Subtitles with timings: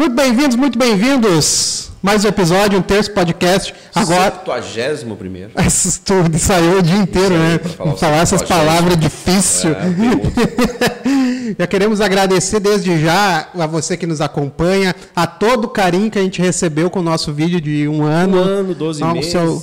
[0.00, 1.90] Muito bem-vindos, muito bem-vindos.
[2.02, 3.74] Mais um episódio, um terço podcast.
[3.94, 4.32] Agora.
[4.46, 5.50] 71 primeiro.
[5.60, 7.58] Essas tudo saiu o dia inteiro, né?
[7.76, 8.46] falar Falar essas 70º.
[8.48, 9.76] palavras difíceis.
[9.76, 11.52] É.
[11.60, 16.18] Já queremos agradecer desde já a você que nos acompanha, a todo o carinho que
[16.18, 18.38] a gente recebeu com o nosso vídeo de um ano.
[18.38, 19.30] Um ano, 12 Ah, o meses.
[19.30, 19.62] seu-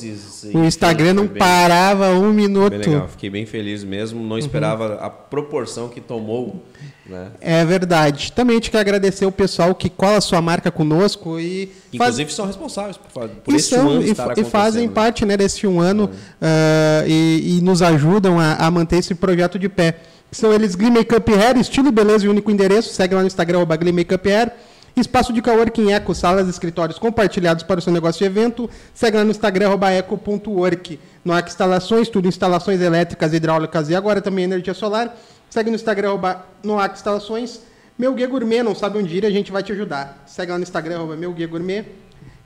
[0.54, 2.76] o Instagram não bem- parava um minuto.
[2.76, 4.24] legal, fiquei bem feliz mesmo.
[4.24, 6.64] Não esperava a proporção que tomou,
[7.05, 7.28] né?
[7.42, 8.32] É verdade.
[8.32, 12.12] Também a gente quer agradecer o pessoal que cola a sua marca conosco e faz-
[12.20, 14.94] Inclusive são responsáveis por, por esse um ano e, e fazem né?
[14.94, 16.10] parte né, desse um ano
[16.41, 19.96] ah, e, e nos ajudam a, a manter esse projeto de pé.
[20.32, 22.94] São eles Glee Makeup Hair, estilo beleza e único endereço.
[22.94, 24.52] Segue lá no Instagram, arroba Glee Makeup Hair.
[24.99, 28.67] Espaço de coworking Eco, salas e escritórios compartilhados para o seu negócio de evento.
[28.95, 30.99] Segue lá no Instagram, eco.work.
[31.23, 35.15] Noac Instalações, tudo instalações elétricas, hidráulicas e agora também energia solar.
[35.51, 37.62] Segue no Instagram, arroba Noac Instalações.
[37.95, 40.23] Meu Guia Gourmet, não sabe onde ir, a gente vai te ajudar.
[40.25, 41.85] Segue lá no Instagram, arroba Meu Guia Gourmet.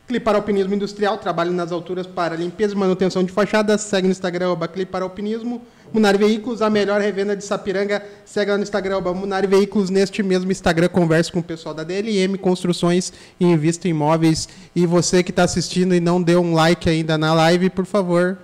[0.05, 3.79] Clipar Alpinismo Industrial, trabalho nas alturas para limpeza e manutenção de fachadas.
[3.79, 5.61] Segue no Instagram, arroba Clipar Alpinismo.
[5.93, 8.01] Munari Veículos, a melhor revenda de Sapiranga.
[8.25, 9.89] Segue lá no Instagram, arroba Munari Veículos.
[9.89, 14.47] Neste mesmo Instagram, converse com o pessoal da DLM Construções e Invista em Imóveis.
[14.73, 18.37] E você que está assistindo e não deu um like ainda na live, por favor,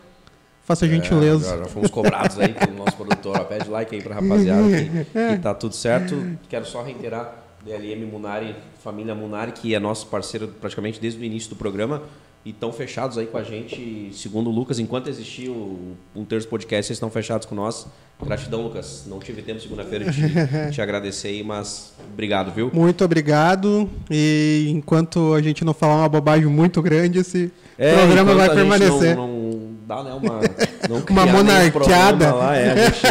[0.65, 1.47] faça a gentileza.
[1.47, 3.37] É, já, já fomos cobrados aí pelo nosso produtor.
[3.39, 6.37] ó, Pede like aí pra rapaziada que, que tá tudo certo.
[6.49, 11.49] Quero só reiterar, DLM Munari, família Munari, que é nosso parceiro praticamente desde o início
[11.49, 12.03] do programa.
[12.47, 16.47] E estão fechados aí com a gente, segundo o Lucas, enquanto existir o um terço
[16.47, 17.85] podcast, eles estão fechados com nós.
[18.25, 19.03] Gratidão, Lucas.
[19.05, 20.31] Não tive tempo segunda-feira de
[20.71, 22.71] te, agradecer aí, mas obrigado, viu?
[22.73, 23.89] Muito obrigado.
[24.09, 28.49] E enquanto a gente não falar uma bobagem muito grande, esse programa enquanto vai a
[28.49, 29.15] gente permanecer.
[29.17, 30.13] Não, não dá, né?
[30.13, 30.39] Uma,
[30.89, 32.33] não Uma monarquiada.
[32.33, 33.05] Lá, é, gente,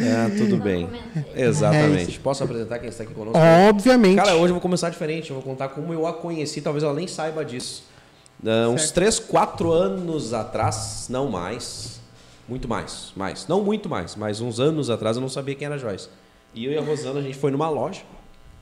[0.00, 0.88] é, tudo bem.
[1.36, 2.18] É Exatamente.
[2.18, 3.38] Posso apresentar quem está aqui conosco?
[3.68, 4.16] Obviamente.
[4.16, 5.30] Cara, hoje eu vou começar diferente.
[5.30, 6.60] Eu vou contar como eu a conheci.
[6.60, 7.94] Talvez ela nem saiba disso.
[8.44, 12.00] Ah, uns 3, 4 anos atrás, não mais.
[12.48, 13.46] Muito mais, mais.
[13.48, 16.08] Não muito mais, mas uns anos atrás eu não sabia quem era a Joyce.
[16.54, 18.02] E eu e a Rosana, a gente foi numa loja.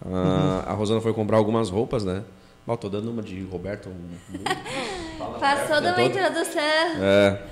[0.04, 2.22] Ah, A Rosana foi comprar algumas roupas, né?
[2.66, 3.88] Bom, tô dando uma de Roberto.
[3.90, 4.38] um-
[5.22, 6.60] Roberto, toda uma todo- introdução.
[6.62, 7.42] é.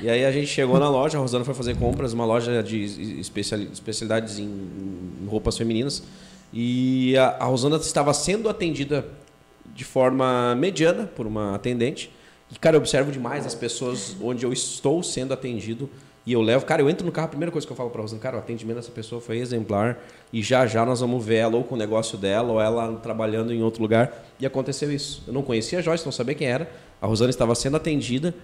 [0.00, 3.20] E aí a gente chegou na loja, a Rosana foi fazer compras, uma loja de
[3.20, 6.02] especiali- especialidades em, em roupas femininas.
[6.52, 9.04] E a, a Rosana estava sendo atendida
[9.74, 12.10] de forma mediana por uma atendente.
[12.50, 15.88] E, cara, eu observo demais as pessoas onde eu estou sendo atendido
[16.26, 16.64] e eu levo.
[16.64, 18.38] Cara, eu entro no carro, a primeira coisa que eu falo pra Rosana, cara, o
[18.38, 19.98] atendimento dessa pessoa foi exemplar
[20.32, 23.52] e já já nós vamos ver ela ou com o negócio dela ou ela trabalhando
[23.52, 24.26] em outro lugar.
[24.38, 25.22] E aconteceu isso.
[25.26, 26.70] Eu não conhecia a Joyce, não sabia quem era.
[27.00, 28.34] A Rosana estava sendo atendida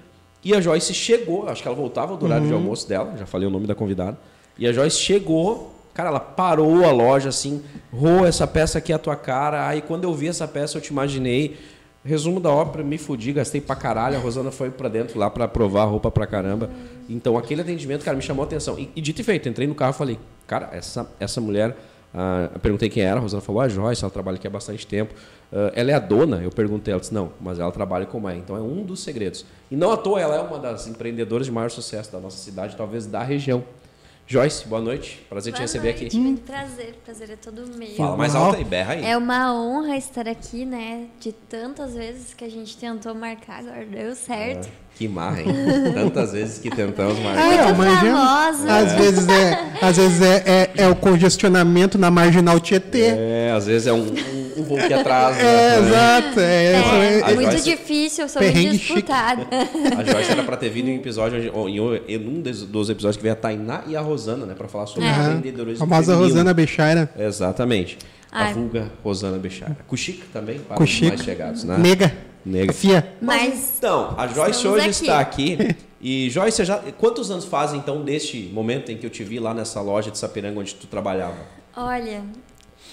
[0.43, 3.47] e a Joyce chegou, acho que ela voltava do horário de almoço dela, já falei
[3.47, 4.19] o nome da convidada.
[4.59, 7.61] E a Joyce chegou, cara, ela parou a loja assim,
[7.93, 9.67] Rô, essa peça aqui é a tua cara.
[9.67, 11.57] Aí quando eu vi essa peça, eu te imaginei.
[12.05, 14.17] Resumo da ópera, me fudi, gastei pra caralho.
[14.17, 16.71] A Rosana foi pra dentro lá pra provar a roupa pra caramba.
[17.09, 18.79] Então aquele atendimento, cara, me chamou a atenção.
[18.79, 21.77] E, e dito e feito, entrei no carro e falei, cara, essa, essa mulher.
[22.15, 25.13] ah, perguntei quem era, a Rosana falou, a Joyce, ela trabalha aqui há bastante tempo.
[25.53, 26.41] Ah, ela é a dona?
[26.41, 28.39] Eu perguntei, ela disse, não, mas ela trabalha com mãe.
[28.39, 29.45] Então é um dos segredos.
[29.69, 32.77] E não à toa, ela é uma das empreendedoras de maior sucesso da nossa cidade,
[32.77, 33.65] talvez da região.
[34.31, 35.25] Joyce, boa noite.
[35.27, 36.19] Prazer te Boa receber noite, aqui.
[36.19, 37.89] Muito prazer, prazer é todo meu.
[37.97, 38.45] Fala mais Uau.
[38.45, 39.03] alto aí, berra aí.
[39.03, 41.07] É uma honra estar aqui, né?
[41.19, 44.69] De tantas vezes que a gente tentou marcar, agora deu certo.
[44.99, 45.47] Que marra, hein?
[45.95, 47.39] Tantas vezes que tentamos, mas.
[47.39, 48.73] É, mas famosa.
[48.79, 53.15] Às vezes, é, às vezes é, é, é o congestionamento na marginal Tietê.
[53.17, 55.39] É, às vezes é um, um, um voo que atrasa.
[55.39, 55.89] É, né?
[55.89, 56.41] exato.
[56.41, 56.73] É, É,
[57.19, 59.47] essa- a muito Joyce- difícil, eu sou Perrengue muito disputada.
[59.97, 61.39] A Joyce era pra ter vindo em um episódio,
[61.69, 64.55] em um- em um dos episódios que veio a Tainá e a Rosana, né?
[64.59, 65.13] Pra falar sobre É.
[65.13, 65.85] empreendedorismo.
[65.85, 66.17] A famosa.
[66.17, 67.09] Rosana Bechara.
[67.17, 67.99] Exatamente.
[68.33, 68.53] A Ai.
[68.53, 69.77] vulga Rosana Bechara.
[69.87, 71.07] Cuxica também, para Cuxica.
[71.07, 71.79] os mais chegados, né?
[71.79, 72.13] Nega.
[72.45, 72.73] Nega.
[72.73, 73.17] Fia.
[73.21, 74.91] Mas Então, a Joyce hoje aqui.
[74.91, 75.59] está aqui.
[76.01, 79.53] E Joyce, já, quantos anos faz então deste momento em que eu te vi lá
[79.53, 81.37] nessa loja de Sapiranga onde tu trabalhava?
[81.77, 82.23] olha,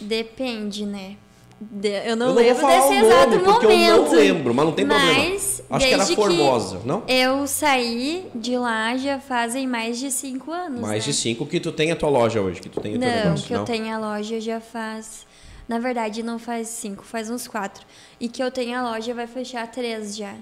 [0.02, 1.16] depende, né?
[1.60, 3.90] De- eu não eu não vou lembro falar desse o nome, exato porque momento.
[3.90, 5.66] eu não lembro, mas não tem Mas, problema.
[5.70, 7.04] Acho que era Formosa, não?
[7.08, 10.82] Eu saí de lá já fazem mais de cinco anos.
[10.82, 11.12] Mais né?
[11.12, 13.16] de cinco que tu tem a tua loja hoje, que tu tem o teu Não,
[13.16, 15.26] negócio, que eu tenho a loja já faz.
[15.68, 17.86] Na verdade, não faz cinco, faz uns quatro.
[18.20, 20.36] E que eu tenho a loja vai fechar três já.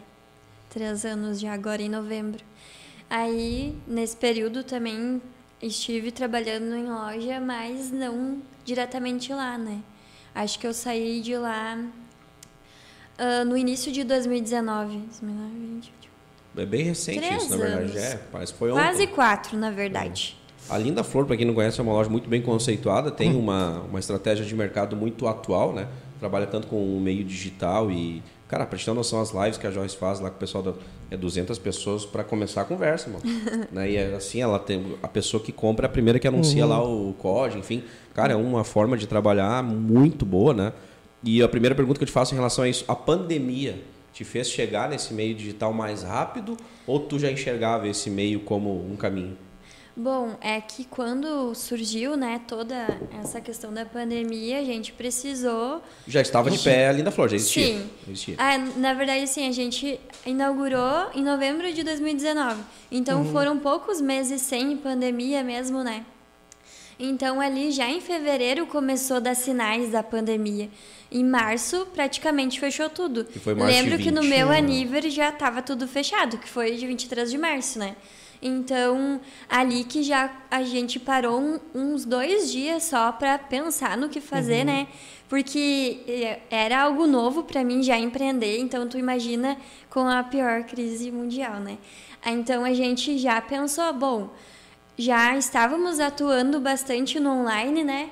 [0.69, 2.43] Três anos já, agora em novembro.
[3.09, 5.21] Aí, nesse período também
[5.61, 9.81] estive trabalhando em loja, mas não diretamente lá, né?
[10.35, 11.77] Acho que eu saí de lá
[13.17, 14.97] ah, no início de 2019.
[14.97, 15.93] 2019, 20,
[16.57, 17.91] É bem recente Três isso, na verdade.
[17.91, 17.95] anos.
[17.95, 18.81] É, que foi ontem.
[18.81, 20.37] Quase quatro, na verdade.
[20.69, 23.81] A Linda Flor, para quem não conhece, é uma loja muito bem conceituada, tem uma,
[23.81, 25.87] uma estratégia de mercado muito atual, né?
[26.23, 29.57] trabalha tanto com o meio digital e, cara, pra te ter uma noção, as lives
[29.57, 30.73] que a Joyce faz lá com o pessoal da,
[31.11, 33.23] é 200 pessoas para começar a conversa, mano.
[33.69, 33.91] né?
[33.91, 36.69] E é assim, ela tem a pessoa que compra é a primeira que anuncia uhum.
[36.69, 37.83] lá o código, enfim.
[38.13, 40.71] Cara, é uma forma de trabalhar muito boa, né?
[41.21, 43.81] E a primeira pergunta que eu te faço em relação a isso, a pandemia
[44.13, 46.55] te fez chegar nesse meio digital mais rápido
[46.87, 49.35] ou tu já enxergava esse meio como um caminho?
[49.95, 52.75] Bom, é que quando surgiu, né, toda
[53.21, 55.83] essa questão da pandemia, a gente precisou.
[56.07, 57.77] Já estava de pé ali na Flor, já existia.
[57.77, 57.89] Sim.
[58.07, 58.35] Existia.
[58.39, 62.59] Ah, na verdade, sim, a gente inaugurou em novembro de 2019.
[62.91, 63.31] Então uhum.
[63.31, 66.03] foram poucos meses sem pandemia mesmo, né?
[66.99, 70.69] Então ali já em fevereiro começou a dar sinais da pandemia.
[71.11, 73.27] Em março praticamente fechou tudo.
[73.45, 77.77] Lembro que no meu aniversário já estava tudo fechado, que foi de 23 de março,
[77.77, 77.95] né?
[78.43, 84.09] Então, ali que já a gente parou um, uns dois dias só para pensar no
[84.09, 84.65] que fazer, uhum.
[84.65, 84.87] né?
[85.29, 89.57] Porque é, era algo novo para mim já empreender, então tu imagina
[89.89, 91.77] com a pior crise mundial, né?
[92.25, 94.29] Então a gente já pensou, bom,
[94.97, 98.09] já estávamos atuando bastante no online, né?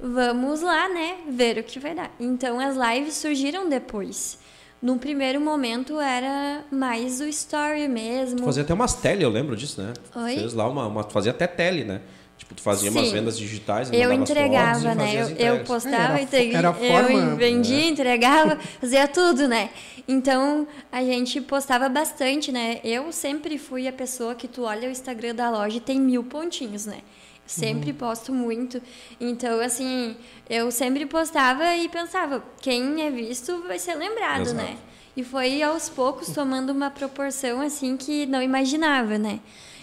[0.00, 1.16] Vamos lá, né?
[1.28, 2.10] Ver o que vai dar.
[2.18, 4.38] Então as lives surgiram depois.
[4.82, 8.38] No primeiro momento era mais o story mesmo.
[8.38, 9.92] Tu fazia até umas tele, eu lembro disso, né?
[10.16, 10.34] Oi?
[10.34, 12.00] Fez lá uma, uma fazia até tele, né?
[12.36, 12.98] Tipo, tu fazia Sim.
[12.98, 13.88] umas vendas digitais.
[13.92, 15.22] Eu entregava, né?
[15.22, 17.86] Eu, eu, postava, era, entreguei, era forma, eu vendia, é.
[17.86, 19.70] entregava, fazia tudo, né?
[20.08, 22.80] Então a gente postava bastante, né?
[22.82, 26.24] Eu sempre fui a pessoa que tu olha o Instagram da loja e tem mil
[26.24, 26.98] pontinhos, né?
[27.46, 27.96] Sempre uhum.
[27.96, 28.80] posto muito.
[29.20, 30.16] Então, assim,
[30.48, 34.56] eu sempre postava e pensava, quem é visto vai ser lembrado, Exato.
[34.56, 34.78] né?
[35.16, 39.40] E foi aos poucos tomando uma proporção assim que não imaginava, né?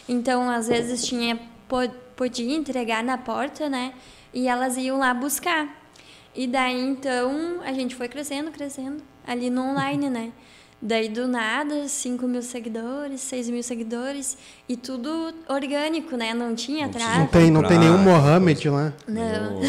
[0.07, 1.39] Então, às vezes tinha
[2.15, 3.93] podia entregar na porta, né?
[4.33, 5.79] E elas iam lá buscar.
[6.35, 10.31] E daí então a gente foi crescendo, crescendo ali no online, né?
[10.81, 14.37] Daí do nada, 5 mil seguidores, 6 mil seguidores
[14.67, 16.33] e tudo orgânico, né?
[16.33, 17.19] Não tinha atrás.
[17.19, 18.93] Não tem, não tem nenhum Mohamed lá.
[19.05, 19.59] Não.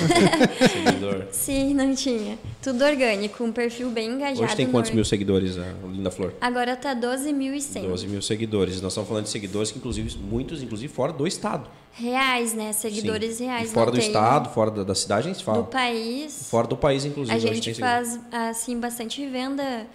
[1.33, 2.39] Sim, não tinha.
[2.63, 4.45] Tudo orgânico, um perfil bem engajado.
[4.45, 6.33] Hoje tem quantos mil seguidores a Linda Flor?
[6.41, 7.89] Agora tá 12.100.
[7.89, 8.81] 12 mil seguidores.
[8.81, 11.69] Nós estamos falando de seguidores que, inclusive, muitos, inclusive, fora do estado.
[11.93, 12.73] Reais, né?
[12.73, 13.47] Seguidores Sim.
[13.47, 13.69] reais.
[13.69, 14.07] E fora do tem...
[14.07, 15.59] estado, fora da, da, cidade, a gente fala.
[15.59, 16.47] Do país.
[16.49, 17.37] Fora do país, inclusive.
[17.37, 19.89] A gente faz, assim, bastante venda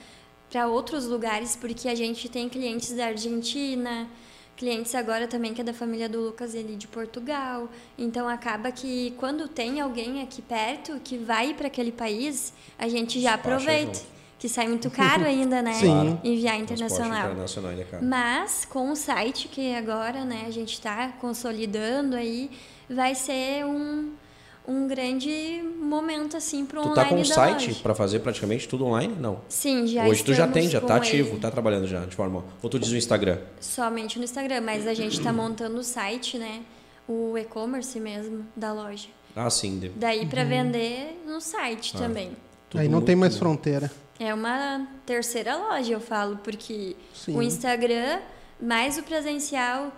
[0.56, 4.08] para outros lugares, porque a gente tem clientes da Argentina,
[4.56, 7.68] clientes agora também que é da família do Lucas ele de Portugal.
[7.98, 13.20] Então acaba que quando tem alguém aqui perto que vai para aquele país, a gente
[13.20, 14.00] já aproveita.
[14.40, 15.74] Que sai muito caro ainda, né?
[15.80, 16.20] Sim.
[16.24, 17.32] Enviar internacional.
[17.32, 18.06] internacional é caro.
[18.06, 22.50] Mas com o site que agora, né, a gente está consolidando aí,
[22.90, 24.14] vai ser um
[24.68, 26.96] um grande momento assim para o online.
[26.96, 29.16] Tu tá com um site para fazer praticamente tudo online?
[29.20, 29.42] Não.
[29.48, 31.40] Sim, já Hoje tu já tem, já tá ativo, ele.
[31.40, 32.44] tá trabalhando já de forma.
[32.62, 33.38] Ou tu diz no Instagram?
[33.60, 36.62] Somente no Instagram, mas a gente está montando o site, né?
[37.08, 39.08] O e-commerce mesmo da loja.
[39.36, 39.92] Ah, sim.
[39.96, 40.50] Daí para uhum.
[40.50, 42.00] vender no site ah.
[42.00, 42.32] também.
[42.70, 43.92] Tudo Aí não tem mais fronteira.
[44.20, 47.36] É uma terceira loja, eu falo, porque sim.
[47.36, 48.20] o Instagram
[48.62, 49.92] mais o presencial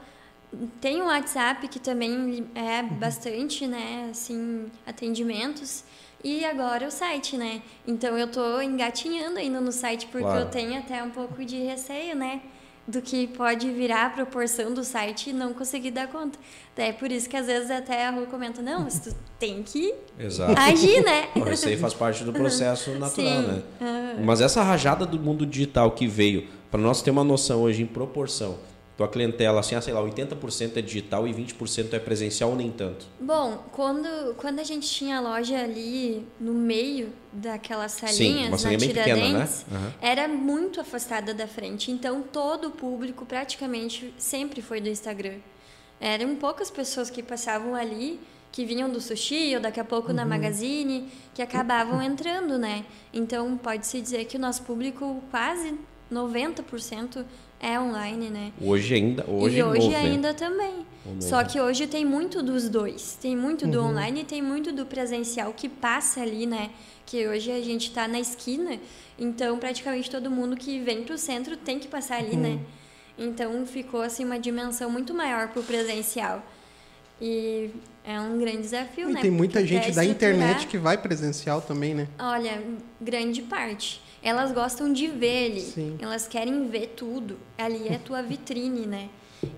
[0.79, 5.83] tem o WhatsApp que também é bastante, né, assim, atendimentos.
[6.23, 7.61] E agora o site, né?
[7.85, 10.41] Então eu tô engatinhando ainda no site porque claro.
[10.41, 12.41] eu tenho até um pouco de receio, né?
[12.87, 16.39] Do que pode virar a proporção do site e não conseguir dar conta.
[16.75, 19.93] É por isso que às vezes até a Rua comenta, não, mas tu tem que
[20.17, 20.59] Exato.
[20.59, 21.27] agir, né?
[21.53, 23.47] Isso aí faz parte do processo natural, Sim.
[23.47, 23.63] né?
[23.81, 24.25] Uhum.
[24.25, 27.85] Mas essa rajada do mundo digital que veio, para nós ter uma noção hoje em
[27.85, 28.57] proporção,
[28.97, 32.71] tua clientela, assim, ah, sei lá, 80% é digital e 20% é presencial ou nem
[32.71, 33.05] tanto?
[33.19, 38.77] Bom, quando, quando a gente tinha a loja ali no meio daquelas salinhas, Sim, na
[38.77, 39.49] Tiradentes, pequena, né?
[39.71, 39.91] Uhum.
[40.01, 41.91] era muito afastada da frente.
[41.91, 45.37] Então, todo o público praticamente sempre foi do Instagram.
[46.01, 48.19] Eram poucas pessoas que passavam ali,
[48.51, 50.15] que vinham do sushi ou daqui a pouco uhum.
[50.15, 52.83] na Magazine, que acabavam entrando, né?
[53.13, 55.75] Então, pode-se dizer que o nosso público quase
[56.11, 57.23] 90%
[57.59, 58.51] é online, né?
[58.61, 60.85] Hoje ainda, hoje E hoje ainda também.
[61.19, 63.17] Só que hoje tem muito dos dois.
[63.21, 63.89] Tem muito do uhum.
[63.89, 66.69] online e tem muito do presencial que passa ali, né?
[67.05, 68.77] Que hoje a gente está na esquina,
[69.17, 72.49] então praticamente todo mundo que vem para o centro tem que passar ali, né?
[72.49, 72.55] uhum.
[72.55, 72.61] né?
[73.17, 76.43] Então ficou assim uma dimensão muito maior para o presencial.
[77.19, 77.71] E
[78.03, 79.21] é um grande desafio, e né?
[79.21, 82.07] Tem muita gente da internet que vai presencial também, né?
[82.19, 82.61] Olha,
[83.01, 85.62] grande parte elas gostam de ver ele.
[85.62, 85.97] Sim.
[86.00, 87.38] Elas querem ver tudo.
[87.57, 89.09] Ali é tua vitrine, né?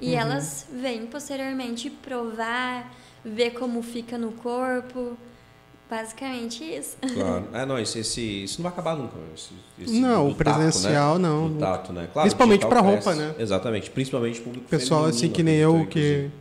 [0.02, 0.20] E uhum.
[0.20, 5.18] elas vêm posteriormente provar, ver como fica no corpo.
[5.90, 6.98] Basicamente isso.
[7.02, 7.48] Claro.
[7.52, 9.16] É, não, esse, esse, isso não vai acabar nunca.
[9.34, 9.50] Esse,
[9.82, 11.28] esse Não, o presencial tato, né?
[11.28, 11.50] não.
[11.50, 12.10] Do tato, né?
[12.14, 13.34] Claro, Principalmente pra roupa, né?
[13.40, 16.32] Exatamente, principalmente público Pessoal assim feminino, que nem eu, que, inclusive.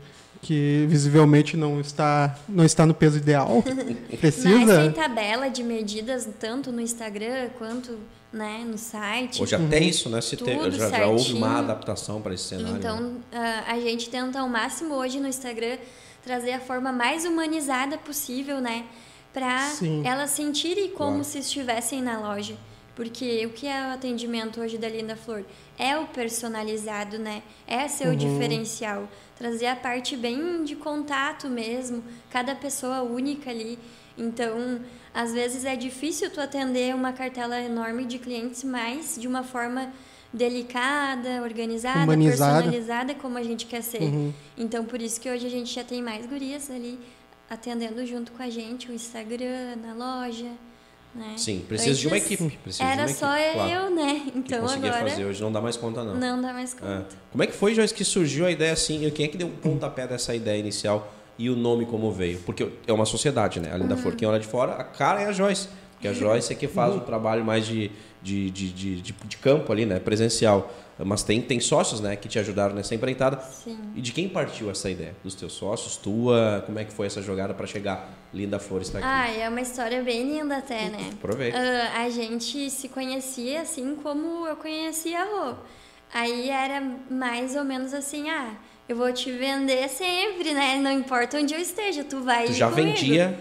[0.43, 3.63] Que visivelmente não está, não está no peso ideal.
[3.67, 4.93] Mas tem Precisa.
[4.93, 7.99] tabela de medidas tanto no Instagram quanto
[8.33, 9.43] né, no site.
[9.43, 10.21] Hoje até isso, né?
[10.21, 12.73] Se te- Tudo já, já houve uma adaptação para esse cenário.
[12.73, 12.79] né?
[12.79, 15.79] Então, ah, a gente tenta ao máximo hoje no Instagram
[16.23, 18.85] trazer a forma mais humanizada possível, né?
[19.33, 19.73] Para
[20.05, 21.25] elas sentirem como Claro.
[21.25, 22.55] se estivessem na loja.
[22.99, 25.45] Porque o que é o atendimento hoje da Linda Flor?
[25.79, 27.45] É o personalizado, né?
[27.65, 29.09] É seu diferencial.
[29.37, 33.79] Trazer a parte bem de contato mesmo, cada pessoa única ali.
[34.19, 34.81] Então,
[35.15, 39.93] às vezes é difícil tu atender uma cartela enorme de clientes, mas de uma forma
[40.33, 42.65] delicada, organizada, Humanizada.
[42.65, 44.03] personalizada como a gente quer ser.
[44.03, 44.35] Uhum.
[44.57, 46.99] Então, por isso que hoje a gente já tem mais gurias ali
[47.49, 50.51] atendendo junto com a gente, o Instagram, na loja,
[51.15, 51.35] né?
[51.37, 52.59] Sim, precisa de uma Antes equipe.
[52.63, 54.23] Precisa Era de uma só equipe, claro, eu, né?
[54.33, 55.25] que Então conseguia agora fazer.
[55.25, 56.15] Hoje não dá mais conta, não.
[56.15, 56.77] não dá mais É.
[56.79, 57.07] conta.
[57.31, 59.09] Como é que foi, Joyce, que surgiu a ideia assim?
[59.11, 62.39] Quem é que deu o pontapé dessa ideia inicial e o nome como veio?
[62.41, 63.71] Porque é uma sociedade, né?
[63.73, 64.03] Além da Uhum.
[64.03, 65.69] Flor, quem olha de fora, a cara é a Joyce.
[65.95, 67.91] Porque a Joyce é que faz o trabalho mais de,
[68.23, 69.99] de, de, de, de- de campo ali, né?
[69.99, 70.73] Presencial.
[71.05, 72.15] Mas tem, tem sócios, né?
[72.17, 73.41] Que te ajudaram nessa empreitada.
[73.41, 73.79] Sim.
[73.97, 75.15] E de quem partiu essa ideia?
[75.25, 75.97] Dos teus sócios?
[75.97, 76.63] Tua?
[76.67, 78.13] Como é que foi essa jogada para chegar?
[78.33, 79.07] Linda Flor está aqui.
[79.09, 81.11] Ah, é uma história bem linda até, né?
[81.15, 81.57] Aproveita.
[81.59, 85.55] Ah, a gente se conhecia assim como eu conhecia a Rô.
[86.13, 86.81] Aí era
[87.11, 88.53] mais ou menos assim, ah,
[88.89, 90.77] eu vou te vender sempre, né?
[90.77, 92.97] Não importa onde eu esteja, tu vai Tu já comigo.
[92.97, 93.39] vendia.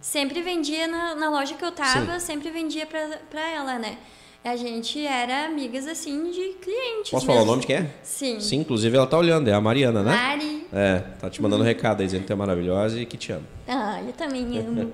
[0.00, 2.26] Sempre vendia na, na loja que eu tava, Sim.
[2.26, 3.96] sempre vendia pra, pra ela, né?
[4.42, 7.50] A gente era amigas, assim, de clientes Posso falar o mesmo.
[7.52, 7.90] nome de quem é?
[8.02, 8.40] Sim.
[8.40, 10.12] Sim, inclusive ela tá olhando, é a Mariana, né?
[10.14, 10.66] Mari.
[10.72, 13.32] É, tá te mandando um recado aí dizendo que tu é maravilhosa e que te
[13.32, 13.44] ama.
[13.68, 14.92] Ah, eu também amo.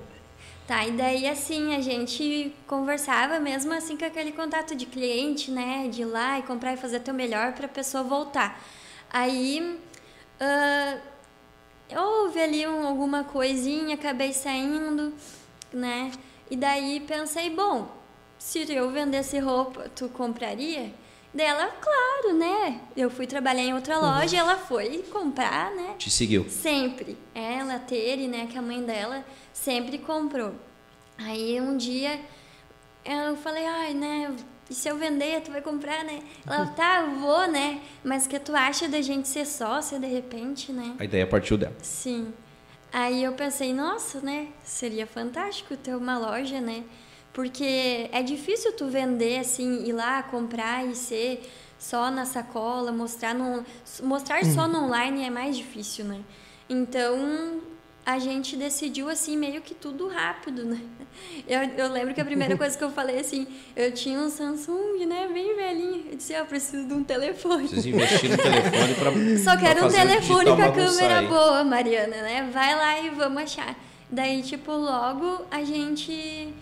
[0.67, 5.87] tá, e daí assim, a gente conversava mesmo assim com aquele contato de cliente, né?
[5.89, 8.61] De ir lá e comprar e fazer teu melhor pra pessoa voltar.
[9.09, 9.79] Aí
[10.41, 10.97] ah,
[11.95, 15.13] houve ali um- alguma coisinha, acabei saindo,
[15.71, 16.11] né?
[16.51, 17.95] E daí pensei, bom,
[18.37, 20.93] se eu vendesse roupa, tu compraria?
[21.33, 22.81] Daí ela, claro, né?
[22.95, 25.95] Eu fui trabalhar em outra loja, ela foi comprar, né?
[25.97, 26.49] Te seguiu.
[26.49, 27.17] Sempre.
[27.35, 30.55] Ela, Tere, né, que é a mãe dela, sempre comprou.
[31.17, 32.19] Aí um dia
[33.05, 34.35] eu falei, ai, né,
[34.69, 36.21] e se eu vender, tu vai comprar, né?
[36.45, 37.81] Ela, tá, eu vou, né?
[38.03, 40.95] Mas o que tu acha da gente ser sócia de repente, né?
[40.99, 41.75] A ideia partiu dela.
[41.81, 42.33] Sim.
[42.91, 44.47] Aí eu pensei, nossa, né?
[44.63, 46.83] Seria fantástico ter uma loja, né?
[47.37, 53.35] Porque é difícil tu vender assim, ir lá comprar e ser só na sacola, mostrar
[53.35, 53.63] no
[54.01, 56.19] mostrar só no online é mais difícil, né?
[56.67, 57.61] Então,
[58.03, 60.79] a gente decidiu assim meio que tudo rápido, né?
[61.47, 65.05] Eu, eu lembro que a primeira coisa que eu falei assim, eu tinha um Samsung,
[65.05, 66.05] né, bem velhinho.
[66.11, 67.67] Eu disse, "Ah, eu preciso de um telefone.
[67.67, 69.11] Vocês investiram no telefone pra.
[69.43, 71.27] Só quero pra um telefone com a câmera aí.
[71.27, 72.49] boa, Mariana, né?
[72.51, 73.75] Vai lá e vamos achar.
[74.09, 76.53] Daí, tipo, logo a gente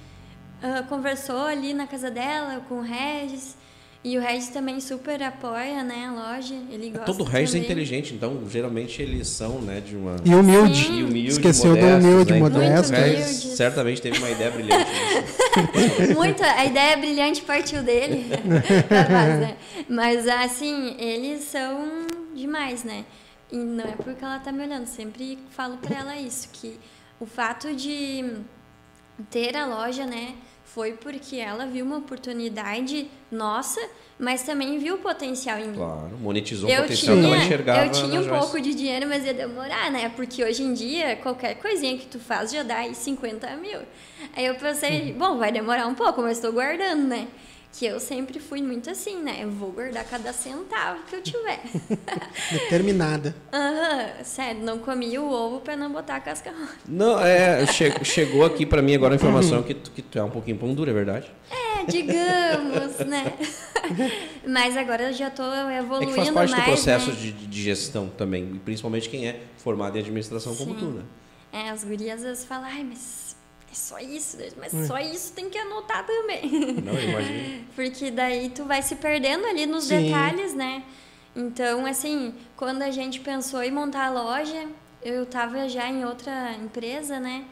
[0.87, 3.55] conversou ali na casa dela com o Regis.
[4.03, 6.53] E o Regis também super apoia, né, a loja.
[6.69, 7.65] Ele gosta Todo o resto é também.
[7.65, 10.17] inteligente, então geralmente eles são, né, de uma.
[10.23, 10.91] E humilde.
[10.91, 12.39] E humilde, Esqueceu do humilde, né?
[12.39, 12.93] Modesto.
[12.93, 13.57] o Regis Muito humildes.
[13.57, 14.91] certamente teve uma ideia brilhante.
[16.13, 18.25] Muito, a ideia brilhante partiu dele.
[18.87, 19.57] Capaz, né?
[19.89, 22.05] Mas assim, eles são
[22.35, 23.05] demais, né?
[23.51, 26.79] E não é porque ela tá me olhando, sempre falo pra ela isso, que
[27.19, 28.35] o fato de
[29.31, 30.33] ter a loja, né,
[30.75, 33.79] foi porque ela viu uma oportunidade nossa,
[34.19, 35.75] mas também viu o potencial em mim.
[35.77, 37.85] Claro, monetizou o Eu potencial que ela tinha, enxergava.
[37.85, 38.39] eu tinha um Joyce.
[38.41, 40.11] pouco de dinheiro, mas ia demorar, né?
[40.17, 43.79] Porque hoje em dia, qualquer coisinha que tu faz já dá aí 50 mil.
[44.35, 45.17] Aí eu pensei, Uhum.
[45.17, 47.25] bom, vai demorar um pouco, mas estou guardando, né?
[47.77, 49.39] Que eu sempre fui muito assim, né?
[49.41, 51.59] Eu vou guardar cada centavo que eu tiver.
[52.51, 53.35] Determinada.
[53.51, 56.53] Aham, sério, não comi o ovo pra não botar a casca.
[56.87, 60.23] Não, é, che- chegou aqui pra mim agora a informação que tu, que tu é
[60.23, 61.29] um pouquinho pão duro, é verdade?
[61.51, 63.33] É, digamos, né?
[64.47, 67.15] Mas agora eu já tô É evoluindo que faz parte mais, do processo né?
[67.17, 70.79] de, de gestão também, principalmente quem é formado em administração como Sim.
[70.79, 71.03] tu, né?
[71.51, 73.34] É, as gurias às vezes falam, ai, mas é
[73.77, 74.87] só isso, mas Hum.
[74.87, 76.49] só isso tem que anotar também.
[76.83, 77.65] Não, eu imagino.
[77.75, 80.05] Porque daí tu vai se perdendo ali nos Sim.
[80.05, 80.83] detalhes, né?
[81.35, 84.67] Então, assim, quando a gente pensou em montar a loja,
[85.03, 87.45] eu tava já em outra empresa, né?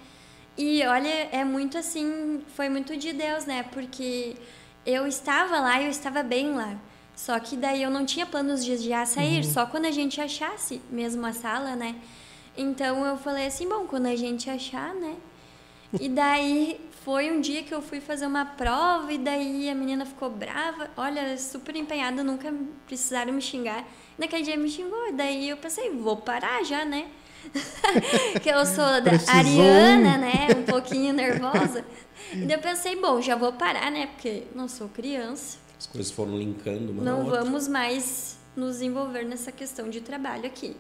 [0.58, 3.64] E olha, é muito assim, foi muito de Deus, né?
[3.72, 4.36] Porque
[4.86, 6.78] eu estava lá eu estava bem lá.
[7.16, 10.82] Só que daí eu não tinha planos de já sair, só quando a gente achasse
[10.90, 11.96] mesmo a sala, né?
[12.58, 15.16] Então eu falei assim, bom, quando a gente achar, né?
[16.00, 20.06] E daí foi um dia que eu fui fazer uma prova e daí a menina
[20.06, 20.90] ficou brava.
[20.96, 22.54] Olha, super empenhada, nunca
[22.88, 23.86] precisaram me xingar.
[24.18, 27.08] Naquele dia me xingou, e daí eu pensei, vou parar já, né?
[28.42, 29.34] que eu sou da Precisou.
[29.36, 30.48] Ariana, né?
[30.58, 31.84] Um pouquinho nervosa.
[32.32, 34.08] E daí eu pensei, bom, já vou parar, né?
[34.08, 35.58] Porque não sou criança.
[35.78, 37.44] As coisas foram linkando uma na Não outra.
[37.44, 40.76] vamos mais nos envolver nessa questão de trabalho aqui.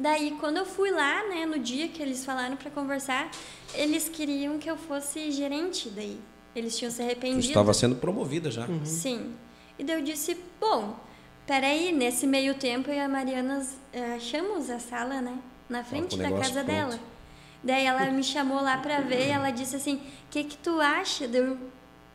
[0.00, 3.30] Daí, quando eu fui lá, né, no dia que eles falaram para conversar,
[3.74, 6.18] eles queriam que eu fosse gerente daí.
[6.56, 7.40] Eles tinham se Tu arrependido.
[7.40, 8.66] estava sendo promovida já.
[8.82, 9.34] Sim.
[9.78, 10.98] E daí eu disse, bom,
[11.46, 15.36] peraí, nesse meio tempo eu e a Mariana eh, achamos a sala, né?
[15.68, 16.66] Na frente da casa pronto.
[16.66, 16.98] dela.
[17.62, 20.80] Daí ela me chamou lá pra ver e ela disse assim, o que que tu
[20.80, 21.28] acha?
[21.28, 21.58] Daí eu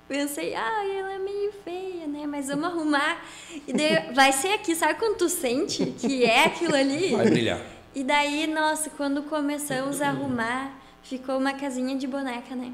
[0.08, 2.26] pensei, ah, ela é meio feia, né?
[2.26, 3.24] Mas vamos arrumar.
[3.68, 7.12] E daí vai ser aqui, sabe quando tu sente que é aquilo ali?
[7.16, 7.75] Vai brilhar.
[7.96, 12.74] E daí, nossa, quando começamos a arrumar, ficou uma casinha de boneca, né?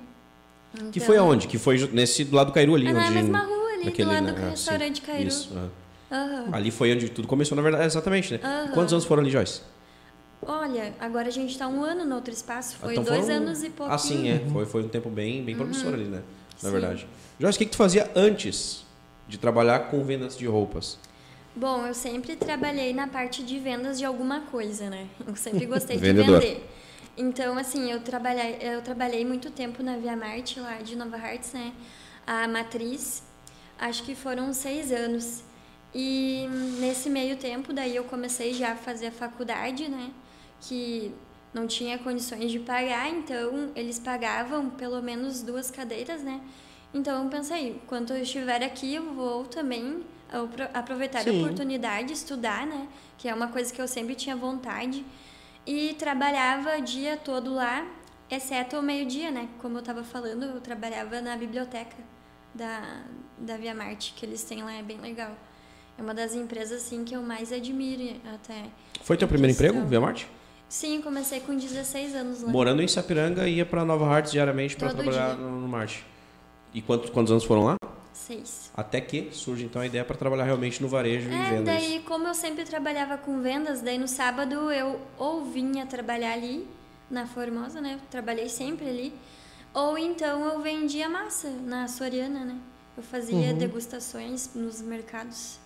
[0.73, 1.47] Que Então- foi aonde?
[1.47, 2.87] Que foi nesse do lado do Cairu ali.
[2.87, 4.31] Ah, na onde, mesma rua ali, do naquele, lado né?
[4.31, 5.27] do Ah, restaurante Cairu.
[5.27, 5.51] Isso.
[5.55, 5.67] ah.
[6.13, 6.49] Aham.
[6.51, 8.39] Ali foi onde tudo começou, na verdade, exatamente, né?
[8.43, 8.71] Aham.
[8.73, 9.61] Quantos anos foram ali, Joyce?
[10.41, 12.75] Olha, agora a gente está um ano no outro espaço.
[12.77, 13.93] Foi Então dois foram- anos e pouquinho.
[13.95, 14.39] Ah, sim, é.
[14.51, 16.21] Foi, foi um tempo bem, bem promissor ali, né?
[16.63, 16.71] Na Sim.
[16.71, 17.07] verdade.
[17.39, 18.83] Joyce, o que, que tu fazia antes
[19.27, 20.97] de trabalhar com vendas de roupas?
[21.55, 25.07] Bom, eu sempre trabalhei na parte de vendas de alguma coisa, né?
[25.27, 26.65] Eu sempre gostei de vender.
[27.17, 31.51] Então, assim, eu trabalhei, eu trabalhei muito tempo na Via Marte, lá de Nova Hartz,
[31.51, 31.73] né?
[32.25, 33.21] A matriz,
[33.77, 35.43] acho que foram seis anos.
[35.93, 36.47] E
[36.79, 40.09] nesse meio tempo, daí eu comecei já a fazer a faculdade, né?
[40.61, 41.13] Que
[41.53, 46.39] não tinha condições de pagar, então eles pagavam pelo menos duas cadeiras, né?
[46.93, 50.01] Então eu pensei, enquanto eu estiver aqui, eu vou também
[50.73, 51.29] aproveitar Sim.
[51.29, 52.87] a oportunidade, estudar, né?
[53.17, 55.05] Que é uma coisa que eu sempre tinha vontade.
[55.65, 57.85] E trabalhava o dia todo lá,
[58.29, 59.47] exceto o meio-dia, né?
[59.61, 61.95] Como eu estava falando, eu trabalhava na biblioteca
[62.53, 63.03] da,
[63.37, 65.31] da Via Marte, que eles têm lá, é bem legal.
[65.97, 68.63] É uma das empresas, assim, que eu mais admiro até.
[69.03, 69.67] Foi teu primeiro questão.
[69.67, 70.27] emprego, Via Marte?
[70.67, 72.49] Sim, comecei com 16 anos lá.
[72.49, 75.45] Morando em Sapiranga, ia pra Nova Hartz diariamente para trabalhar dia.
[75.45, 76.05] no, no Marte.
[76.73, 77.75] E quantos, quantos anos foram lá?
[78.31, 78.71] Seis.
[78.73, 81.65] Até que surge então a ideia para trabalhar realmente no varejo e É, vendas.
[81.65, 86.65] daí como eu sempre trabalhava com vendas, daí no sábado eu ou vinha trabalhar ali
[87.09, 87.95] na Formosa, né?
[87.95, 89.13] Eu trabalhei sempre ali.
[89.73, 92.57] Ou então eu vendia massa na Soriana, né?
[92.95, 95.59] Eu fazia degustações nos mercados.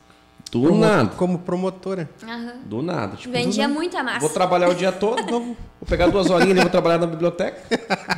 [0.59, 1.09] Do Promo- nada.
[1.17, 2.09] Como promotora.
[2.23, 2.53] Aham.
[2.65, 3.17] Do nada.
[3.17, 4.19] Tipo, Vendia muita massa.
[4.19, 5.55] Vou trabalhar o dia todo, vou
[5.87, 7.61] pegar duas horinhas ali, vou trabalhar na biblioteca.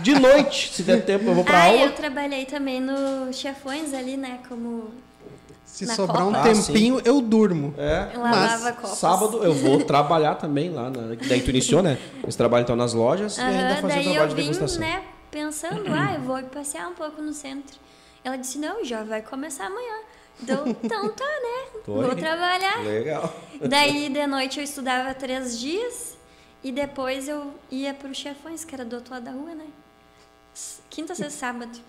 [0.03, 1.79] De noite, se der tempo, eu vou pra Ah, aula.
[1.81, 4.39] eu trabalhei também no Chefões ali, né?
[4.47, 4.91] Como
[5.65, 6.39] Se Na sobrar um Copa?
[6.49, 7.73] Ah, tempinho, eu durmo.
[7.77, 8.09] É.
[8.13, 8.97] eu lavava copos.
[8.97, 10.89] Sábado eu vou trabalhar também lá.
[10.89, 11.15] Na...
[11.27, 11.97] Daí tu iniciou, né?
[12.27, 14.79] Esse trabalho então nas lojas e ainda Aham, fazer daí trabalho eu de vim, degustação.
[14.79, 17.77] né, pensando, ah, eu vou passear um pouco no centro.
[18.23, 19.97] Ela disse, não, já vai começar amanhã.
[20.41, 21.79] Então, então tá, né?
[21.85, 22.05] Foi.
[22.05, 22.83] Vou trabalhar.
[22.83, 23.33] Legal.
[23.67, 26.15] Daí, de noite, eu estudava três dias
[26.63, 29.65] e depois eu ia pro Chefões, que era do outro lado da rua, né?
[30.89, 31.79] Quinta, sexta, sábado.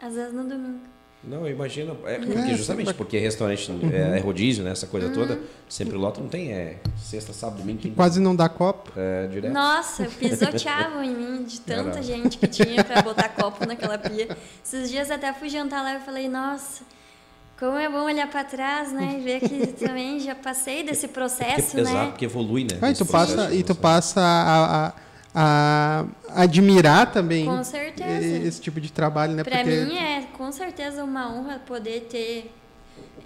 [0.00, 0.80] Às vezes no domingo.
[1.22, 1.96] Não, eu imagino.
[2.04, 3.90] É, É, porque justamente porque restaurante Uhum.
[3.90, 4.72] é, é rodízio, né?
[4.72, 5.40] Essa coisa toda.
[5.68, 6.52] Sempre lota não tem.
[6.52, 7.96] É sexta, sábado, domingo, quinta.
[7.96, 8.92] Quase não dá copo.
[8.94, 9.52] É, direto.
[9.52, 12.02] Nossa, pisoteavam em mim de tanta Caramba.
[12.02, 14.36] gente que tinha pra botar copo naquela pia.
[14.62, 16.82] Esses dias até fui jantar lá e falei, nossa,
[17.58, 19.16] como é bom olhar pra trás, né?
[19.18, 22.06] E ver que também já passei desse processo, Porque, Exato, né?
[22.10, 22.78] porque evolui, né?
[22.82, 23.78] Ah, e tu passa, e tu né?
[23.80, 24.92] passa a, a-
[25.36, 28.24] a admirar também Com certeza.
[28.46, 29.42] esse tipo de trabalho, né?
[29.44, 32.52] Pra Porque mim é com certeza uma honra poder ter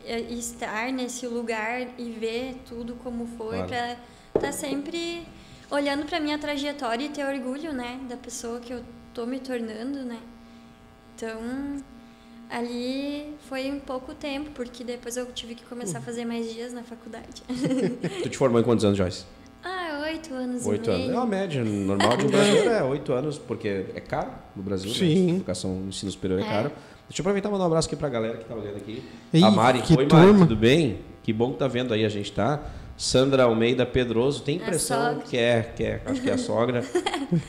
[0.06, 3.68] eh, estar nesse lugar e ver tudo como foi Claro.
[3.68, 3.96] pra
[4.36, 5.26] estar sempre
[5.70, 9.98] olhando pra minha trajetória e ter orgulho, né, da pessoa que eu tô me tornando,
[10.02, 10.18] né?
[11.14, 11.38] Então,
[12.50, 16.72] ali foi um pouco tempo, porque depois eu tive que começar a fazer mais dias
[16.72, 17.42] na faculdade.
[18.22, 19.24] Tu te formou em quantos anos, Joyce?
[19.64, 21.11] ah, oito anos Oito e anos.
[21.11, 24.90] É uma média normal de um brasileiro, é oito anos, porque é caro no Brasil,
[24.92, 25.26] Sim.
[25.26, 25.37] né?
[25.37, 26.46] Educação, ensino superior é, É.
[26.46, 26.72] caro.
[27.08, 29.02] Deixa eu aproveitar e mandar um abraço aqui pra galera que tá olhando aqui.
[29.32, 29.80] Ih, a Mari.
[29.82, 30.46] que Oi, Mari, turma.
[30.46, 30.98] tudo bem?
[31.22, 32.61] Que bom que tá vendo aí a gente, tá?
[32.98, 36.82] Sandra Almeida Pedroso, tem A impressão que é, que é, acho que é a sogra.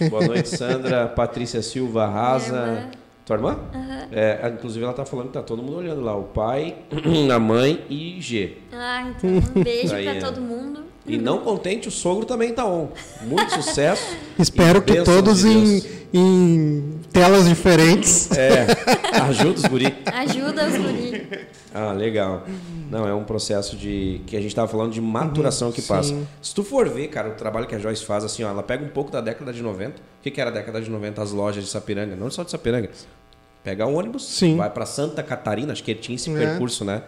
[0.09, 1.07] Boa noite, Sandra.
[1.15, 2.89] Patrícia Silva Raza.
[3.37, 3.57] Irmã.
[3.71, 4.07] Tua irmã?
[4.11, 6.75] É, inclusive ela tá falando que tá todo mundo olhando lá, o pai,
[7.33, 8.57] a mãe e G.
[8.71, 10.19] Ah, então um beijo Aí, pra é.
[10.19, 10.89] todo mundo.
[11.05, 12.89] E não contente, o sogro também tá on.
[13.23, 14.15] Muito sucesso.
[14.37, 15.98] espero que todos de em, Deus.
[16.13, 18.31] Em telas diferentes.
[18.31, 18.65] É,
[19.23, 19.95] ajuda os guri.
[20.05, 21.27] Ajuda os guri.
[21.73, 22.43] Ah, legal.
[22.89, 25.87] Não, é um processo de que a gente estava falando de maturação que sim.
[25.87, 26.15] passa.
[26.41, 28.83] Se tu for ver, cara, o trabalho que a Joyce faz, assim, ó, ela pega
[28.83, 29.97] um pouco da década de 90.
[29.97, 31.21] O que, que era a década de 90?
[31.21, 32.89] As lojas de Sapiranga, não só de Sapiranga.
[33.63, 34.57] Pega o ônibus, Sim.
[34.57, 36.33] vai para Santa Catarina, acho que tinha esse É.
[36.37, 37.03] percurso, né?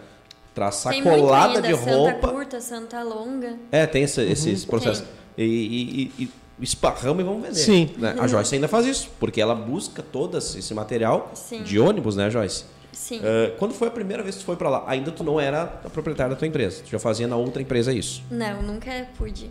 [0.54, 2.28] Traz Tem muito sacolada ainda, de Santa roupa.
[2.28, 3.54] curta, Santa longa.
[3.72, 5.02] É, tem esse, esse, esse processo.
[5.34, 5.44] Tem.
[5.46, 7.54] E, e, e, esparramos e vamos vender.
[7.54, 7.90] Sim.
[7.98, 8.14] né?
[8.18, 11.62] A Joyce ainda faz isso, porque ela busca todo esse material Sim.
[11.62, 12.64] de ônibus, né, Joyce?
[12.92, 13.20] Sim.
[13.24, 14.84] Ah, quando foi a primeira vez que tu foi para lá?
[14.86, 16.82] Ainda tu não era a proprietária da tua empresa.
[16.84, 18.22] Tu já fazia na outra empresa isso.
[18.30, 19.50] Não, nunca pude.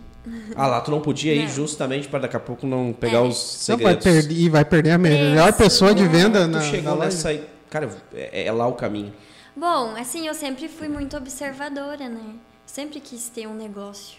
[0.54, 1.48] Ah, lá tu não podia ir Não.
[1.48, 3.20] justamente para daqui a pouco não pegar É.
[3.22, 4.04] os Não vai segredos.
[4.04, 7.30] perder, e vai perder a melhor Preço, pessoa de venda Tu na, chegou na nessa
[7.30, 7.44] aí.
[7.68, 9.12] Cara, é, é lá o caminho.
[9.56, 12.36] Bom, assim, eu sempre fui muito observadora, né?
[12.64, 14.18] Sempre quis ter um negócio.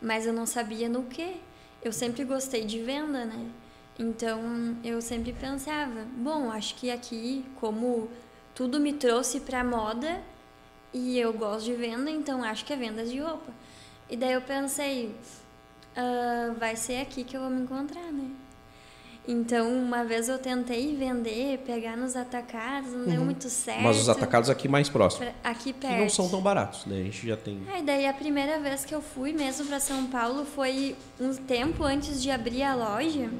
[0.00, 1.36] Mas eu não sabia no que.
[1.84, 3.46] Eu sempre gostei de venda, né?
[3.98, 4.40] Então,
[4.82, 8.08] eu sempre pensava, bom, acho que aqui, como
[8.54, 10.22] tudo me trouxe pra moda
[10.92, 13.52] e eu gosto de venda, então acho que é vendas de roupa.
[14.08, 15.14] E daí eu pensei,
[15.94, 18.30] ah, vai ser aqui que eu vou me encontrar, né?
[19.26, 23.80] Então, uma vez eu tentei vender, pegar nos atacados, não deu muito certo.
[23.82, 25.32] Mas os atacados aqui mais próximos.
[25.42, 25.98] Aqui Que perto.
[26.00, 27.00] não são tão baratos, né?
[27.00, 27.62] A gente já tem.
[27.72, 31.84] Aí daí a primeira vez que eu fui mesmo para São Paulo foi um tempo
[31.84, 33.30] antes de abrir a loja.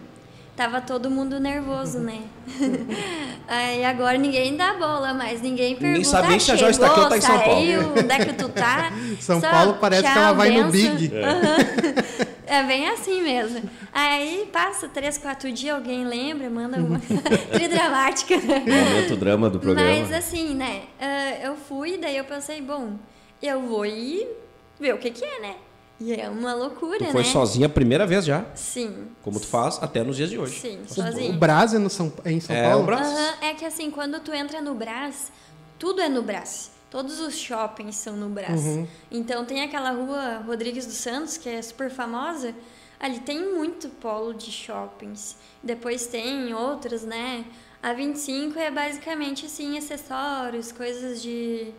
[0.57, 2.23] Tava todo mundo nervoso, né?
[3.49, 6.05] Aí agora ninguém dá bola, mas ninguém pergunta.
[6.09, 8.13] Sabe nem "Ah, se a Joyce tá aqui ou tá em São Paulo." saiu, Onde
[8.13, 8.93] é que tu tá?
[9.21, 10.97] São Só, Paulo parece que tchau, ela vai no benção.
[10.97, 11.13] Big.
[11.19, 12.25] Aham.
[12.47, 13.69] É bem assim mesmo.
[13.93, 17.01] Aí passa três, quatro dias, alguém lembra, manda uma
[17.51, 18.37] tridramática.
[18.37, 19.89] Momento drama do programa.
[19.91, 20.83] Mas assim, né?
[21.01, 22.93] ah, eu fui, daí eu pensei, bom,
[23.43, 24.29] eu vou ir
[24.79, 25.55] ver o que que é, né?
[26.01, 27.13] E é uma loucura, tu né?
[27.13, 28.45] foi sozinha a primeira vez já.
[28.55, 29.09] Sim.
[29.23, 30.59] Como tu faz até nos dias de hoje.
[30.61, 31.39] Sim, O sozinho.
[31.39, 32.83] Brás é, no São, é em São É, Paulo?
[32.83, 33.07] o Brás.
[33.07, 35.31] Aham, é que assim, quando tu entra no Brás,
[35.79, 36.71] tudo é no Brás.
[36.91, 38.61] Todos os shoppings são no Brás.
[38.61, 38.87] Uhum.
[39.11, 42.55] Então tem aquela rua Rodrigues dos Santos, que é super famosa.
[43.01, 45.37] Ali tem muito polo de shoppings.
[45.63, 47.45] Depois tem outros, né?
[47.83, 51.73] A 25 é basicamente assim, acessórios, coisas de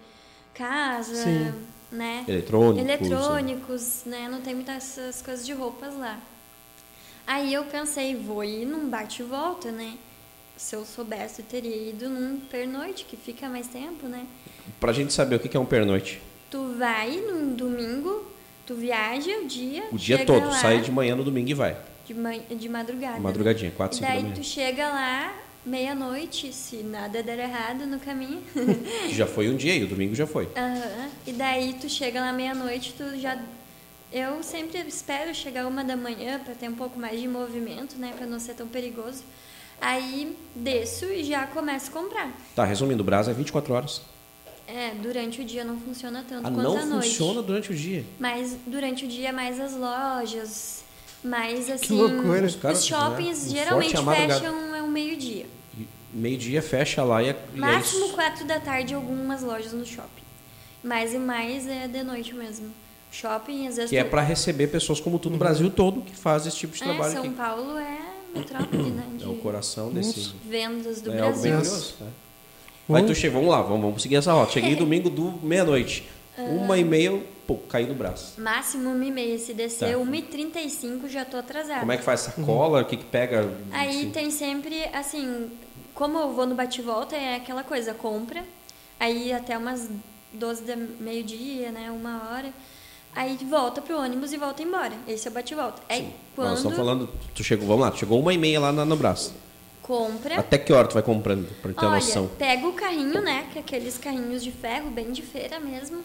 [0.53, 1.53] casa, Sim.
[1.95, 2.23] Né?
[2.27, 2.81] Eletrônicos.
[2.83, 4.27] Eletrônicos, né?
[4.29, 6.19] Não tem muitas essas coisas de roupas lá.
[7.27, 9.95] Aí eu pensei, vou ir num bate e volta, né?
[10.55, 14.25] Se eu soubesse, eu teria ido num pernoite, que fica mais tempo, né?
[14.79, 16.21] Pra gente saber o que é um pernoite.
[16.51, 18.25] Tu vai num domingo,
[18.65, 19.85] tu viaja o dia.
[19.91, 20.45] O dia todo.
[20.45, 21.75] lá Sai de manhã no domingo e vai.
[22.05, 23.15] de, man- de madrugada.
[23.15, 23.19] né?
[23.19, 24.35] Madrugadinha, 4, E 5 da daí manhã.
[24.35, 25.33] tu chega lá,
[25.65, 28.41] meia-noite, se nada der errado no caminho.
[29.09, 30.47] Já foi um dia e o domingo já foi.
[30.55, 31.09] Aham.
[31.25, 33.37] E daí tu chega lá meia-noite, tu já.
[34.13, 38.13] Eu sempre espero chegar uma da manhã para ter um pouco mais de movimento, né?
[38.15, 39.23] Para não ser tão perigoso.
[39.81, 42.31] Aí desço e já começo a comprar.
[42.55, 44.01] Tá, resumindo, o Brás é 24 horas.
[44.67, 47.09] É, durante o dia não funciona tanto Ah, quanto não à noite.
[47.09, 48.05] funciona durante o dia.
[48.19, 50.84] Mas durante o dia mais as lojas,
[51.25, 51.95] mais assim.
[51.97, 52.45] loucura.
[52.45, 54.39] Os os shoppings né, geralmente forte é madrugada.
[54.39, 55.45] fecham é o meio-dia.
[56.13, 58.13] Meio-dia fecha lá e é, e é Máximo isso.
[58.13, 60.23] quatro da tarde algumas lojas no shopping.
[60.83, 62.69] Mais e mais é de noite mesmo.
[63.11, 63.89] Shopping, às vezes.
[63.89, 66.75] Que é tu- para receber pessoas como tu no Brasil todo que faz esse tipo
[66.75, 67.33] de É, trabalho São aqui.
[67.33, 67.97] Paulo é
[68.33, 69.03] metrópole, né?
[69.17, 70.33] De É o coração desse.
[70.45, 71.55] vendas do é algo Brasil.
[71.57, 71.95] curioso.
[72.01, 72.07] Né?
[72.97, 74.51] Aí tu chega, vamos lá, vamos, vamos seguir essa rota.
[74.51, 76.07] Cheguei domingo do meia-noite.
[76.37, 78.39] Uma e meia, pô, caí no braço.
[78.41, 79.37] Máximo 1h30.
[79.39, 79.97] Se descer Tá.
[79.99, 81.79] 1h35 já tô atrasada.
[81.81, 82.81] Como é que faz sacola?
[82.81, 83.49] O que que pega?
[83.71, 84.11] Aí assim?
[84.11, 85.49] tem sempre, assim,
[85.93, 88.43] como eu vou no bate-volta, é aquela coisa, compra,
[88.99, 89.89] aí até umas
[90.33, 92.51] 12 da meio-dia, né, uma hora,
[93.15, 94.93] aí volta pro ônibus e volta embora.
[95.07, 95.81] Esse é o bate-volta.
[95.87, 98.71] Aí Nós quando estamos falando, tu chegou, vamos lá, tu chegou uma e meia lá
[98.71, 99.33] na- no braço.
[99.81, 102.27] compra, Até que hora tu vai comprando, pra ter olha, noção?
[102.39, 106.03] pega o carrinho, né, que é aqueles carrinhos de ferro, bem de feira mesmo,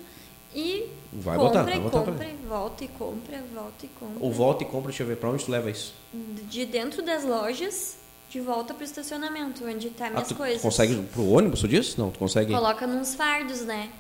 [0.55, 3.89] e Vai compra botar, vai e botar pra compra, e volta e compra, volta e
[3.89, 4.17] compra.
[4.21, 5.95] Ou volta e compra, deixa eu ver, pra onde tu leva isso?
[6.13, 7.97] De dentro das lojas,
[8.31, 10.63] de volta pro estacionamento, onde tá Ah, minhas tu, tu coisas.
[10.63, 11.99] consegue pro ônibus, tu disse?
[11.99, 12.53] Não, tu consegue.
[12.53, 13.91] Coloca nos fardos, né?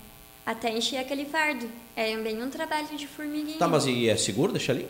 [0.46, 1.68] Até encher aquele fardo.
[1.94, 3.58] É bem um trabalho de formiguinha.
[3.58, 4.52] Tá, mas e é seguro?
[4.52, 4.88] Deixa ali?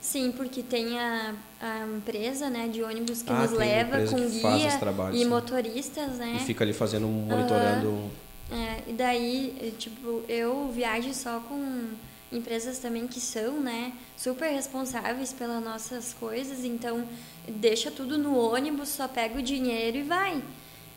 [0.00, 4.78] Sim, porque tem a, a empresa né, de ônibus que Ah, nos leva com guia
[5.12, 5.24] e sim.
[5.24, 6.38] motoristas, né?
[6.40, 8.10] E fica ali fazendo, monitorando.
[8.52, 11.88] É, e daí, eh, tipo, eu viajo só com
[12.30, 17.04] empresas também que são, né, super responsáveis pelas nossas coisas, então
[17.48, 20.42] deixa tudo no ônibus, só pega o dinheiro e vai.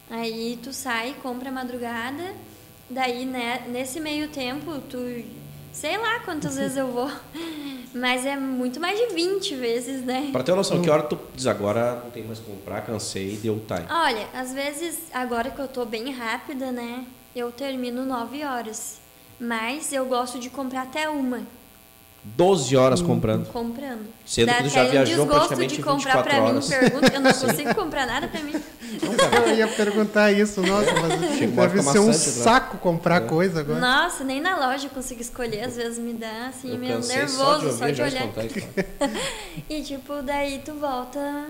[0.09, 2.33] Aí tu sai, compra a madrugada,
[2.89, 4.97] daí né, nesse meio tempo tu
[5.73, 7.11] sei lá quantas vezes eu vou,
[7.95, 10.29] Mas é muito mais de 20 vezes, né?
[10.33, 13.37] Pra ter uma noção, que hora tu diz agora não tem mais que comprar, cansei,
[13.37, 13.85] deu time.
[13.89, 17.05] Olha, às vezes, agora que eu tô bem rápida, né?
[17.35, 18.99] Eu termino 9 horas.
[19.39, 21.41] Mas eu gosto de comprar até uma.
[22.23, 23.47] 12 horas comprando.
[23.47, 24.07] Comprando.
[24.25, 26.49] Sendo que tu já até um viajou desgosto praticamente de comprar 24 pra mim.
[26.49, 26.67] horas.
[26.67, 28.53] Pergunta, eu não consigo comprar nada pra mim.
[29.47, 32.13] Eu ia perguntar isso, nossa, mas hora deve ser um né?
[32.13, 33.79] saco comprar coisa agora.
[33.79, 35.65] Nossa, nem na loja eu consigo escolher.
[35.65, 38.27] Às vezes me dá assim, Eu meio nervoso só de, ouvir só de olhar.
[39.69, 41.45] E tipo, daí tu volta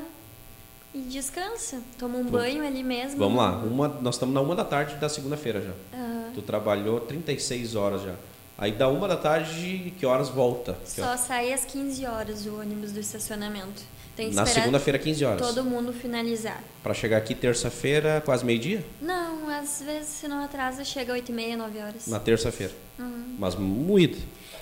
[0.96, 1.82] e descansa.
[2.00, 3.18] Toma um banho ali mesmo.
[3.18, 5.98] Vamos lá, uma, nós estamos na uma da tarde da segunda-feira já.
[5.98, 6.32] Aham.
[6.34, 8.16] Tu trabalhou 36 horas já.
[8.58, 10.78] Aí da uma da tarde, que horas volta?
[10.86, 13.84] Que Só sai às 15 horas o ônibus do estacionamento.
[14.16, 15.42] Tem que Na segunda-feira, 15 horas.
[15.46, 16.64] todo mundo finalizar.
[16.82, 18.86] Pra chegar aqui terça-feira, quase meio-dia?
[19.02, 22.08] Não, às vezes se não atrasa, chega 8 e meia, 9 horas.
[22.08, 22.72] Na terça-feira.
[22.98, 23.36] Uhum.
[23.38, 24.18] Mas moído.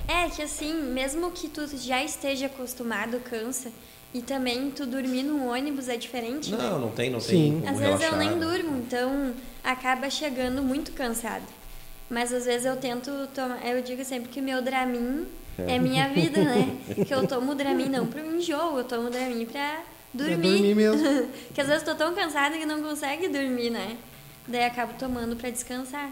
[0.08, 3.72] É que assim, mesmo que tu já esteja acostumado, cansa,
[4.14, 6.58] e também tu dormir no ônibus é diferente, né?
[6.58, 7.60] Não, não tem, não Sim.
[7.62, 8.20] tem Às vezes eu relaxar.
[8.20, 11.44] nem durmo, então acaba chegando muito cansado.
[12.10, 13.66] Mas às vezes eu tento tomar.
[13.66, 15.26] Eu digo sempre que o meu Dramin
[15.58, 16.78] é, minha vida, né?
[17.06, 19.82] que eu tomo Dramin não pro enjoo, eu tomo Dramin pra
[20.14, 20.38] dormir.
[20.38, 21.28] Pra dormir mesmo.
[21.54, 23.98] que às vezes eu tô tão cansada que não consegue dormir, né?
[24.48, 26.12] Daí acabo tomando pra descansar.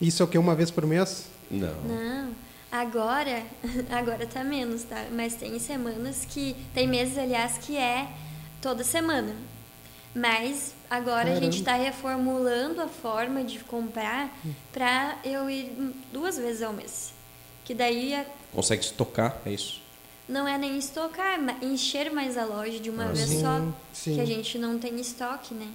[0.00, 0.38] Isso é o que?
[0.38, 1.26] Uma vez por mês?
[1.50, 1.74] Não.
[1.82, 2.43] Não.
[2.78, 3.44] Agora,
[3.88, 5.06] agora tá menos, tá?
[5.12, 6.56] Mas tem semanas que.
[6.74, 8.08] Tem meses, aliás, que é
[8.60, 9.32] toda semana.
[10.12, 11.70] Mas agora a gente Caramba.
[11.70, 14.36] está reformulando a forma de comprar
[14.72, 15.72] para eu ir
[16.12, 17.12] duas vezes ao mês.
[17.64, 19.80] Que daí é- Consegue estocar, é isso.
[20.28, 23.60] não é nem estocar, é encher mais a loja de uma Ah, vez sim, só.
[23.92, 24.14] sim.
[24.16, 25.68] Que a gente não tem estoque, né?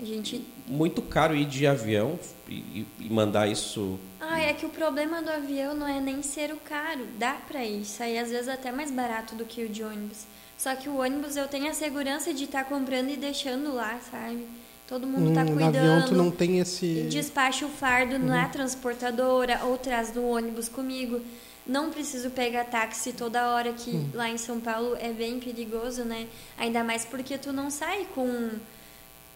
[0.00, 0.44] A gente.
[0.68, 3.98] Muito caro ir de avião e, e mandar isso.
[4.30, 7.06] Ah, é que o problema do avião não é nem ser o caro.
[7.18, 7.84] Dá pra ir.
[7.84, 10.24] Sair às vezes até mais barato do que o de ônibus.
[10.56, 14.46] Só que o ônibus eu tenho a segurança de estar comprando e deixando lá, sabe?
[14.86, 15.76] Todo mundo tá Hum, no cuidando.
[15.76, 17.06] avião tu não tem esse...
[17.10, 21.20] Despacha o fardo na transportadora ou traz no ônibus comigo.
[21.66, 26.26] Não preciso pegar táxi toda hora, que lá em São Paulo é bem perigoso, né?
[26.58, 28.50] Ainda mais porque tu não sai com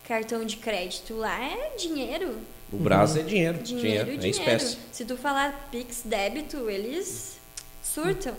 [0.07, 1.14] cartão de crédito.
[1.14, 2.37] Lá é dinheiro.
[2.72, 3.59] O braço é dinheiro.
[3.59, 4.26] Dinheiro, dinheiro, dinheiro.
[4.26, 4.76] é espécie.
[4.92, 7.38] Se tu falar Pix débito, eles
[7.83, 8.35] surtam.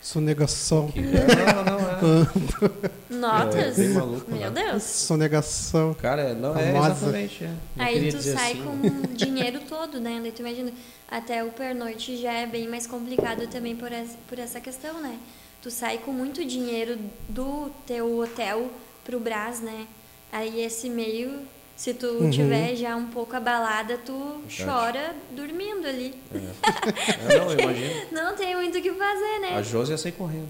[0.00, 0.88] Sonegação.
[0.90, 2.90] Que- Não, não, é.
[3.10, 3.78] Notas.
[3.78, 4.64] É, bem maluco, Meu né?
[4.64, 4.82] Deus.
[4.82, 5.92] Sonegação.
[5.94, 7.44] Cara, é- não, é exatamente.
[7.44, 7.48] É.
[7.76, 8.62] Não Aí tu sai assim.
[8.62, 10.18] com o dinheiro todo, né?
[10.22, 10.72] Daí tu imagina,
[11.10, 15.18] até o pernoite já é bem mais complicado também por essa, por essa questão, né?
[15.60, 18.70] Tu sai com muito dinheiro do teu hotel
[19.04, 19.86] pro Brás, né?
[20.32, 21.40] Aí esse meio,
[21.80, 22.28] se tu Uhum.
[22.30, 24.64] tiver já um pouco abalada, tu Verdade.
[24.64, 26.14] chora dormindo ali.
[26.30, 27.94] É, não, eu imagino.
[28.12, 29.56] Não tem muito o que fazer, né?
[29.56, 30.48] A Josi ia sair correndo.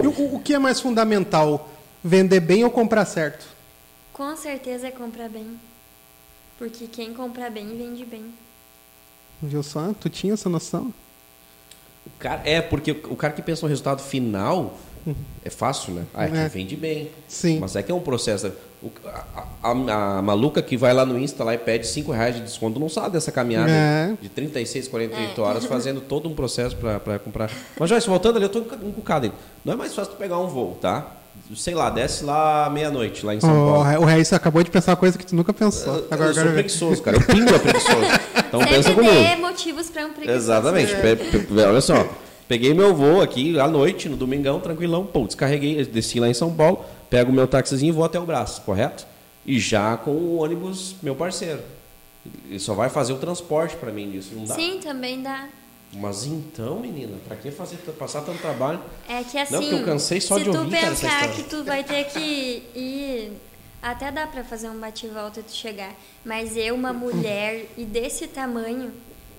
[0.00, 1.68] E o, o que é mais fundamental?
[2.04, 3.44] Vender bem ou comprar certo?
[4.12, 5.58] Com certeza é comprar bem.
[6.56, 8.32] Porque quem compra bem, vende bem.
[9.42, 9.92] Viu só?
[10.00, 10.94] Tu tinha essa noção?
[12.06, 14.78] O cara, é, porque o cara que pensa no resultado final
[15.44, 16.02] é fácil, né?
[16.14, 16.48] Ah, é que É.
[16.48, 17.10] vende bem.
[17.26, 17.58] Sim.
[17.60, 18.50] Mas é que é um processo.
[18.82, 22.36] O- a, a- a maluca que vai lá no Insta lá e pede 5 reais
[22.36, 24.12] de desconto não sabe dessa caminhada É.
[24.20, 25.44] de 36, 48 É.
[25.44, 27.50] horas fazendo todo um processo para comprar.
[27.78, 29.36] Mas, Joyce, voltando ali, eu tô encucado ainda.
[29.64, 31.06] Não é mais fácil tu pegar um voo, tá?
[31.56, 34.02] Sei lá, desce lá meia-noite, lá em São O, Paulo.
[34.02, 35.94] o Reis acabou de pensar uma coisa que tu nunca pensou.
[35.96, 37.16] Eu, Agora, eu sou agora preguiçoso, cara.
[37.16, 37.96] Eu pingo é preguiçoso.
[38.48, 39.28] Então pensa Sempre comigo.
[39.28, 40.36] dê motivos pra um preguiçoso.
[40.38, 40.92] Exatamente.
[41.66, 42.06] Olha só.
[42.48, 45.04] Peguei meu voo aqui à noite, no domingão, tranquilão.
[45.04, 48.24] Pô, descarreguei, desci lá em São Paulo, pego o meu taxizinho e vou até o
[48.24, 49.06] braço, correto?
[49.44, 51.60] E já com o ônibus, meu parceiro.
[52.48, 54.30] Ele só vai fazer o transporte pra mim disso.
[54.34, 54.54] Não dá.
[54.54, 55.48] Sim, também dá.
[55.92, 58.80] Mas então, menina, pra que fazer, passar tanto trabalho?
[59.08, 61.20] É que assim, Não, porque eu cansei só se de tu ouvir, cara, essa pensar
[61.26, 61.34] história.
[61.44, 63.32] que tu vai ter que ir,
[63.82, 68.26] até dá pra fazer um bate-volta e tu chegar, mas eu, uma mulher e desse
[68.26, 68.92] tamanho,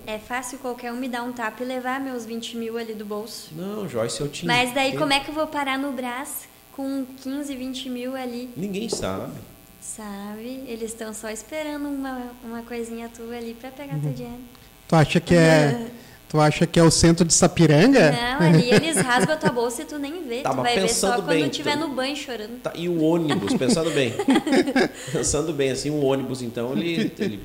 [0.06, 3.04] é fácil qualquer um me dar um tapa e levar meus 20 mil ali do
[3.04, 3.50] bolso.
[3.56, 4.52] Não, Joyce, eu tinha.
[4.52, 8.50] Mas daí como é que eu vou parar no braço com 15, 20 mil ali,
[8.56, 9.32] Ninguém sabe.
[9.80, 10.64] sabe?
[10.66, 14.00] Eles estão só esperando uma, uma coisinha tua ali pra pegar Uhum.
[14.00, 14.40] teu dinheiro.
[14.88, 15.86] tu acha que é.
[16.30, 18.12] Tu acha que é o centro de Sapiranga?
[18.12, 20.42] Não, ali eles rasgam a tua bolsa e tu nem vê.
[20.42, 22.60] Tá, tu vai ver só pensando quando bem, estiver tu- no banho chorando.
[22.62, 24.14] Tá, e o ônibus, pensando bem.
[25.10, 27.12] pensando bem, assim, o ônibus, então, ele.
[27.18, 27.40] ele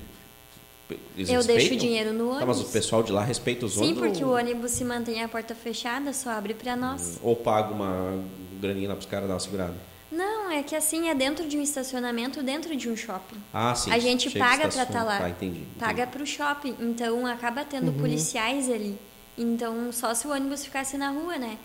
[1.17, 1.78] eles Eu deixo o respeitam?
[1.78, 2.71] dinheiro no Tá, mas o ônibus.
[2.71, 4.00] pessoal de lá respeita os Sim, ônibus?
[4.08, 7.19] porque o ou, ônibus se mantém a porta fechada, só abre pra nós.
[7.24, 8.24] ou paga uma
[8.62, 9.74] graninha lá pros caras dar uma segurada?
[10.12, 13.36] Não, é que assim é dentro de um estacionamento, dentro de um shopping.
[13.54, 13.91] Ah, sim.
[13.91, 14.89] a gente chega paga pra estaciona.
[15.00, 15.17] estar lá.
[15.19, 15.58] Tá, entendi.
[15.60, 15.80] entendi.
[15.80, 17.98] Paga pro shopping, então acaba tendo Uhum.
[17.98, 18.98] policiais ali.
[19.38, 21.58] Então só se o ônibus ficasse na rua, né?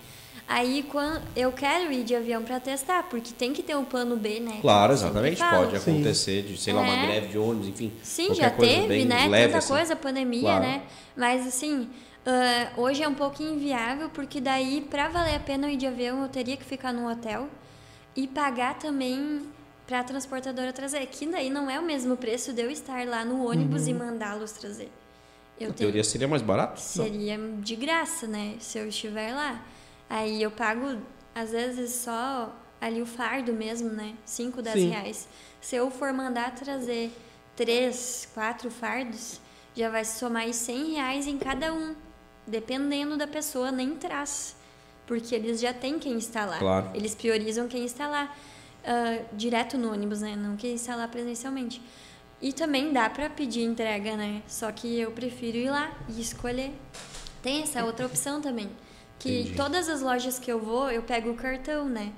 [0.52, 4.16] Aí quando eu quero ir de avião para testar, porque tem que ter um plano
[4.16, 4.58] B, né?
[4.60, 5.40] Claro, exatamente.
[5.40, 7.06] Pode acontecer de, sei lá, uma É.
[7.06, 7.92] greve de ônibus, enfim.
[8.02, 9.28] Sim, qualquer já coisa teve, bem né?
[9.28, 9.68] leve, Tanta assim.
[9.74, 10.64] coisa, pandemia, Claro.
[10.64, 10.82] né?
[11.16, 11.88] Mas assim,
[12.26, 15.86] ah, hoje é um pouco inviável, porque daí, pra valer a pena eu ir de
[15.86, 17.48] avião, eu teria que ficar num hotel
[18.16, 19.42] e pagar também
[19.86, 21.06] pra transportadora trazer.
[21.06, 24.50] Que daí não é o mesmo preço de eu estar lá no ônibus e mandá-los
[24.50, 24.90] trazer.
[25.60, 26.80] Eu Na tenho- teoria seria mais barato?
[26.80, 28.54] Seria de graça, né?
[28.58, 29.62] Se eu estiver lá.
[30.10, 30.98] Aí eu pago,
[31.32, 34.16] às vezes, só ali o fardo mesmo, né?
[34.24, 34.88] 5, 10 Sim.
[34.90, 35.28] reais.
[35.60, 37.12] Se eu for mandar trazer
[37.54, 39.40] três, quatro fardos,
[39.76, 41.94] já vai somar aí 100 reais em cada um.
[42.44, 44.56] Dependendo da pessoa, nem traz.
[45.06, 46.58] Porque eles já têm quem lá.
[46.58, 46.90] Claro.
[46.92, 48.34] Eles priorizam quem lá.
[48.84, 50.34] ah, direto no ônibus, né?
[50.34, 51.80] Não quem lá presencialmente.
[52.42, 54.42] E também dá para pedir entrega, né?
[54.48, 56.72] Só que eu prefiro ir lá e escolher.
[57.42, 58.70] Tem essa outra opção também.
[59.20, 59.54] Que Entendi.
[59.56, 62.12] todas as lojas que eu vou, eu pego o cartão, né?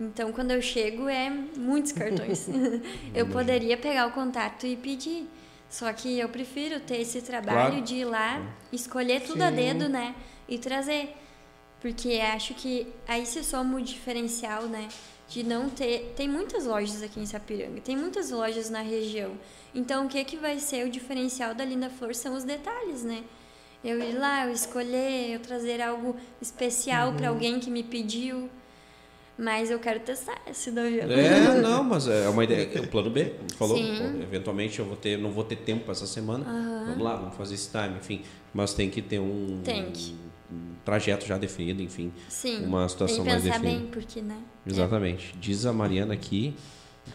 [0.00, 2.48] Então, quando eu chego, é muitos cartões.
[3.14, 5.28] eu poderia pegar o contato e pedir.
[5.70, 7.82] Só que eu prefiro ter esse trabalho Claro.
[7.82, 8.42] de ir lá,
[8.72, 9.56] escolher tudo a Sim.
[9.56, 10.14] dedo, né?
[10.48, 11.14] E trazer.
[11.80, 14.88] Porque acho que aí se soma o diferencial, né?
[15.28, 16.12] De não ter.
[16.16, 19.32] Tem muitas lojas aqui em Sapiranga, tem muitas lojas na região.
[19.74, 23.22] Então, o que, que vai ser o diferencial da Linda Flor são os detalhes, né?
[23.84, 27.16] Eu ir lá, eu escolher, eu trazer algo especial Uhum.
[27.16, 28.48] para alguém que me pediu.
[29.36, 31.10] Mas eu quero testar esse do avião.
[31.10, 32.70] É, não, mas é uma ideia.
[32.74, 33.32] É o plano B.
[33.56, 34.20] Falou, Sim.
[34.22, 36.44] eventualmente eu vou ter, não vou ter tempo essa semana.
[36.86, 38.22] Vamos lá, vamos fazer esse time, enfim.
[38.52, 40.14] Mas tem que ter um, Tem que.
[40.52, 42.12] um trajeto já definido, enfim.
[42.28, 42.62] Sim.
[42.66, 43.80] Uma situação tem que mais pensar definida.
[43.80, 44.36] bem, porque, né?
[44.66, 45.34] Exatamente.
[45.40, 46.54] Diz a Mariana aqui,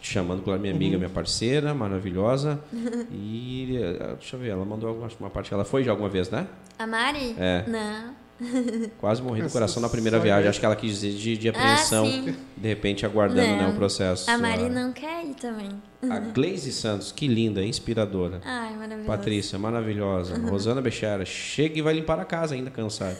[0.00, 2.58] te chamando pela minha amiga, minha parceira, maravilhosa.
[3.12, 5.52] E eh, deixa eu ver, ela mandou alguma- uma parte.
[5.52, 6.46] Ela foi já alguma vez, né?
[6.78, 7.34] A Mari?
[7.38, 7.64] É.
[7.66, 8.14] Não.
[9.00, 10.48] Quase morri do coração na primeira viagem.
[10.48, 12.06] Acho que ela quis dizer de, de apreensão.
[12.06, 14.30] Ah, de repente aguardando né, o processo.
[14.30, 15.70] A Mari não quer ir também.
[16.08, 18.40] A Glaze Santos, que linda, inspiradora.
[18.44, 19.06] Ai, maravilhoso.
[19.08, 20.34] Patrícia, maravilhosa.
[20.38, 20.46] Uhum.
[20.50, 23.16] Rosana Bechara, chega e vai limpar a casa ainda cansado.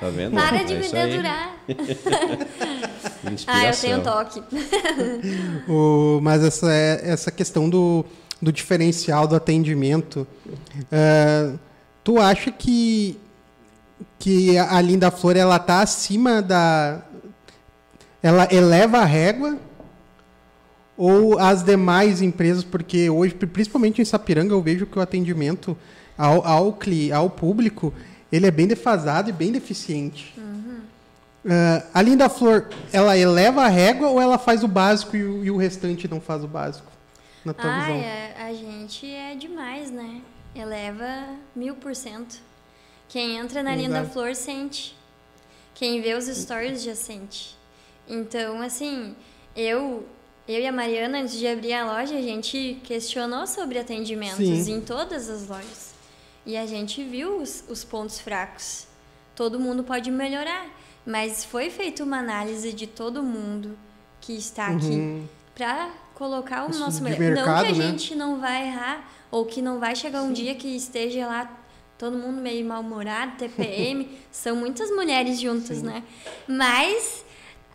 [0.00, 0.32] Tá vendo?
[0.34, 1.10] Para É de me isso aí.
[1.10, 1.56] dedurar.
[3.46, 4.42] Ah, eu tenho toque.
[5.68, 8.04] O, mas essa, é- essa questão do,
[8.40, 10.26] do diferencial do atendimento,
[10.90, 11.52] é,
[12.02, 13.18] tu acha que,
[14.18, 17.02] que a Linda Flor ela tá acima da.
[18.22, 19.58] Ela eleva a régua?
[20.96, 25.76] Ou as demais empresas, porque hoje, principalmente em Sapiranga, eu vejo que o atendimento
[26.16, 27.92] ao, ao, cli, ao público
[28.30, 30.34] ele é bem defasado e bem deficiente.
[31.48, 35.44] Ah, a Linda Flor, ela eleva a régua ou ela faz o básico e o,
[35.44, 36.90] e o restante não faz o básico?
[37.44, 38.44] Na tua Ai, visão.
[38.44, 40.20] a, a gente é demais, né?
[40.54, 42.36] Eleva mil por cento.
[43.08, 44.12] Quem entra na Linda Exato.
[44.12, 44.96] Flor sente.
[45.74, 47.56] Quem vê os stories já sente.
[48.06, 49.14] Então, assim,
[49.56, 50.06] eu,
[50.46, 54.72] eu e a Mariana, antes de abrir a loja, a gente questionou sobre atendimentos Sim.
[54.72, 55.87] em todas as lojas.
[56.48, 58.86] E a gente viu os, os pontos fracos.
[59.36, 60.66] Todo mundo pode melhorar.
[61.04, 63.76] Mas foi feita uma análise de todo mundo
[64.20, 65.26] que está aqui Uhum.
[65.54, 67.18] para colocar o Isso nosso de melhor.
[67.20, 67.90] mercado, não que a né?
[67.90, 71.54] gente não vai errar ou que não vai chegar um dia que esteja lá
[71.98, 76.02] todo mundo meio mal-humorado, TPM, são muitas mulheres juntas, né?
[76.46, 77.24] Mas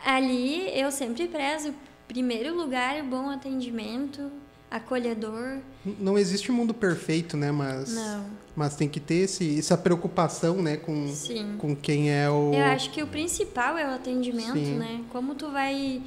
[0.03, 1.73] ali eu sempre prezo
[2.07, 4.31] primeiro lugar, bom atendimento,
[4.69, 5.59] acolhedor.
[5.99, 7.51] Não existe um mundo perfeito, né?
[7.51, 8.25] Mas, Não.
[8.55, 10.77] Mas tem que ter esse, essa preocupação, né?
[10.77, 11.55] Com, Sim.
[11.57, 12.51] com quem é o.
[12.53, 14.75] Eu acho que o principal é o atendimento, Sim.
[14.75, 15.01] né?
[15.11, 16.01] Como tu vai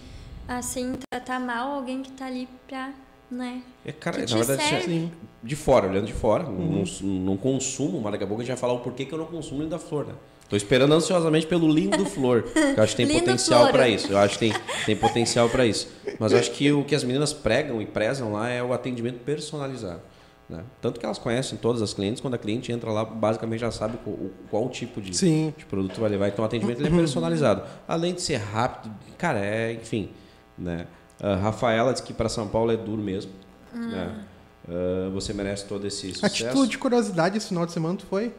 [0.49, 2.93] assim tratar mal alguém que tá ali pra,
[3.31, 3.63] né?
[3.85, 4.77] É, cara, Que na te verdade, serve.
[4.79, 5.13] isso é- Sim.
[5.43, 6.85] de fora, olhando de fora, Uhum.
[7.03, 9.19] não, não consumo, mas daqui a pouco a gente vai falar o porquê que eu
[9.19, 10.15] não consumo Linda Flor, né?
[10.49, 14.13] Tô esperando ansiosamente pelo lindo flor, que eu acho que tem Lindo potencial para isso.
[14.13, 14.55] Eu acho que tem,
[14.87, 15.89] tem potencial para isso.
[16.21, 19.19] Mas eu acho que o que as meninas pregam e prezam lá é o atendimento
[19.25, 20.01] personalizado.
[20.49, 20.63] Né?
[20.81, 23.99] Tanto que elas conhecem todas as clientes, quando a cliente entra lá, basicamente já sabe
[24.05, 25.53] qual, o- qual tipo de, Sim.
[25.57, 26.29] de produto vai levar.
[26.29, 27.63] Então o atendimento ele é personalizado.
[27.89, 30.11] Além de ser rápido, cara, é, enfim.
[30.57, 30.87] Né?
[31.21, 33.33] A Rafaela disse que para São Paulo é duro mesmo.
[33.75, 34.25] Né?
[34.69, 36.35] Ah, você merece todo esse sucesso.
[36.35, 38.33] título de curiosidade, esse final de semana tu foi?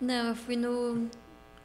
[0.00, 1.06] Não, eu fui no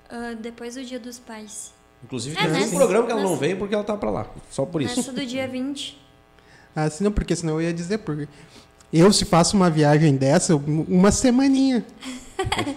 [0.09, 1.73] ah, depois do Dia dos Pais.
[2.03, 4.09] Inclusive, É, tem um nessa- programa que ela não nessa- veio porque ela tá para
[4.09, 4.25] lá.
[4.49, 4.95] Só por isso.
[4.95, 6.01] Nessa do dia 20.
[6.75, 8.27] Ah, sim, não, porque senão eu ia dizer, porque
[8.99, 11.85] eu se faço uma viagem dessa, uma semaninha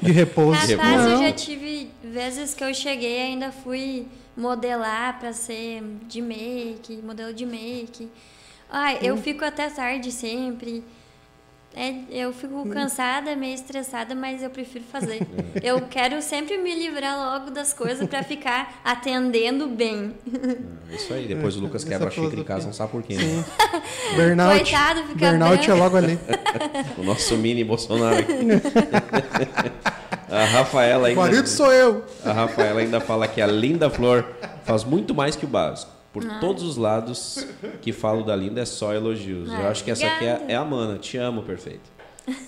[0.03, 0.61] de repouso.
[0.77, 4.07] Capaz, eu já tive vezes que eu cheguei e ainda fui
[4.37, 8.09] modelar pra ser de make, modelo de make.
[8.71, 10.83] Ai, eu fico até tarde sempre.
[11.77, 15.27] É, eu fico cansada, meio estressada, mas eu prefiro fazer.
[15.61, 20.15] Eu quero sempre me livrar logo das coisas para ficar atendendo bem.
[20.91, 23.03] É isso aí, depois o Lucas Essa quebra a xícara em casa, não sabe por
[23.03, 23.17] quê.
[23.17, 23.45] Né?
[24.15, 24.61] Burnout.
[24.61, 26.19] Coitado, fica Burnout é logo ali.
[26.97, 28.19] O nosso mini Bolsonaro.
[28.19, 28.35] aqui.
[30.31, 32.05] a Rafaela O marido ainda, sou eu.
[32.25, 34.25] a Rafaela ainda fala que a Linda Flor
[34.65, 35.91] faz muito mais que o básico.
[36.15, 37.47] Por todos os lados
[37.83, 39.49] que falo da Linda é só elogios.
[39.53, 40.97] Eu Ah, acho que essa aqui é, é a mana.
[40.97, 41.93] Te amo, perfeito.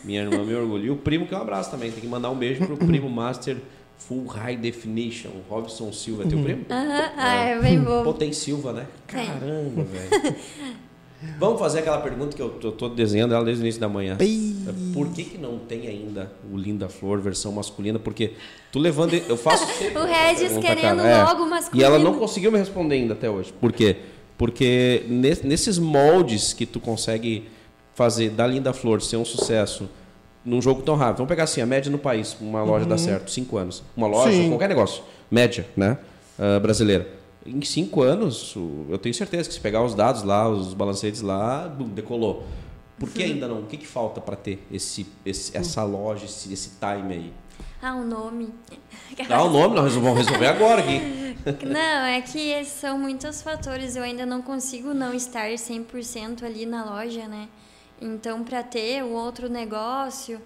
[0.05, 0.87] Minha irmã me orgulha.
[0.87, 1.91] E o primo que é um abraço também.
[1.91, 3.57] Tem que mandar um beijo pro primo Master
[3.99, 6.23] Full High Definition, Robson Silva.
[6.23, 6.65] É teu primo?
[6.71, 8.13] Aham, Ah, é bem Pô, bom.
[8.13, 8.87] tem Silva, né?
[9.07, 10.37] Caramba, velho.
[11.39, 14.17] Vamos fazer aquela pergunta que eu, tô desenhando ela desde o início da manhã.
[14.17, 14.57] Bem.
[14.93, 17.99] Por que, que não tem ainda o Linda Flor versão masculina?
[17.99, 18.33] Porque
[18.73, 19.15] tu levando.
[19.15, 19.65] Eu faço
[19.95, 21.09] O Regis pergunta, querendo cara.
[21.09, 21.25] É.
[21.25, 21.83] logo masculino.
[21.83, 23.53] E ela não conseguiu me responder ainda até hoje.
[23.53, 23.97] Por quê?
[24.39, 27.49] Porque nes- nesses moldes que tu consegue
[27.95, 29.89] fazer da Linda Flor ser um sucesso
[30.45, 31.19] num jogo tão rápido.
[31.19, 33.83] Vamos pegar assim, a média no país, uma loja dá certo, cinco anos.
[33.97, 34.49] Uma loja, Sim.
[34.49, 35.99] qualquer negócio, média, né?
[36.39, 37.09] ah, brasileira.
[37.47, 41.21] Em cinco anos, o- eu tenho certeza que se pegar os dados lá, os balancetes
[41.21, 42.45] lá, bum, decolou.
[42.99, 43.61] Por que ainda não?
[43.61, 47.33] O que, que falta para ter esse, esse- essa loja, esse, esse time aí?
[47.83, 48.49] Ah, o nome.
[49.29, 51.37] Dá o nome, nós vamos resolver agora aqui.
[51.65, 53.95] Não, é que são muitos fatores.
[53.95, 57.49] Eu ainda não consigo não estar 100% ali na loja, né?
[58.01, 60.41] Então, para ter um outro negócio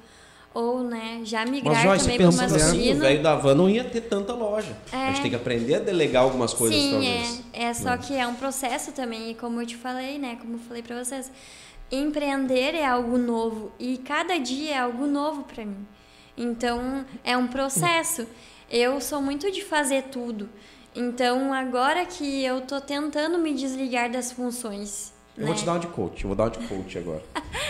[0.53, 3.71] ou, né, já migrar Mas, Joyce, também para pensando assim, o velho da van não
[3.71, 4.77] ia ter tanta loja.
[4.91, 5.07] A É.
[5.09, 7.43] gente tem que aprender a delegar algumas coisas, Sim, talvez.
[7.53, 10.55] é, é só que é um processo também, e como eu te falei, né, como
[10.55, 11.31] eu falei para vocês,
[11.91, 15.87] empreender é algo novo e cada dia é algo novo para mim.
[16.37, 18.27] Então, é um processo.
[18.71, 20.49] Eu sou muito de fazer tudo.
[20.95, 25.47] Então, agora que eu tô tentando me desligar das funções, Eu né?
[25.47, 27.22] vou te dar uma de coach, eu vou dar uma de coach agora.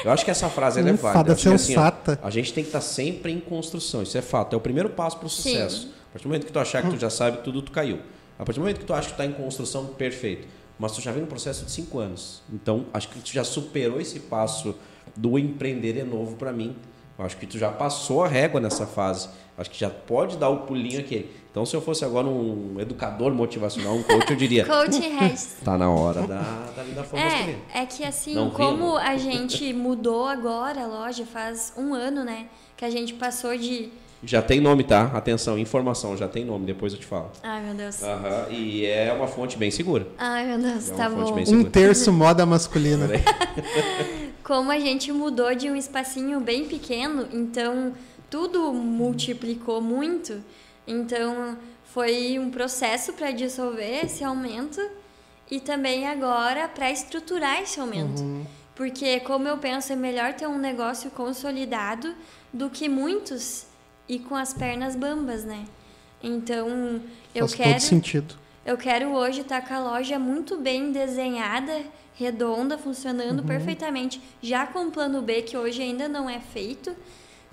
[0.05, 1.33] Eu acho que essa frase ela é válida.
[1.33, 2.19] acho que, assim, ó, sensata.
[2.23, 4.55] a gente tem que estar sempre em construção, isso é fato.
[4.55, 5.51] É o primeiro passo para o Sim.
[5.51, 5.89] sucesso.
[6.09, 8.01] A partir do momento que tu achar que tu já sabe tudo, tu caiu.
[8.39, 10.49] A partir do momento que tu acha que tu está em construção, perfeito.
[10.79, 12.43] Mas tu já vem no processo de cinco anos.
[12.51, 14.75] Então, acho que tu já superou esse passo
[15.15, 16.75] do empreender é novo para mim.
[17.19, 19.29] Eu acho que tu já passou a régua nessa fase.
[19.59, 21.31] Acho que já pode dar o pulinho aqui.
[21.51, 25.57] Então, se eu fosse agora um educador motivacional, um coach, eu diria: Coach Regis.
[25.65, 26.41] tá na hora da,
[26.77, 27.59] da vida flor masculina.
[27.75, 32.23] É, é que assim, Não como a gente mudou agora a loja, faz um ano,
[32.23, 32.47] né?
[32.77, 33.89] Que a gente passou de.
[34.23, 35.11] Já tem nome, tá?
[35.15, 37.33] Atenção, informação, já tem nome, depois eu te falo.
[37.43, 38.03] Ai, meu Deus.
[38.03, 40.07] Aham, e é uma fonte bem segura.
[40.19, 41.57] Ai, meu Deus, É uma tá fonte bom.
[41.57, 43.09] Um terço moda masculina.
[44.45, 47.93] Como a gente mudou de um espacinho bem pequeno, então
[48.29, 50.43] tudo multiplicou muito.
[50.91, 54.81] Então foi um processo para dissolver esse aumento
[55.51, 58.23] e também agora para estruturar esse aumento.
[58.75, 62.15] Porque como eu penso, é melhor ter um negócio consolidado
[62.53, 63.67] do que muitos
[64.09, 65.65] e com as pernas bambas, né?
[66.23, 67.01] Então,
[67.35, 68.35] eu Faz quero todo sentido.
[68.67, 71.83] eu quero hoje estar com a loja muito bem desenhada,
[72.15, 76.95] redonda, funcionando perfeitamente, já com o plano B que hoje ainda não é feito,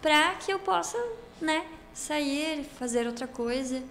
[0.02, 0.98] para que eu possa,
[1.42, 1.64] né,
[1.98, 3.82] sair, fazer outra coisa,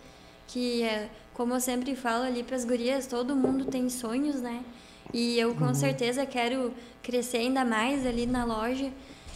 [0.46, 4.62] que é, como eu sempre falo ali para as gurias, todo mundo tem sonhos, né?
[5.12, 8.92] E eu com certeza quero crescer ainda mais ali na loja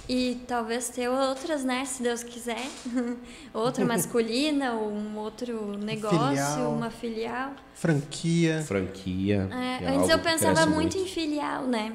[0.08, 2.66] e talvez ter outras, né, se Deus quiser.
[3.54, 6.72] Outra masculina, ou um outro negócio, Filial.
[6.72, 7.52] uma filial.
[7.74, 8.62] Franquia.
[8.62, 9.48] Franquia.
[9.52, 11.92] É, é antes eu pensava cresce muito, em filial, né?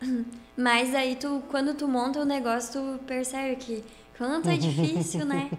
[0.56, 3.84] Mas aí tu, quando tu monta o negócio, tu percebe que
[4.16, 5.50] quanto é difícil, né?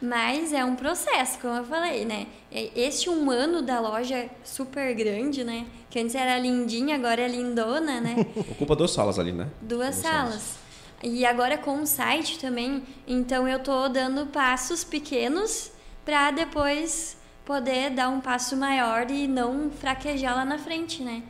[0.00, 2.26] Mas é um processo, como eu falei, né?
[2.52, 5.66] E- Este um ano da loja é super grande, né?
[5.90, 8.14] Que antes era lindinha, agora é lindona, né?
[8.52, 9.48] Ocupa duas salas ali, né?
[9.60, 10.58] Duas Duas salas.
[11.02, 15.70] E agora com o site também, então eu tô dando passos pequenos
[16.04, 21.22] para depois poder dar um passo maior e não fraquejar lá na frente, né?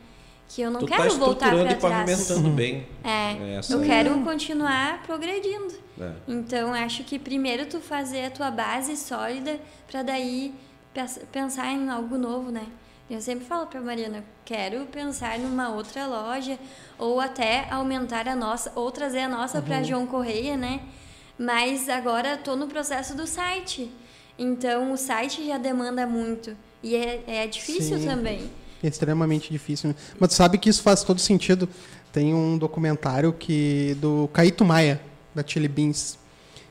[0.47, 2.07] Que eu não tu tá quero voltar estruturando para e trás.
[2.27, 2.87] pavimentando bem.
[3.03, 3.87] É, Essa eu aí.
[3.87, 5.73] quero continuar progredindo.
[5.99, 6.11] É.
[6.27, 10.53] Então acho que primeiro tu fazer a tua base sólida para daí
[11.31, 12.65] pensar em algo novo, né?
[13.09, 16.59] Eu sempre falo para Mariana, quero pensar numa outra loja
[16.97, 20.81] ou até aumentar a nossa ou trazer a nossa para João Correia, né?
[21.37, 23.91] Mas agora tô no processo do site.
[24.37, 28.05] Então o site já demanda muito e é, é difícil Sim.
[28.05, 28.49] também.
[28.81, 29.89] É extremamente difícil.
[29.89, 29.95] né?
[30.19, 31.67] Mas sabe que isso faz todo sentido.
[32.13, 35.01] Tem um documentário que do Caíto Maia,
[35.41, 36.17] da Chili Beans,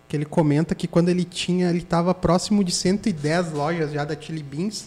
[0.09, 4.19] que ele comenta que quando ele tinha, ele estava próximo de 110 lojas já da
[4.19, 4.87] Chili Beans,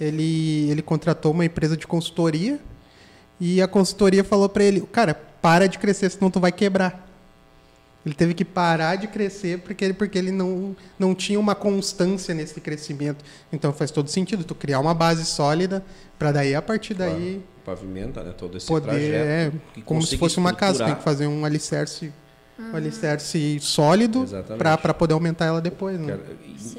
[0.00, 2.58] ele, ele contratou uma empresa de consultoria
[3.40, 7.08] e a consultoria falou para ele, cara, para de crescer, senão tu vai quebrar.
[8.04, 12.34] Ele teve que parar de crescer porque ele, porque ele não, não tinha uma constância
[12.34, 13.22] nesse crescimento.
[13.52, 15.84] Então faz todo sentido tu criar uma base sólida
[16.18, 18.32] para daí a partir daí Pavimenta, né?
[18.36, 19.56] Todo esse poder trajeto.
[19.76, 22.12] é, como se fosse uma casa, tem que fazer um alicerce,
[22.72, 24.26] um alicerce sólido
[24.58, 26.18] para poder aumentar ela depois, né?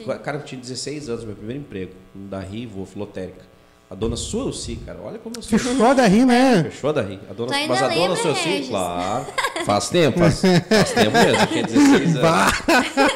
[0.05, 3.51] Cara, cara, eu tinha 16 anos, meu primeiro emprego, da Rivo, Lotérica.
[3.89, 5.59] A dona Suelci, cara, olha como eu sou.
[5.59, 6.63] Fechou da rir, né?
[6.63, 7.19] Fechou da Ri.
[7.29, 8.69] A dona, mas a dona Suelci, Regis?
[8.69, 9.25] claro.
[9.65, 11.41] Faz tempo, faz, faz tempo mesmo.
[11.41, 12.53] Eu tinha 16 anos.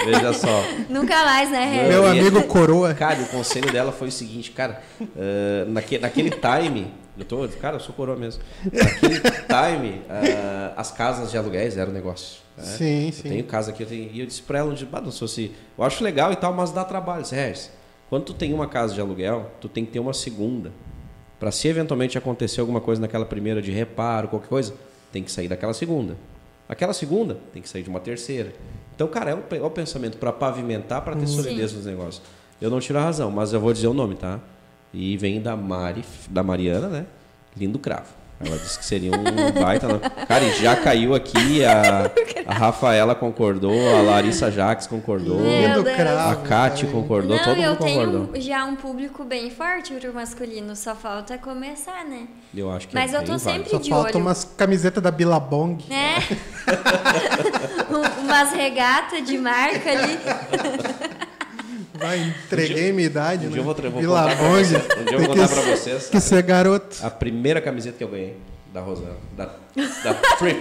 [0.05, 0.63] Veja só.
[0.89, 1.88] Nunca mais, né, Regis?
[1.88, 2.93] Meu amigo Coroa.
[2.93, 4.84] Cara, o conselho dela foi o seguinte, cara,
[5.16, 8.41] eh, naque, naquele time, eu tô, cara, eu sou coroa mesmo.
[8.63, 12.39] Naquele time, ah, as casas de aluguéis eram negócio.
[12.57, 12.63] né?
[12.63, 13.30] Sim, Eu sim.
[13.30, 15.26] tenho casa aqui, eu tenho, e eu disse pra ela, eu disse, "Bah, não sou
[15.26, 17.20] assim, eu acho legal e tal, mas dá trabalho.
[17.20, 17.72] Eu disse, Regis,
[18.09, 20.72] quando tu tem uma casa de aluguel, tu tem que ter uma segunda.
[21.39, 24.74] Pra se eventualmente acontecer alguma coisa naquela primeira de reparo, qualquer coisa,
[25.11, 26.16] tem que sair daquela segunda.
[26.68, 28.53] Aquela segunda tem que sair de uma terceira.
[28.95, 31.36] Então, cara, é o, é o pensamento para pavimentar, para ter Sim.
[31.36, 32.22] solidez nos negócios.
[32.61, 34.39] Eu não tiro a razão, mas eu vou dizer o nome, tá?
[34.97, 37.05] E vem da Mari, da Mariana, né?
[37.57, 38.13] Lindo cravo.
[38.39, 39.23] Ela disse que seria um
[39.61, 39.87] baita.
[40.27, 42.11] Cara, e já caiu aqui, a,
[42.45, 48.27] a Rafaela concordou, a Larissa Jaques concordou, a Kate concordou, Não, todo eu mundo concordou.
[48.27, 52.27] tenho já um público bem forte pro masculino, só falta começar, né?
[52.53, 53.69] Eu acho que Mas é eu tô sempre válido.
[53.69, 54.25] Só de falta olho.
[54.25, 55.77] umas camisetas da Billabong.
[55.89, 56.15] Né?
[57.89, 60.19] Um- Umas regatas de marca ali.
[61.97, 63.53] Vai, entreguei minha idade, Um né?
[63.53, 64.63] dia eu vou, vou contar pra Billabong.
[64.63, 64.83] vocês.
[64.99, 66.07] Um dia eu vou contar que- pra vocês.
[66.09, 66.97] Que ser garoto.
[67.03, 68.35] A primeira camiseta que eu ganhei
[68.73, 70.59] da Rosana, da, da Trip.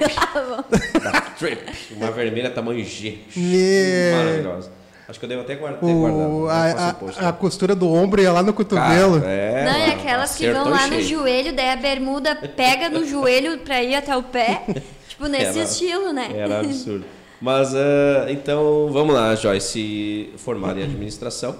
[1.03, 1.63] da Trip.
[1.97, 3.19] Uma vermelha tamanho G.
[3.37, 4.17] Meu.
[4.17, 4.71] Maravilhosa.
[5.07, 5.83] Acho que eu devo até guardar.
[5.85, 9.21] O, Vou a, a- um post a costura do ombro ia lá no cotovelo.
[9.21, 11.09] Cara, é, não, mano, aquelas que vão lá em no cheio.
[11.09, 14.63] joelho, daí a bermuda pega no joelho pra ir até o pé.
[15.09, 16.31] Tipo, nesse Era- estilo, né?
[16.35, 17.05] Era absurdo.
[17.41, 21.57] Mas, ah, então, vamos lá, Joyce, formada em administração.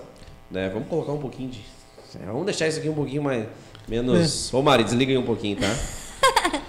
[0.51, 0.69] Né?
[0.69, 1.61] Vamos colocar um pouquinho de...
[2.27, 3.47] Vamos deixar isso aqui um pouquinho mais...
[3.89, 4.53] Menos...
[4.53, 4.57] É.
[4.57, 5.77] Ô, Mari, desliga aí um pouquinho, tá?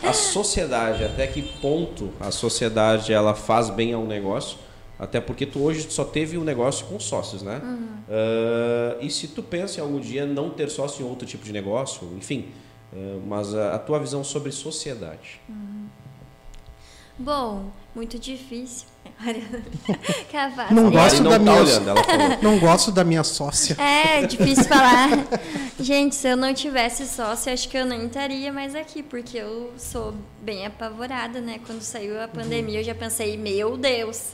[0.03, 4.57] A sociedade, até que ponto a sociedade ela faz bem ao negócio?
[4.99, 7.61] Até porque tu hoje só teve um negócio com sócios, né?
[7.63, 7.87] Uhum.
[8.09, 11.53] Ah, e se tu pensa em algum dia não ter sócio em outro tipo de
[11.53, 12.47] negócio, enfim...
[12.93, 15.39] ah, mas a, a tua visão sobre sociedade.
[17.17, 18.87] Bom, muito difícil.
[20.31, 20.71] Capaz.
[20.75, 22.37] Não gosto Mari da não tá minha- olhando, ela falou.
[22.43, 23.75] Não gosto da minha sócia.
[23.81, 25.09] É, difícil falar.
[25.79, 29.71] Gente, se eu não tivesse sócio, acho que eu nem estaria mais aqui, porque eu
[29.77, 31.59] sou bem apavorada, né?
[31.65, 34.33] Quando saiu a pandemia, eu já pensei, meu Deus.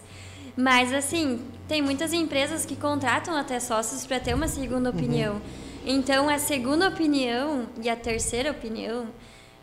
[0.58, 5.42] Mas, assim, tem muitas empresas que contratam até sócios para ter uma segunda opinião.
[5.86, 9.08] Então, a segunda opinião e a terceira opinião,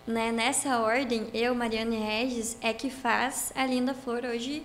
[0.09, 4.65] né, nessa ordem, eu, Mariana e Regis, é que faz a Linda Flor hoje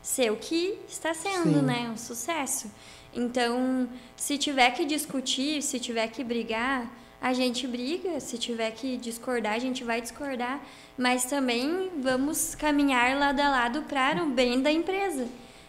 [0.00, 1.62] ser o que está sendo, Sim.
[1.62, 1.90] né?
[1.92, 2.70] Um sucesso.
[3.12, 6.88] Então, se tiver que discutir, se tiver que brigar,
[7.20, 8.20] a gente briga.
[8.20, 10.64] Se tiver que discordar, a gente vai discordar.
[10.96, 15.26] Mas também vamos caminhar lado a lado para o bem da empresa.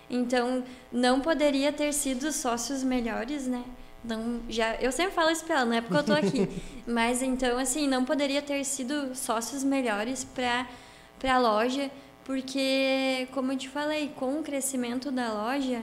[0.07, 3.63] Então, não poderia ter sido sócios melhores, né?
[4.07, 6.49] Não, já, eu sempre falo isso pra ela, não é porque eu tô aqui.
[6.87, 10.67] Mas então, assim, não poderia ter sido sócios melhores para
[11.23, 11.89] a loja,
[12.23, 15.81] porque, como eu te falei, com o crescimento da loja,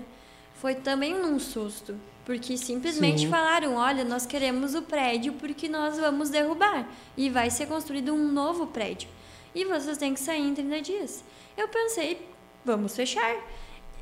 [0.55, 1.97] foi também num susto.
[2.25, 3.29] Porque simplesmente Sim.
[3.29, 6.89] falaram: olha, nós queremos o prédio porque nós vamos derrubar.
[7.17, 9.09] E vai ser construído um novo prédio.
[9.55, 11.25] E vocês têm que sair em 30 dias.
[11.57, 12.29] Eu pensei:
[12.65, 13.37] vamos fechar.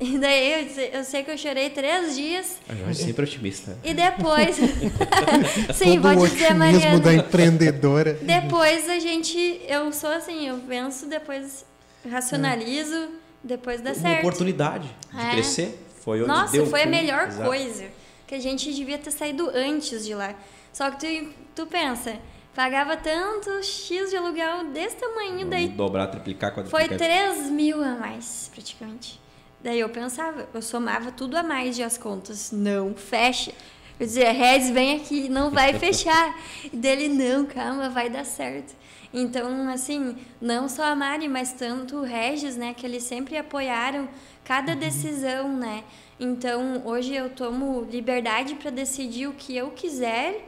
[0.03, 2.57] E daí eu, sei- eu sei que eu chorei três dias.
[2.67, 3.77] A Joyce é sempre otimista.
[3.83, 4.55] E depois.
[5.75, 6.99] Sim, Todo o vou dizer, otimismo Mariana.
[6.99, 8.13] da empreendedora.
[8.15, 9.61] Depois a gente.
[9.67, 11.63] Eu sou assim, eu penso, depois
[12.09, 13.09] racionalizo,
[13.43, 14.19] depois dá Uma certo.
[14.21, 15.31] oportunidade de É.
[15.33, 15.85] crescer.
[16.03, 17.47] Foi onde Nossa, deu foi a melhor Exato.
[17.47, 17.85] coisa.
[18.25, 20.33] Que a gente devia ter saído antes de lá.
[20.73, 22.15] Só que tu, tu pensa,
[22.55, 26.97] pagava tanto X de aluguel desse tamanho, daí dobrar, triplicar, foi quadruplicar.
[26.97, 29.20] 3 mil a mais, praticamente.
[29.63, 32.51] Daí eu pensava, eu somava tudo a mais de as contas.
[32.51, 33.53] Não, fecha.
[33.99, 36.35] Eu dizia, Regis, vem aqui, não vai fechar.
[36.65, 38.75] E dele, não, calma, vai dar certo.
[39.13, 44.09] Então, assim, não só a Mari, mas tanto o Regis, né, que eles sempre apoiaram
[44.43, 45.83] cada decisão, né.
[46.19, 50.47] Então, hoje eu tomo liberdade para decidir o que eu quiser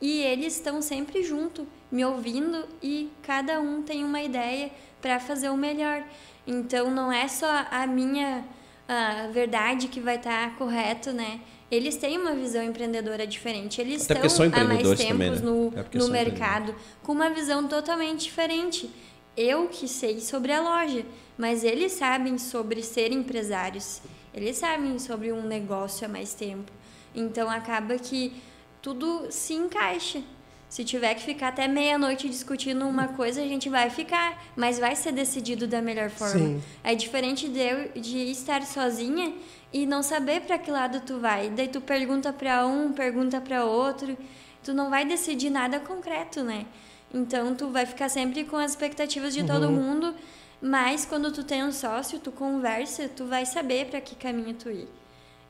[0.00, 4.70] e eles estão sempre junto, me ouvindo e cada um tem uma ideia
[5.00, 6.04] para fazer o melhor.
[6.46, 8.44] Então não é só a minha
[8.88, 11.40] ah, verdade que vai estar correto, né?
[11.70, 13.80] Eles têm uma visão empreendedora diferente.
[13.80, 15.40] Eles Até estão há mais tempos também, né?
[15.40, 18.88] no, É no mercado com uma visão totalmente diferente.
[19.36, 21.04] eu que sei sobre a loja,
[21.36, 24.00] mas eles sabem sobre ser empresários.
[24.32, 26.70] Eles sabem sobre um negócio há mais tempo.
[27.14, 28.32] Então acaba que
[28.80, 30.22] tudo se encaixa.
[30.68, 34.96] Se tiver que ficar até meia-noite discutindo uma coisa, a gente vai ficar, mas vai
[34.96, 36.38] ser decidido da melhor forma.
[36.38, 36.62] Sim.
[36.82, 39.32] É diferente de, eu, de estar sozinha
[39.72, 41.50] e não saber para que lado tu vai.
[41.50, 44.16] Daí tu pergunta para um, pergunta para outro,
[44.62, 46.66] tu não vai decidir nada concreto, né?
[47.14, 50.14] Então tu vai ficar sempre com as expectativas de todo mundo,
[50.60, 54.68] mas quando tu tem um sócio, tu conversa, tu vai saber para que caminho tu
[54.68, 54.88] ir.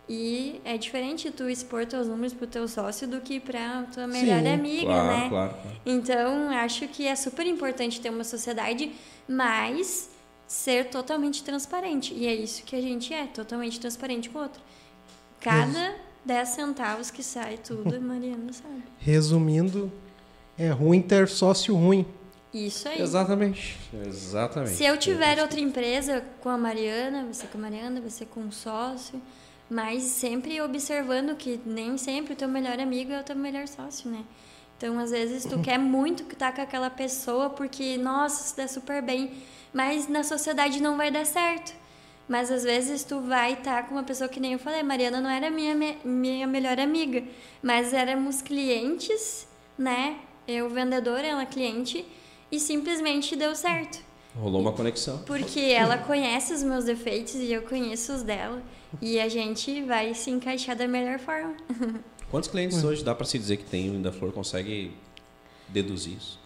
[0.09, 4.40] E é diferente tu expor teus números pro teu sócio do que pra tua melhor
[4.40, 5.28] Sim, amiga, claro, né?
[5.28, 5.76] claro, claro.
[5.84, 8.92] Então, acho que é super importante ter uma sociedade,
[9.28, 10.09] mas
[10.46, 12.14] ser totalmente transparente.
[12.14, 14.62] E é isso que a gente é, totalmente transparente com o outro.
[15.40, 18.84] Cada 10 centavos que sai tudo, Mariana sabe.
[18.98, 19.90] Resumindo,
[20.57, 22.07] é ruim ter sócio ruim.
[22.54, 23.02] Isso aí.
[23.02, 23.76] Exatamente.
[24.07, 24.76] Exatamente.
[24.76, 28.52] Se eu tiver outra empresa com a Mariana, você com a Mariana, você com um
[28.52, 29.20] sócio,
[29.68, 34.10] mas sempre observando que nem sempre o teu melhor amigo é o teu melhor sócio,
[34.10, 34.24] né?
[34.76, 39.02] Então, às vezes, tu quer muito estar com aquela pessoa porque, nossa, isso dá super
[39.02, 39.32] bem,
[39.72, 41.74] mas na sociedade não vai dar certo.
[42.28, 45.30] Mas às vezes tu vai estar com uma pessoa que nem eu falei, Mariana não
[45.30, 47.22] era minha, minha melhor amiga,
[47.62, 49.46] mas éramos clientes,
[49.78, 50.18] né?
[50.46, 52.04] Eu vendedor, ela cliente,
[52.50, 54.04] e simplesmente deu certo.
[54.34, 55.18] Rolou uma conexão.
[55.24, 58.62] Porque ela conhece os meus defeitos e eu conheço os dela.
[59.01, 61.55] E a gente vai se encaixar da melhor forma.
[62.30, 64.92] Quantos clientes hoje dá para se dizer que tem o Linda Flor consegue
[65.68, 66.40] deduzir isso?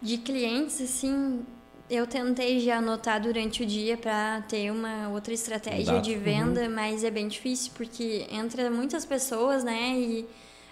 [0.00, 1.44] De clientes, assim,
[1.90, 6.04] eu tentei já anotar durante o dia para ter uma outra estratégia Dado.
[6.04, 9.94] de venda, mas é bem difícil porque entra muitas pessoas, né?
[9.96, 10.26] E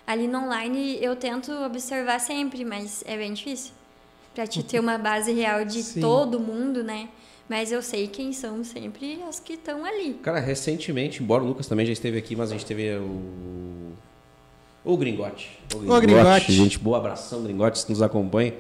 [0.07, 3.73] ali no online eu tento observar sempre, mas é bem difícil.
[4.35, 6.01] Para te ter uma base real de Sim.
[6.01, 7.09] todo mundo, né?
[7.49, 10.15] Mas eu sei quem são sempre as que estão ali.
[10.23, 13.93] Cara, recentemente, embora o Lucas também já esteve aqui, mas a gente teve o.
[14.85, 15.59] O Gringote.
[15.75, 16.53] Ô, Gringote.
[16.53, 18.55] Gente boa, abração, Gringote, que nos acompanha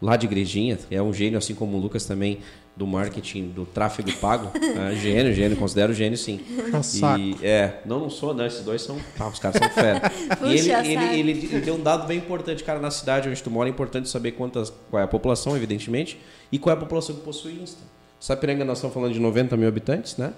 [0.00, 0.78] lá de Igrejinha.
[0.90, 2.38] É um gênio, assim como o Lucas também,
[2.76, 4.50] do marketing, do tráfego pago.
[4.70, 6.38] É, gênio, gênio, considero gênio, sim.
[6.38, 7.20] Puxa saco.
[7.20, 8.46] E, é, não, não sou, não.
[8.46, 8.98] Esses dois são.
[9.18, 10.10] Ah, os caras são fera.
[10.14, 10.86] e Puxa ele, saco.
[10.86, 13.68] ele, ele, ele deu um dado bem importante, cara, na cidade onde tu mora.
[13.68, 16.18] É importante saber quantas, qual é a população, evidentemente,
[16.50, 17.82] e qual é a população que possui Insta.
[18.20, 20.32] Sapiranga, nós estamos falando de 90 mil habitantes, né?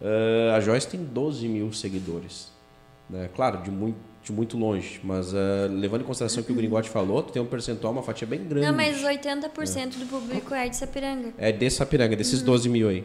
[0.00, 2.52] Ah, a Joyce tem 12 mil seguidores.
[3.10, 3.28] Né?
[3.34, 6.88] Claro, de muito, de muito longe, mas ah, levando em consideração o que o Gringote
[6.88, 8.66] falou, tu tem um percentual, uma fatia bem grande.
[8.66, 11.34] Não, mas 80% do público é de Sapiranga.
[11.36, 12.46] É de Sapiranga, desses Uhum.
[12.46, 13.04] 12 mil aí.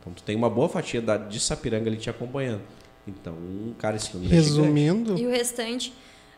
[0.00, 2.62] Então tu tem uma boa fatia da, de Sapiranga ali te acompanhando.
[3.06, 3.34] Então,
[3.78, 4.58] cara, esse número é gigante.
[4.60, 5.92] Resumindo, E o restante,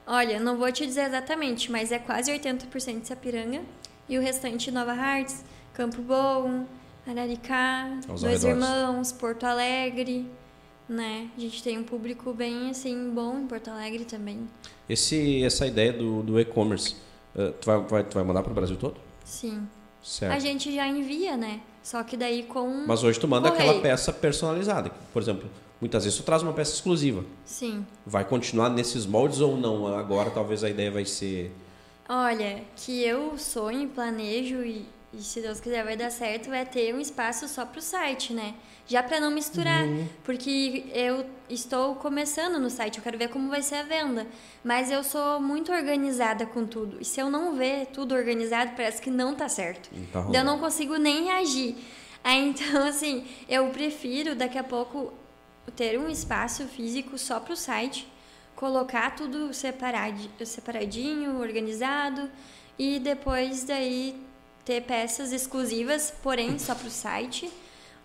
[0.07, 3.61] olha, não vou te dizer exatamente, mas é quase 80% de Sapiranga.
[4.09, 6.65] E o restante Nova Hartz, Campo Bom,
[7.07, 8.45] Araricá, Dois arredores.
[8.45, 10.27] Irmãos, Porto Alegre,
[10.89, 11.29] né?
[11.37, 14.49] A gente tem um público bem, assim, bom em Porto Alegre também.
[14.89, 16.97] Esse, essa ideia do, do e-commerce,
[17.37, 18.97] ah, tu, vai, vai, tu vai mandar para o Brasil todo?
[19.25, 19.67] Sim.
[20.03, 20.33] Certo.
[20.35, 21.61] A gente já envia, né?
[21.83, 22.85] Só que daí com...
[22.87, 23.71] Mas hoje tu manda Correio.
[23.71, 24.91] aquela peça personalizada.
[25.13, 25.49] Por exemplo,
[25.81, 27.25] muitas vezes tu traz uma peça exclusiva.
[27.45, 27.87] Sim.
[28.07, 29.87] Vai continuar nesses moldes ou não?
[29.87, 31.55] Agora talvez a ideia vai ser.
[32.07, 34.87] Olha, que eu sonho, planejo e,
[35.19, 38.55] e se Deus quiser vai dar certo, é ter um espaço só pro site, né?
[38.87, 39.83] Já para não misturar,
[40.25, 44.27] porque eu estou começando no site, eu quero ver como vai ser a venda,
[44.62, 46.99] mas eu sou muito organizada com tudo.
[47.01, 49.89] E se eu não ver tudo organizado, parece que não tá certo.
[50.31, 51.77] Daí eu não consigo nem reagir.
[52.23, 55.12] Aí então, assim, eu prefiro daqui a pouco
[55.77, 58.07] ter um espaço físico só pro site,
[58.57, 62.31] colocar tudo separadi- separadinho, organizado
[62.79, 64.15] e depois daí
[64.65, 67.51] ter peças exclusivas, porém só pro site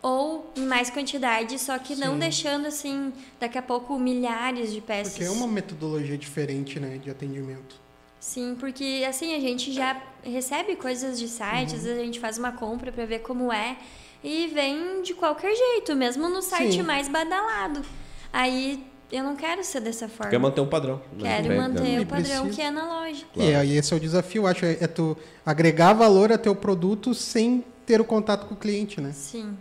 [0.02, 2.20] ou em mais quantidade, só que não Sim.
[2.20, 5.14] deixando assim daqui a pouco milhares de peças.
[5.14, 7.76] porque é uma metodologia diferente, né, de atendimento.
[8.20, 12.38] Sim, porque assim a gente já recebe coisas de site, às vezes a gente faz
[12.38, 13.78] uma compra para ver como é
[14.24, 16.84] e vem de qualquer jeito, mesmo no site Sim.
[16.84, 17.82] mais badalado.
[18.32, 20.30] Aí eu não quero ser dessa forma.
[20.30, 21.02] Quer manter um padrão.
[21.14, 21.42] né?
[21.42, 23.26] Quero É, manter E o padrão precisa- que é na loja.
[23.34, 23.50] Claro.
[23.50, 27.14] E aí esse é o desafio, acho, é, é tu agregar valor a teu produto
[27.14, 29.12] sem ter o contato com o cliente, né?
[29.14, 29.58] Sim.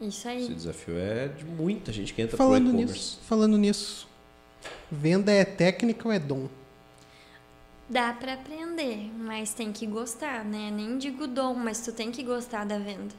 [0.00, 0.54] Isso Esse aí.
[0.54, 2.92] desafio é de muita gente que entra Falando pro e-commerce.
[2.94, 4.08] nisso, falando nisso,
[4.90, 6.48] venda é técnica ou é dom?
[7.88, 10.70] Dá para aprender, mas tem que gostar, né?
[10.70, 13.14] Nem digo dom, mas tu tem que gostar da venda.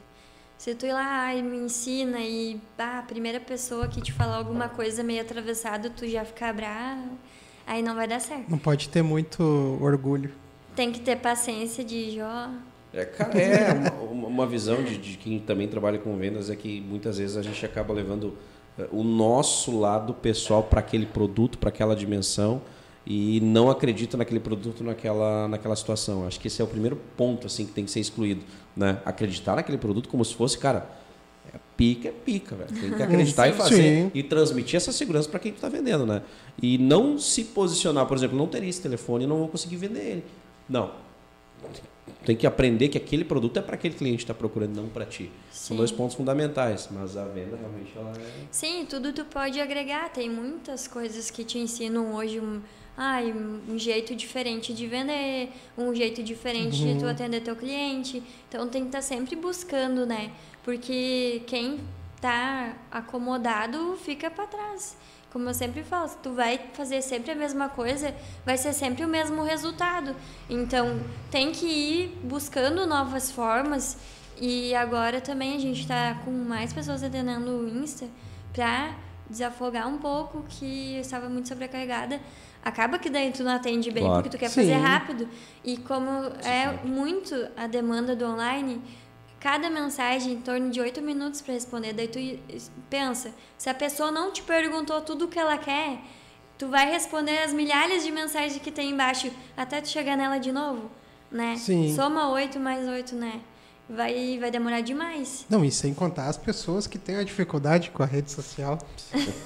[0.60, 4.36] Se tu ir lá e me ensina e ah, a primeira pessoa que te falar
[4.36, 7.16] alguma coisa meio atravessada, tu já ficar bravo,
[7.66, 8.44] aí não vai dar certo.
[8.46, 9.42] Não pode ter muito
[9.80, 10.30] orgulho.
[10.76, 12.50] Tem que ter paciência de Jó.
[12.92, 16.82] É, cara, é uma, uma visão de, de quem também trabalha com vendas é que
[16.82, 18.36] muitas vezes a gente acaba levando
[18.78, 22.60] eh, o nosso lado pessoal para aquele produto, para aquela dimensão
[23.06, 26.26] e não acredita naquele produto, naquela, naquela situação.
[26.26, 28.42] Acho que esse é o primeiro ponto assim que tem que ser excluído,
[28.76, 29.00] né?
[29.04, 30.88] Acreditar naquele produto como se fosse, cara,
[31.52, 32.70] é pica, é pica, velho.
[32.72, 34.10] Tem que acreditar e fazer Sim.
[34.14, 36.22] e transmitir essa segurança para quem tu está vendendo, né?
[36.62, 40.24] E não se posicionar, por exemplo, não teria esse telefone, não vou conseguir vender ele.
[40.68, 40.92] Não.
[42.24, 45.06] Tem que aprender que aquele produto é para aquele cliente que está procurando, não para
[45.06, 45.30] ti.
[45.50, 45.76] São Sim.
[45.76, 50.10] dois pontos fundamentais, mas a venda realmente ela é Sim, tudo tu pode agregar.
[50.12, 52.60] Tem muitas coisas que te ensinam hoje um,
[53.02, 58.22] ai, um jeito diferente de vender, um jeito diferente de tu atender teu cliente.
[58.46, 60.30] Então tem que estar sempre buscando, né?
[60.62, 61.80] Porque quem
[62.20, 64.98] tá acomodado fica para trás.
[65.32, 69.02] Como eu sempre falo, se tu vai fazer sempre a mesma coisa, vai ser sempre
[69.02, 70.14] o mesmo resultado.
[70.50, 73.96] Então, tem que ir buscando novas formas.
[74.38, 78.06] E agora também a gente está com mais pessoas atendendo o Insta
[78.52, 78.94] para
[79.30, 82.20] desafogar um pouco, que eu estava muito sobrecarregada.
[82.62, 84.22] Acaba que daí tu não atende bem Claro.
[84.22, 84.60] porque tu quer Sim.
[84.60, 85.28] fazer rápido.
[85.64, 86.08] E como
[86.44, 88.82] é muito a demanda do online,
[89.40, 91.92] cada mensagem em torno de oito minutos para responder.
[91.94, 92.18] Daí tu
[92.90, 95.98] pensa, se a pessoa não te perguntou tudo o que ela quer,
[96.58, 100.52] tu vai responder as milhares de mensagens que tem embaixo até tu chegar nela de
[100.52, 100.90] novo,
[101.32, 101.56] né?
[101.56, 101.94] Sim.
[101.96, 103.40] Soma oito mais oito, né?
[103.88, 105.44] Vai, vai demorar demais.
[105.48, 108.78] Não, e sem contar as pessoas que têm a dificuldade com a rede social.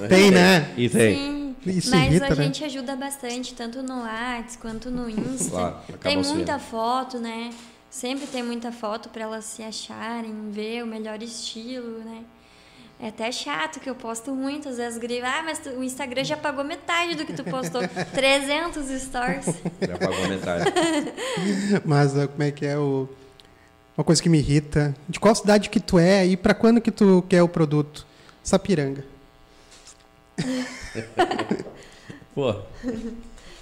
[0.08, 0.74] Tem, né?
[0.76, 1.16] E tem.
[1.16, 2.42] Sim, Isso mas irrita, a né?
[2.44, 5.50] gente ajuda bastante, tanto no Whats quanto no Insta.
[5.50, 6.34] Claro, tem sendo.
[6.34, 7.50] muita foto, né?
[7.90, 12.22] Sempre tem muita foto para elas se acharem, ver o melhor estilo, né?
[13.00, 16.22] É até chato que eu posto muito, às vezes grito, ah, mas tu- o Instagram
[16.24, 17.80] já pagou metade do que tu postou,
[18.14, 19.46] 300 stories.
[19.80, 20.72] Já pagou metade.
[21.84, 23.08] Mas ah, como é que é o.
[23.98, 24.94] Uma coisa que me irrita.
[25.08, 28.06] De qual cidade que tu é e pra quando que tu quer o produto?
[28.42, 29.04] Sapiranga.
[32.34, 32.52] Pô,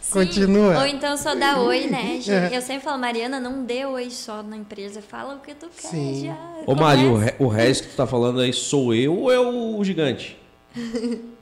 [0.00, 0.12] Sim.
[0.12, 0.78] Continua.
[0.80, 2.20] Ou então só dá oi, né?
[2.28, 2.56] É.
[2.56, 5.88] Eu sempre falo, Mariana, não dê oi só na empresa, fala o que tu quer
[5.88, 6.26] Sim.
[6.26, 6.36] já.
[6.66, 9.38] Ô Mário, o, re- o Regis que tu tá falando aí, sou eu ou é
[9.38, 10.36] o gigante?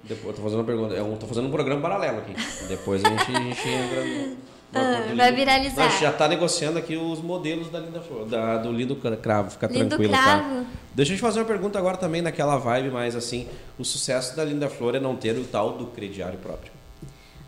[0.05, 0.95] Depois eu tô fazendo uma pergunta.
[0.95, 2.35] Eu tô fazendo um programa paralelo aqui.
[2.69, 4.37] Depois a gente, a gente entra no.
[4.73, 5.77] Ah, vai viralizar.
[5.77, 8.95] Não, a gente já tá negociando aqui os modelos da Linda Flor, da, do Lindo
[8.95, 10.65] Cravo, fica Lindo tranquilo, cravo.
[10.65, 10.65] tá?
[10.95, 13.49] Deixa eu te fazer uma pergunta agora também naquela vibe, mas assim,
[13.79, 16.73] o sucesso da Linda Flor é não ter o tal do crediário próprio.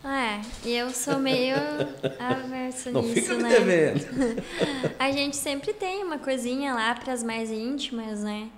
[0.05, 1.55] É, e eu sou meio
[2.19, 3.49] aversa Não nisso, fica me né?
[3.51, 4.43] devendo.
[4.99, 8.49] A gente sempre tem uma coisinha lá para as mais íntimas, né?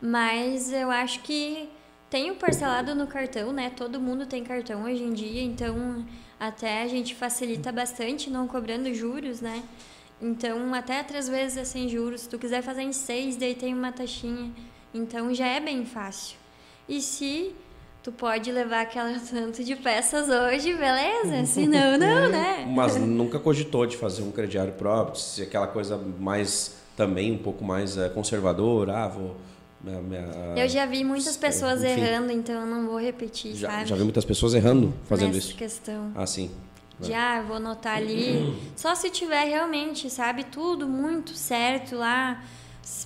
[0.00, 1.68] Mas eu acho que
[2.08, 3.72] tem o parcelado no cartão, né?
[3.76, 6.04] Todo mundo tem cartão hoje em dia, então
[6.42, 9.62] até a gente facilita bastante não cobrando juros, né?
[10.20, 12.22] Então até três vezes é sem juros.
[12.22, 14.50] Se tu quiser fazer em seis, daí tem uma taxinha.
[14.92, 16.36] Então já é bem fácil.
[16.88, 17.54] E se
[18.02, 21.46] tu pode levar aquela tanto de peças hoje, beleza?
[21.46, 22.66] Se não, não, né?
[22.68, 27.64] Mas nunca cogitou de fazer um crediário próprio, se aquela coisa mais também um pouco
[27.64, 29.36] mais eh, conservadora, ah, vou
[29.82, 32.00] minha- minha- Eu já vi muitas pessoas enfim.
[32.00, 33.86] errando, então eu não vou repetir, já, sabe?
[33.88, 35.56] já vi muitas pessoas errando fazendo Nessa isso.
[35.56, 36.12] questão.
[36.14, 36.50] Ah, sim.
[37.00, 38.54] De, ah, vou anotar ali.
[38.76, 42.40] Só se tiver realmente, sabe, tudo muito certo lá,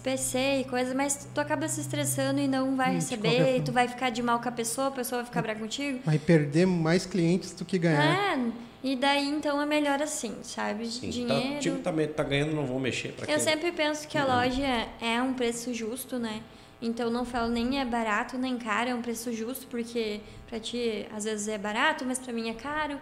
[0.03, 3.73] PC e coisa, mas tu acaba se estressando e não vai Hum, receber, e tu
[3.73, 6.01] vai ficar de mal com a pessoa, a pessoa vai ficar brava contigo.
[6.05, 8.37] Vai perder mais clientes do que ganhar.
[8.37, 8.39] É,
[8.85, 10.87] e daí então é melhor assim, sabe?
[10.89, 11.07] Sim.
[11.07, 11.57] Tá, Dinheiro.
[11.57, 14.89] o time tá, tá ganhando, não vou mexer para Eu sempre penso que a loja
[15.01, 16.43] é um preço justo, né?
[16.81, 21.07] Então não falo nem é barato nem caro, é um preço justo, porque pra ti
[21.15, 22.99] às vezes é barato, mas pra mim é caro.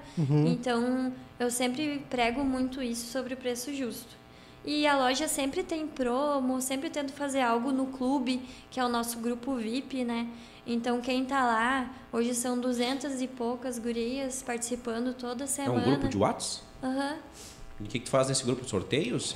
[0.46, 4.14] Então eu sempre prego muito isso sobre o preço justo.
[4.64, 8.88] E a loja sempre tem promo, sempre tento fazer algo no clube, que é o
[8.88, 10.26] nosso grupo VIP, né?
[10.66, 15.80] Então quem tá lá, hoje são duzentas e poucas gurias participando toda É semana.
[15.80, 16.62] um grupo de Whats?
[16.82, 17.16] Aham.
[17.80, 18.64] E o que, que tu faz nesse grupo?
[18.64, 19.34] Sorteios?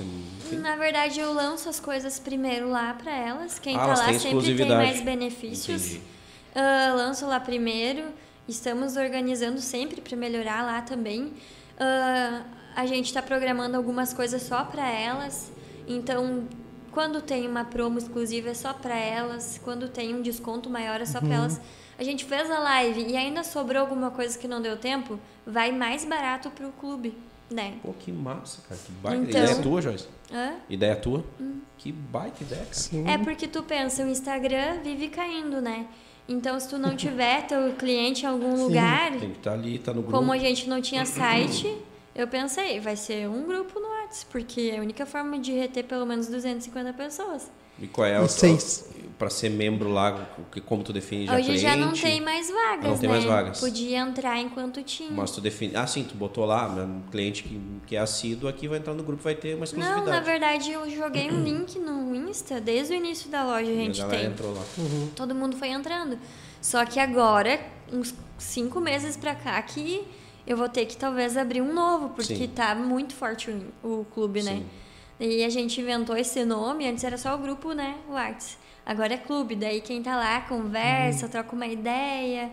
[0.53, 3.59] Na verdade, eu lanço as coisas primeiro lá para elas.
[3.59, 5.97] Quem Ah, tá lá sempre tem mais benefícios.
[6.55, 8.05] Ah, lanço lá primeiro.
[8.47, 11.33] Estamos organizando sempre para melhorar lá também.
[11.77, 12.43] Ah,
[12.75, 15.51] a gente está programando algumas coisas só para elas.
[15.85, 16.47] Então,
[16.91, 19.59] quando tem uma promo exclusiva é só para elas.
[19.63, 21.59] Quando tem um desconto maior é só para elas.
[21.97, 25.69] A gente fez a live e ainda sobrou alguma coisa que não deu tempo, vai
[25.73, 27.13] mais barato para o clube,
[27.49, 27.75] né?
[27.81, 28.79] Pô, que massa, cara.
[28.85, 29.23] Que baita.
[29.29, 30.07] Então- Ideia tua, Joyce?
[30.31, 30.53] Hã?
[30.69, 31.23] Ideia tua?
[31.77, 32.73] Que baita ideia, cara.
[32.73, 33.07] Sim.
[33.07, 35.87] É porque tu pensa, o Instagram vive caindo, né?
[36.27, 39.91] Então, se tu não tiver teu cliente em algum lugar, Tem que estar ali, tá
[39.93, 40.17] no grupo.
[40.17, 41.75] como a gente não tinha site,
[42.13, 45.85] eu pensei, vai ser um grupo no WhatsApp, porque é a única forma de reter
[45.85, 47.49] pelo menos 250 pessoas.
[47.81, 48.87] E qual é o Seis.
[49.19, 51.61] Para ser membro lá, o que como tu define já Hoje cliente?
[51.61, 53.15] já não tem mais vagas, Não tem né?
[53.15, 53.59] mais vagas.
[53.59, 55.11] Podia entrar enquanto tinha.
[55.11, 55.75] Mas tu define.
[55.75, 59.03] Ah, sim, tu botou lá, um cliente que, que é assíduo aqui vai entrar no
[59.03, 60.05] grupo, vai ter uma exclusividade.
[60.05, 63.75] Não, na verdade eu joguei um link no Insta, desde o início da loja a
[63.75, 64.27] gente galera tem.
[64.31, 64.63] entrou lá.
[65.17, 66.17] Todo mundo foi entrando.
[66.61, 67.59] Só que agora,
[67.91, 70.01] uns cinco meses pra cá, que
[70.47, 72.47] eu vou ter que talvez abrir um novo, porque Sim.
[72.47, 73.51] tá muito forte
[73.83, 74.63] o, o clube, né?
[75.19, 75.25] Sim.
[75.27, 77.97] E a gente inventou esse nome, antes era só o grupo, né?
[78.09, 78.57] O Arts.
[78.89, 81.31] Agora é clube, daí quem tá lá conversa, Uhum.
[81.31, 82.49] troca uma ideia,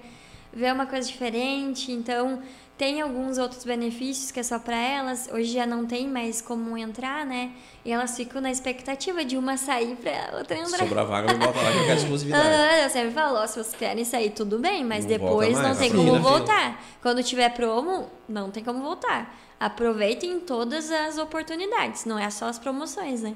[0.52, 1.90] vê uma coisa diferente.
[1.90, 2.42] Então,
[2.76, 5.30] tem alguns outros benefícios que é só para elas.
[5.32, 7.52] Hoje já não tem mais como entrar, né?
[7.82, 10.78] E elas ficam na expectativa de uma sair pra outra entrar.
[10.80, 12.44] sobrar vaga, me bota lá que eu quero exclusividade.
[12.52, 15.62] Ah, eu sempre falo, ó, se vocês querem sair, tudo bem, mas Não depois volta
[15.62, 16.30] mais, não tem vai como fila.
[16.38, 16.84] voltar.
[17.00, 19.34] Quando tiver promo, não tem como voltar.
[19.58, 23.34] Aproveitem todas as oportunidades, não é só as promoções, né?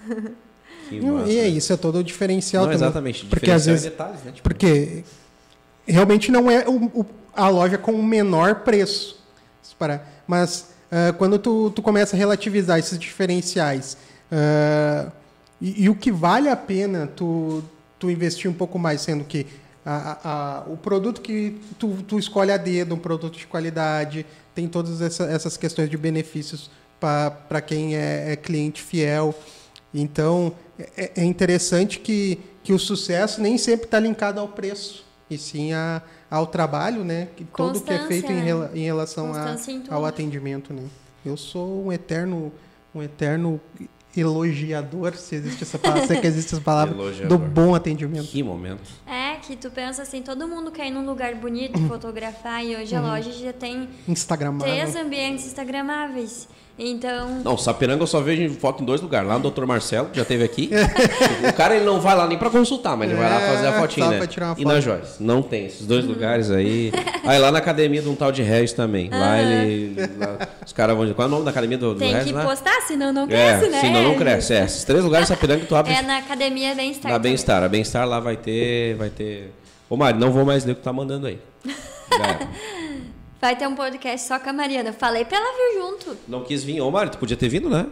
[1.00, 1.30] Que Não, massa.
[1.32, 2.86] e é isso, é todo o diferencial Não, também.
[2.86, 3.26] exatamente.
[3.26, 3.90] Porque às Diferencial vezes.
[3.90, 4.32] detalhes, né?
[4.32, 5.04] Tipo, Porque
[5.86, 9.20] realmente não é o- o- a loja com o menor preço.
[10.26, 13.96] Mas ah, quando tu, tu começa a relativizar esses diferenciais
[14.30, 15.10] ah,
[15.60, 17.62] e, e o que vale a pena tu,
[17.98, 19.46] tu investir um pouco mais, sendo que
[19.84, 24.24] a- a- o produto que tu, tu escolhe a dedo, um produto de qualidade,
[24.54, 26.70] tem todas essa- essas questões de benefícios
[27.00, 29.34] para quem é, é cliente fiel.
[29.92, 30.52] Então,
[30.96, 35.72] é, é interessante que, que o sucesso nem sempre está linkado ao preço, e sim
[35.72, 37.28] a, ao trabalho, né?
[37.36, 38.42] Que tudo que é feito em, né?
[38.44, 40.82] rela- em relação a- em ao atendimento, né?
[41.24, 42.52] Eu sou um eterno,
[42.94, 43.60] um eterno
[44.16, 47.38] elogiador, se existe essa palavra, se é que existe essa palavra, Elogiador.
[47.38, 48.26] do bom atendimento.
[48.28, 48.82] Que momento.
[49.06, 51.88] É, que tu pensa assim, todo mundo quer ir num lugar bonito, Uhum.
[51.88, 54.66] fotografar, e hoje a loja já tem Instagramável.
[54.72, 56.48] três ambientes instagramáveis.
[56.78, 59.28] Então, Não, Sapiranga eu só vejo foto em dois lugares.
[59.28, 59.64] Lá no Dr.
[59.66, 60.70] Marcelo, que já teve aqui.
[61.48, 63.66] o cara ele não vai lá nem pra consultar, mas ele vai lá É, fazer
[63.68, 64.16] a fotinha, né?
[64.18, 65.22] pra tirar uma E na Joyce.
[65.22, 66.90] Não tem esses dois lugares aí.
[67.24, 69.08] Aí lá na academia de um tal de Regis também.
[69.10, 69.94] Lá ele.
[70.18, 71.14] lá- os caras vão dizer.
[71.14, 72.44] Qual é o nome da academia do, do tem Regis que lá?
[72.44, 73.80] postar, senão não É, cresce, né?
[73.80, 74.54] senão não cresce.
[74.54, 77.12] É, esses três lugares Sapiranga tu abre É na academia Bem-Estar.
[77.12, 77.18] na.
[77.18, 77.62] Bem-Estar.
[77.62, 78.96] A Bem-Estar lá vai ter.
[78.96, 79.52] Vai ter.
[79.88, 81.38] Ô Mari, não vou mais ler o que tá mandando aí.
[83.42, 84.92] Vai ter um podcast só com a Mariana.
[84.92, 86.16] Falei pra ela vir junto.
[86.28, 86.80] Não quis vir.
[86.80, 87.88] Ô Mari, tu podia ter vindo, né?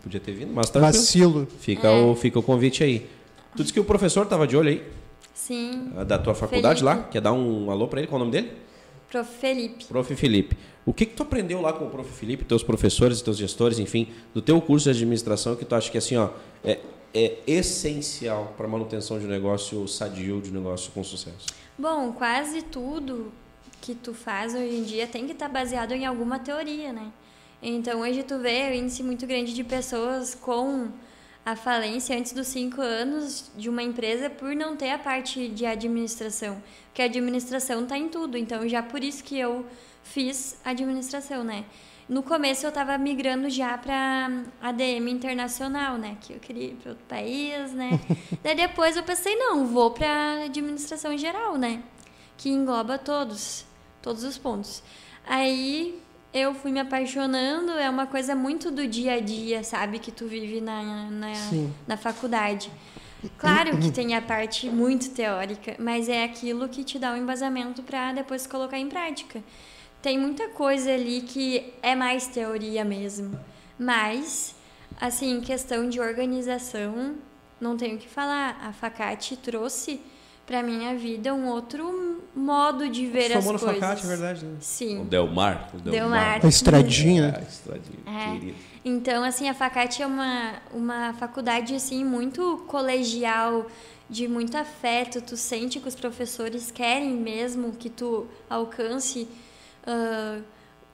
[0.00, 0.92] Podia ter vindo, mas tranquilo.
[0.92, 1.48] Vacilo.
[1.58, 2.00] Fica, É.
[2.04, 3.10] o, fica o convite aí.
[3.56, 4.86] Tu disse que o professor tava de olho aí,
[5.34, 6.96] Sim, ah, da tua faculdade Felipe.
[7.02, 7.08] lá.
[7.10, 8.06] Quer dar um alô pra ele?
[8.06, 8.52] Qual é o nome dele?
[9.10, 9.28] prof.
[9.40, 9.84] Felipe.
[9.86, 10.14] Prof.
[10.14, 10.56] Felipe.
[10.86, 12.08] O que que tu aprendeu lá com o Prof.
[12.08, 15.98] Felipe, teus professores, teus gestores, enfim, do teu curso de administração que tu acha que
[15.98, 16.28] assim, ó,
[16.62, 16.78] é,
[17.12, 21.46] é essencial para manutenção de um negócio sadio, de um negócio com sucesso?
[21.76, 23.32] Bom, quase tudo
[23.82, 27.12] que tu faz hoje em dia tem que estar baseado em alguma teoria, né?
[27.60, 30.88] Então hoje tu vê o índice muito grande de pessoas com
[31.44, 35.66] a falência antes dos cinco anos de uma empresa por não ter a parte de
[35.66, 36.62] administração.
[36.86, 39.66] Porque a administração tá em tudo, então já por isso que eu
[40.04, 41.64] fiz administração, né?
[42.08, 44.28] No começo eu estava migrando já para
[44.60, 46.16] ADM internacional, né?
[46.20, 47.90] Que eu queria ir para outro país, né?
[48.42, 51.82] Daí depois eu pensei, não, vou para administração geral, né?
[52.36, 53.64] Que engloba todos,
[54.02, 54.82] todos os pontos.
[55.24, 56.00] Aí
[56.34, 59.98] eu fui me apaixonando, é uma coisa muito do dia a dia, sabe?
[59.98, 61.72] Que tu vive na, na, Sim.
[61.86, 62.70] na faculdade.
[63.38, 67.82] Claro que tem a parte muito teórica, mas é aquilo que te dá o embasamento
[67.82, 69.42] para depois colocar em prática.
[70.00, 73.38] Tem muita coisa ali que é mais teoria mesmo,
[73.78, 74.54] mas
[75.00, 77.14] assim, questão de organização,
[77.60, 78.58] não tenho o que falar.
[78.62, 80.00] A Facate trouxe
[80.46, 83.60] para minha vida um outro modo de ver as coisas.
[83.62, 84.56] Facate, é verdade, né?
[84.60, 85.02] Sim.
[85.02, 85.70] O Delmar.
[85.74, 86.44] O Delmar.
[86.44, 87.34] A estradinha.
[87.38, 88.32] Ah, estradinha, É.
[88.32, 88.58] querido.
[88.84, 93.66] Então, assim, a Facate é uma, uma faculdade, assim, muito colegial,
[94.10, 95.20] de muito afeto.
[95.22, 99.28] Tu sente que os professores querem mesmo que tu alcance
[99.86, 100.40] ah,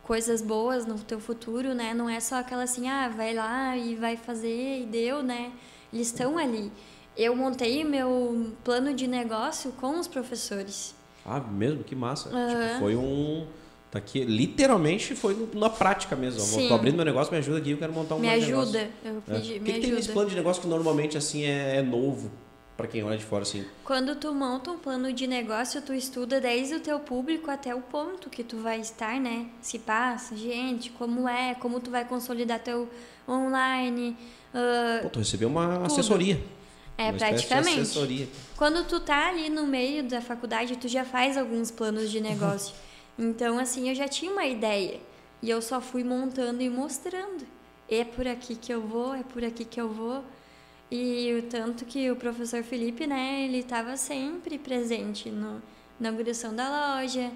[0.02, 1.94] coisas boas no teu futuro, né?
[1.94, 5.50] Não é só aquela assim, ah, vai lá e vai fazer e deu, né?
[5.92, 6.70] Eles estão ali.
[7.18, 10.94] Eu montei meu plano de negócio com os professores.
[11.26, 11.82] Ah, mesmo?
[11.84, 12.28] Que massa.
[12.30, 12.48] Aham.
[12.68, 13.44] Tipo, foi um...
[13.90, 16.40] Tá aqui, literalmente foi na prática mesmo.
[16.40, 16.68] Sim.
[16.68, 18.60] Tô abrindo meu negócio, me ajuda aqui, eu quero montar um me de negócio.
[18.78, 18.90] ajuda.
[19.04, 19.34] Eu É.
[19.34, 20.12] pedi, O que, me que tem nesse ajuda.
[20.12, 22.30] plano de negócio que normalmente assim é, é novo
[22.76, 23.64] para quem olha de fora assim?
[23.84, 27.80] Quando tu monta um plano de negócio, tu estuda desde o teu público até o
[27.80, 29.46] ponto que tu vai estar, né?
[29.62, 32.88] Se passa, gente, como é, como tu vai consolidar teu
[33.26, 34.16] online.
[34.54, 36.38] ah, Pô, tu recebeu uma assessoria.
[36.98, 37.80] É, uma de praticamente.
[37.80, 38.28] assessoria.
[38.56, 42.74] Quando tu tá ali no meio da faculdade, tu já faz alguns planos de negócio.
[43.16, 45.00] Então, assim, eu já tinha uma ideia.
[45.40, 47.46] E eu só fui montando e mostrando.
[47.88, 50.24] É por aqui que eu vou, é por aqui que eu vou.
[50.90, 55.62] E o tanto que o professor Felipe, né, ele estava sempre presente no,
[56.00, 57.30] na inauguração da loja,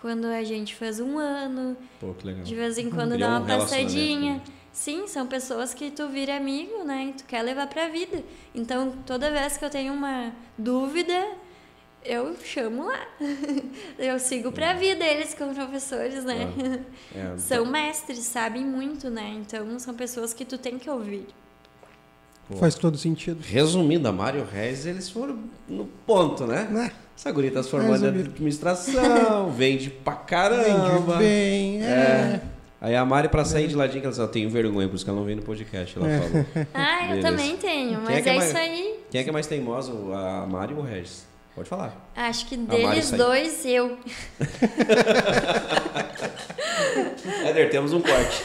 [0.00, 1.76] quando a gente fez um ano.
[2.00, 2.42] Pô, que legal.
[2.42, 4.42] De vez em quando Criou dá um uma passadinha.
[4.74, 7.06] Sim, são pessoas que tu vira amigo, né?
[7.10, 8.24] E tu quer levar pra vida.
[8.52, 11.28] Então, toda vez que eu tenho uma dúvida,
[12.04, 13.06] eu chamo lá.
[13.96, 16.52] Eu sigo pra vida eles como professores, né?
[17.14, 19.36] É, São mestres, sabem muito, né?
[19.40, 21.28] Então, são pessoas que tu tem que ouvir.
[22.48, 22.56] pô.
[22.56, 23.40] Faz todo sentido.
[23.42, 26.64] Resumindo, a Mário Reis, eles foram no ponto, né?
[26.68, 26.90] Né?
[27.16, 31.16] Essa guria tá se formando em administração, vende pra caramba.
[31.16, 32.42] Vende bem, é.
[32.84, 35.04] Aí a Mari, pra sair de ladinho, que ela disse, ela tem vergonha, por isso
[35.04, 36.20] que ela não vem no podcast, ela É.
[36.20, 36.44] falou.
[36.74, 37.28] Ah, eu Beleza.
[37.28, 38.94] também tenho, Quem é mas que é, é mais- isso aí.
[39.10, 41.24] Quem é que é mais teimoso, a Mari ou o Regis?
[41.54, 42.10] Pode falar.
[42.14, 43.24] Acho que Mari deles saiu.
[43.24, 43.96] dois, eu.
[47.46, 48.42] Éder, temos um corte.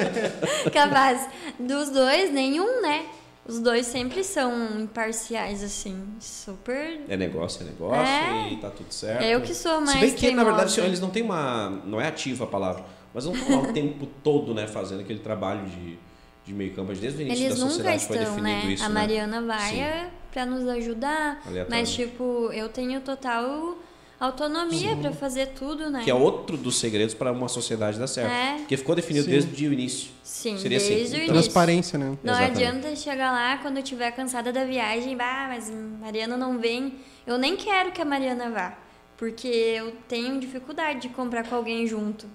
[0.72, 1.28] Capaz.
[1.58, 3.04] Dos dois, nenhum, né?
[3.46, 5.96] Os dois sempre são imparciais, assim.
[6.20, 7.00] Super.
[7.08, 8.52] É negócio, é negócio É.
[8.52, 9.22] e tá tudo certo.
[9.22, 11.70] É eu que sou mais Se bem que, na verdade, eles não têm uma...
[11.84, 15.18] Não é ativa a palavra, mas não estão lá o tempo todo, né, fazendo aquele
[15.20, 15.98] trabalho de,
[16.44, 16.92] de meio campo.
[16.94, 18.64] Desde o início Eles da nunca estão, né?
[18.66, 18.94] isso, a né?
[18.94, 19.80] Mariana vai Sim.
[19.80, 21.42] é pra nos ajudar.
[21.46, 21.66] Aleatório.
[21.70, 23.76] Mas, tipo, eu tenho total
[24.20, 26.02] autonomia pra fazer tudo, né?
[26.02, 28.30] Que é outro dos segredos para uma sociedade dar certo.
[28.32, 28.56] É.
[28.58, 29.30] Porque ficou definido Sim.
[29.30, 30.10] desde o início.
[30.22, 31.18] Sim, Seria assim, desde o então.
[31.18, 31.32] início.
[31.34, 32.18] Transparência, né?
[32.22, 32.64] Não Exatamente.
[32.64, 36.94] adianta chegar lá quando eu estiver cansada da viagem, bah, mas Mariana não vem.
[37.26, 38.76] Eu nem quero que a Mariana vá,
[39.16, 42.26] porque eu tenho dificuldade de comprar com alguém junto.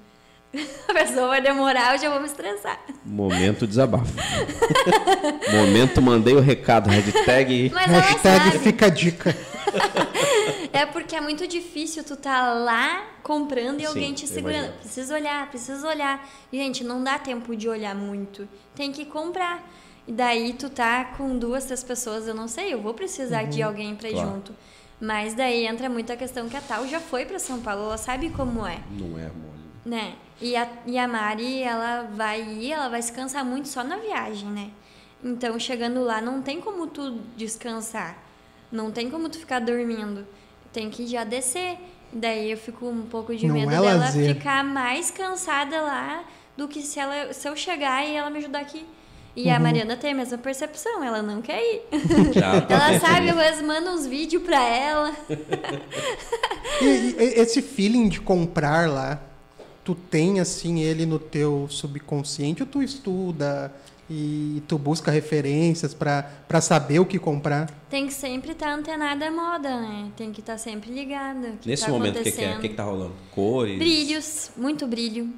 [0.88, 2.80] A pessoa vai demorar, eu já vou me estressar.
[3.04, 4.14] Momento desabafo.
[5.52, 7.72] Momento mandei o recado, hashtag.
[7.74, 9.36] Mas Hashtag fica a dica.
[10.72, 14.58] É porque é muito difícil tu tá lá comprando e Sim, alguém te segurando.
[14.66, 14.80] imagino.
[14.80, 16.30] Precisa olhar, precisa olhar.
[16.52, 18.48] Gente, não dá tempo de olhar muito.
[18.76, 19.64] Tem que comprar.
[20.08, 23.62] E daí tu tá com duas, três pessoas, eu não sei, eu vou precisar de
[23.62, 24.18] alguém pra ir Uhum.
[24.22, 24.36] Claro.
[24.36, 24.56] junto.
[25.00, 27.98] Mas daí entra muito a questão que a Tal já foi pra São Paulo, ela
[27.98, 29.60] sabe como é, Não é mole.
[29.86, 30.14] né?
[30.44, 33.96] E a, e a Mari, ela vai ir, ela vai se cansar muito só na
[33.96, 34.72] viagem, né?
[35.24, 38.18] Então, chegando lá, não tem como tu descansar.
[38.70, 40.28] Não tem como tu ficar dormindo.
[40.74, 41.78] Tem que já descer.
[42.12, 44.36] Daí eu fico um pouco de Não medo é dela lazer.
[44.36, 46.26] ficar mais cansada lá
[46.58, 48.86] do que se, ela, se eu chegar e ela me ajudar aqui.
[49.36, 49.56] E Uhum.
[49.56, 51.82] a Mariana tem a mesma percepção, ela não quer ir.
[52.36, 55.12] Já tá ela sabe, vezes mando uns vídeos pra ela.
[56.82, 59.20] E, e- esse feeling de comprar lá,
[59.84, 63.74] tu tem assim ele no teu subconsciente ou tu estuda
[64.10, 67.70] e tu busca referências pra pra saber o que comprar?
[67.90, 70.12] Tem que sempre estar antenada à moda, né?
[70.16, 71.56] Tem que estar sempre ligada.
[71.66, 72.56] Nesse tá momento, o que, que é?
[72.56, 73.14] O que, que tá rolando?
[73.32, 73.78] Cores?
[73.78, 75.30] Brilhos, muito brilho.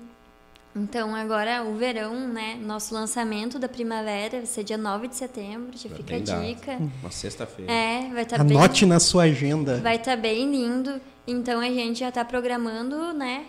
[0.76, 2.60] Então, agora o verão, né?
[2.62, 6.78] Nosso lançamento da primavera vai ser dia 9 de setembro, já fica a dica.
[7.02, 7.72] Uma sexta-feira.
[7.72, 8.58] É, vai estar bem.
[8.58, 9.80] Anote na sua agenda.
[9.80, 11.00] Vai estar bem lindo.
[11.26, 13.46] Então a gente já está programando, né?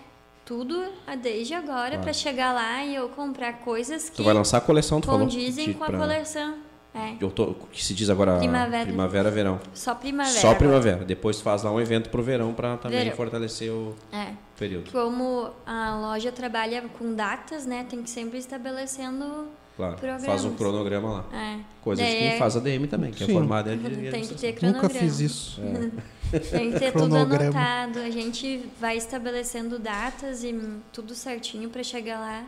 [0.47, 0.81] Tudo
[1.21, 2.03] desde agora Claro.
[2.05, 5.21] para chegar lá e eu comprar coisas que Tu vai lançar a coleção, tu falou?
[5.23, 6.55] condizem de- com a pra- coleção.
[6.95, 8.87] É, Eu tô, que se diz agora Primavera.
[8.87, 9.61] primavera, verão.
[9.75, 10.39] só primavera.
[10.41, 11.05] Só primavera.
[11.05, 13.15] Depois faz lá um evento pro verão pra também Verão.
[13.17, 14.29] fortalecer o É.
[14.59, 14.91] período.
[14.93, 17.85] Como a loja trabalha com datas, né?
[17.87, 19.49] Tem que sempre estabelecendo.
[19.77, 19.97] Claro.
[19.97, 20.25] Programas.
[20.25, 21.25] Faz um cronograma lá.
[21.39, 21.59] É.
[21.83, 23.33] Coisa de Daí quem é- faz a DM também, que é Sim.
[23.35, 24.89] formada em Tem que ter cronograma.
[24.89, 25.61] Nunca fiz isso.
[26.51, 27.99] Tem que ter tudo anotado.
[27.99, 30.55] A gente vai estabelecendo datas e
[30.93, 32.45] tudo certinho para chegar lá.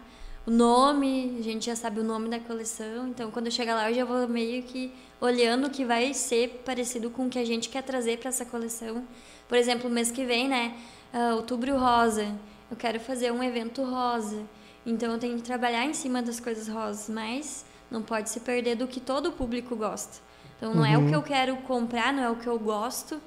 [0.47, 3.09] O nome, a gente já sabe o nome da coleção.
[3.09, 6.63] Então, quando eu chegar lá, eu já vou meio que olhando o que vai ser
[6.65, 9.05] parecido com o que a gente quer trazer para essa coleção.
[9.47, 10.75] Por exemplo, mês que vem, né?
[11.13, 12.35] ah, outubro rosa.
[12.71, 14.43] Eu quero fazer um evento rosa.
[14.87, 18.75] Então, eu tenho que trabalhar em cima das coisas rosas, mas não pode se perder
[18.77, 20.19] do que todo o público gosta.
[20.57, 23.21] Então, não é o que eu quero comprar, não é o que eu gosto,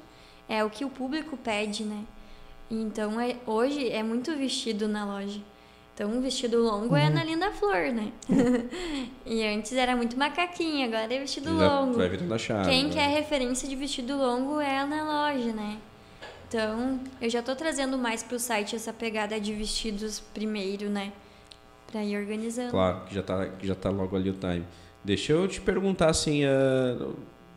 [0.52, 2.04] é o que o público pede, né?
[2.70, 5.40] Então, é- hoje é muito vestido na loja.
[5.94, 8.12] Então, um vestido longo é na Linda Flor, né?
[9.26, 11.98] e antes era muito macaquinha, agora é vestido Já longo.
[11.98, 12.70] vai virando a chave.
[12.70, 12.90] Quem né?
[12.94, 15.78] quer referência de vestido longo é na loja, né?
[16.48, 21.14] Então, eu já tô trazendo mais pro site essa pegada de vestidos primeiro, né?
[21.90, 22.72] Pra ir organizando.
[22.72, 24.66] Claro, que já tá, já tá logo ali o time.
[25.04, 27.08] Deixa eu te perguntar assim, ah,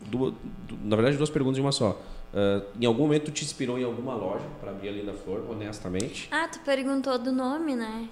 [0.07, 0.35] duas-
[0.69, 2.01] du- na verdade duas perguntas em uma só.
[2.35, 5.45] Ah, em algum momento tu te inspirou em alguma loja para abrir ali na Flor,
[5.49, 6.29] honestamente?
[6.33, 8.09] Ah, tu perguntou do nome, né?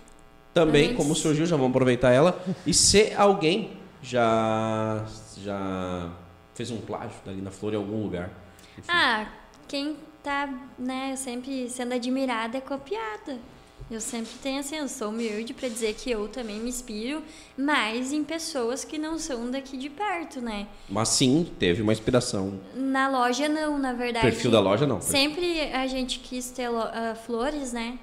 [0.54, 0.96] Também, Antes.
[0.96, 2.40] como surgiu, já vamos aproveitar ela.
[2.66, 5.04] E se alguém já
[5.38, 6.10] já
[6.54, 8.30] fez um plágio dali na Flor em algum lugar?
[8.78, 8.88] Enfim.
[8.88, 9.26] Ah,
[9.66, 10.48] quem tá,
[10.78, 13.38] né, sempre sendo admirada é copiada.
[13.92, 17.22] Eu sempre tenho assim, eu sou humilde para dizer que eu também me inspiro
[17.58, 20.66] mais em pessoas que não são daqui de perto, né?
[20.88, 22.58] Mas sim, teve uma inspiração.
[22.74, 24.24] Na loja não, na verdade.
[24.24, 24.98] Perfil da loja não.
[25.02, 26.82] Sempre a gente quis ter uh,
[27.26, 27.98] flores, né?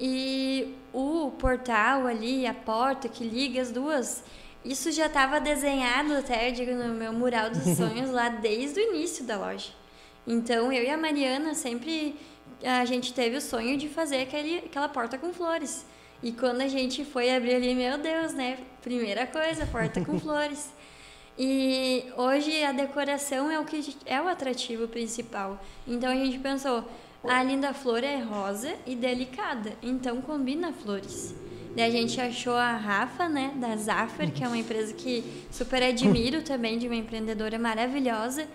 [0.00, 4.24] E o portal ali, a porta que liga as duas,
[4.64, 9.24] isso já estava desenhado até, digo, no meu mural dos sonhos lá desde o início
[9.24, 9.68] da loja.
[10.26, 12.16] Então, eu e a Mariana sempre
[12.62, 15.84] a gente teve o sonho de fazer aquele, aquela porta com flores.
[16.22, 18.58] E quando a gente foi abrir ali, meu Deus, né?
[18.82, 20.70] Primeira coisa, porta com flores.
[21.38, 25.58] E hoje a decoração é o que é o atrativo principal.
[25.86, 26.84] Então a gente pensou,
[27.24, 31.34] a linda flor é rosa e delicada, então combina flores.
[31.74, 35.82] Daí a gente achou a Rafa, né, da Zaffer, que é uma empresa que super
[35.82, 38.46] admiro também, de uma empreendedora maravilhosa.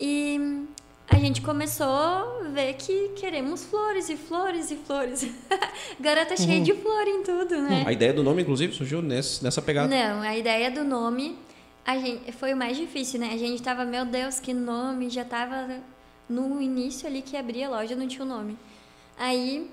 [0.00, 0.66] E
[1.10, 5.28] a gente começou a ver que queremos flores e flores e flores.
[5.98, 6.62] Agora tá cheio uhum.
[6.62, 7.84] de flor em tudo, né?
[7.86, 9.88] A ideia do nome, inclusive, surgiu nesse, nessa pegada.
[9.88, 11.36] Não, a ideia do nome
[11.84, 13.30] a gente, foi o mais difícil, né?
[13.32, 15.80] A gente tava, meu Deus, que nome, já tava
[16.28, 18.56] no início ali que abria a loja, não tinha o um nome.
[19.18, 19.68] Aí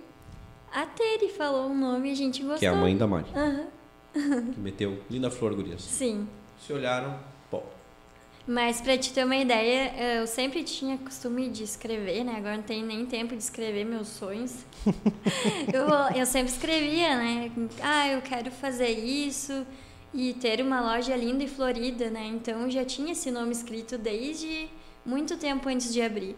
[0.73, 2.59] a Tere falou o um nome e a gente gostou.
[2.59, 3.27] Que é a mãe da Mari.
[3.35, 4.51] Uhum.
[4.51, 5.83] que meteu Linda Flor Gurias.
[5.83, 6.27] Sim.
[6.65, 7.19] Se olharam,
[8.47, 12.35] mas para te ter uma ideia, eu sempre tinha costume de escrever, né?
[12.37, 14.55] Agora não tenho nem tempo de escrever meus sonhos.
[15.73, 17.51] eu, eu sempre escrevia, né?
[17.81, 19.67] Ah, eu quero fazer isso
[20.13, 22.25] e ter uma loja linda e florida, né?
[22.27, 24.69] Então já tinha esse nome escrito desde
[25.05, 26.33] muito tempo antes de abrir.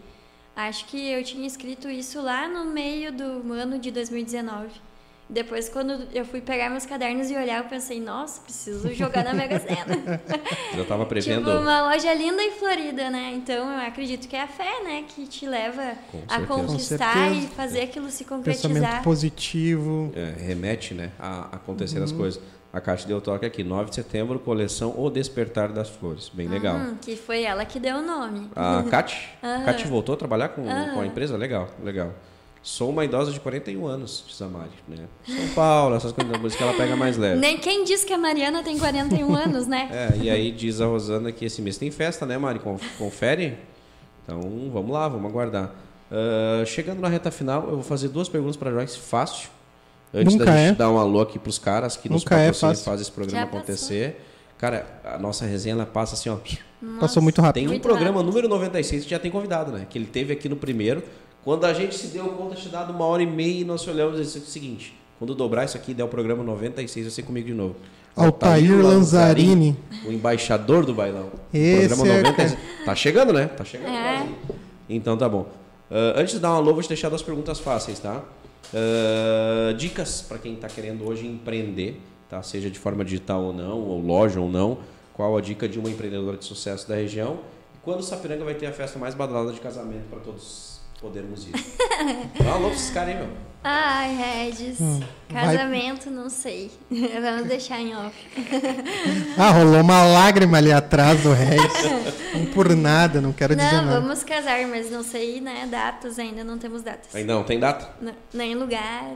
[0.56, 4.89] Acho que eu tinha escrito isso lá no meio do ano de 2019.
[5.30, 9.32] Depois, quando eu fui pegar meus cadernos e olhar, eu pensei, nossa, preciso jogar na
[9.32, 10.20] Mega Sena.
[10.74, 11.46] Já estava prevendo.
[11.46, 13.34] Tipo, uma loja linda e florida, né?
[13.36, 15.06] Então, eu acredito que é a fé, né?
[15.08, 15.94] Que te leva
[16.28, 18.72] a conquistar e fazer aquilo se concretizar.
[18.72, 20.12] Pensamento positivo.
[20.16, 21.12] É, remete, né?
[21.20, 22.06] A acontecer uhum.
[22.06, 22.42] as coisas.
[22.74, 26.30] A Caixa deu toque aqui, 9 de setembro, coleção O Despertar das Flores.
[26.30, 26.76] Bem legal.
[26.76, 28.50] Uhum, que foi ela que deu o nome.
[28.56, 29.30] A Cate?
[29.44, 29.62] Uhum.
[29.66, 31.38] Cate voltou a trabalhar com, com a empresa?
[31.38, 32.14] Legal, legal.
[32.62, 35.06] Sou uma idosa de 41 anos, diz a Mari, né?
[35.26, 37.40] São Paulo, essas coisas, por isso que ela pega mais leve.
[37.40, 39.90] Nem quem diz que a Mariana tem 41 anos, né?
[39.92, 42.60] É, e aí diz a Rosana que esse mês tem festa, né, Mari?
[42.98, 43.58] Confere?
[44.24, 44.42] Então,
[44.74, 45.74] vamos lá, vamos aguardar.
[46.12, 49.50] Uh, chegando na reta final, eu vou fazer duas perguntas para Joyce, fácil.
[50.14, 50.74] Antes Nunca da gente é.
[50.74, 53.12] dar um alô aqui para os caras que nos é patrocinam é e fazem esse
[53.12, 54.12] programa Já acontecer.
[54.12, 54.30] Passou.
[54.58, 56.38] Cara, a nossa resenha ela passa assim, ó.
[56.82, 57.62] Nossa, Passou muito rápido.
[57.62, 58.26] Tem um muito programa rápido.
[58.26, 59.86] número 96 que já tem convidado, né?
[59.90, 61.04] Que ele teve aqui no primeiro.
[61.44, 64.20] Quando a gente se deu conta, tinha dado uma hora e meia e nós olhamos
[64.20, 67.48] e disse o seguinte: quando dobrar isso aqui der o programa 96, vai ser comigo
[67.48, 67.76] de novo.
[68.16, 71.30] Altair, Altair Lanzarini, o embaixador do bailão.
[71.54, 72.54] Esse programa 96.
[72.54, 72.86] É...
[72.86, 73.48] Tá chegando, né?
[73.48, 73.90] Tá chegando.
[73.90, 74.28] É.
[74.90, 75.42] Então tá bom.
[75.92, 78.24] Uh, antes de dar uma alô, vou te deixar duas perguntas fáceis, tá?
[78.74, 82.42] Uh, dicas para quem está querendo hoje empreender, tá?
[82.44, 84.78] Seja de forma digital ou não, ou loja ou não.
[85.14, 87.40] Qual a dica de uma empreendedora de sucesso da região?
[87.84, 91.54] Quando o Sapiranga vai ter a festa mais badalada de casamento para todos podermos ir.
[92.44, 93.50] Dá alô pra esses caras aí, meu.
[93.62, 94.80] Ai, Regis.
[94.80, 96.14] Hum, casamento, vai...
[96.14, 96.72] não sei.
[96.90, 98.16] Vamos deixar em off.
[99.38, 101.84] ah, rolou uma lágrima ali atrás do Regis.
[102.34, 103.96] não por nada, não quero não, dizer nada.
[103.96, 105.68] Não, vamos casar, mas não sei, né?
[105.70, 107.14] Datas ainda, não temos datas.
[107.14, 107.90] Ainda não tem data?
[108.02, 109.12] Não, nem lugar.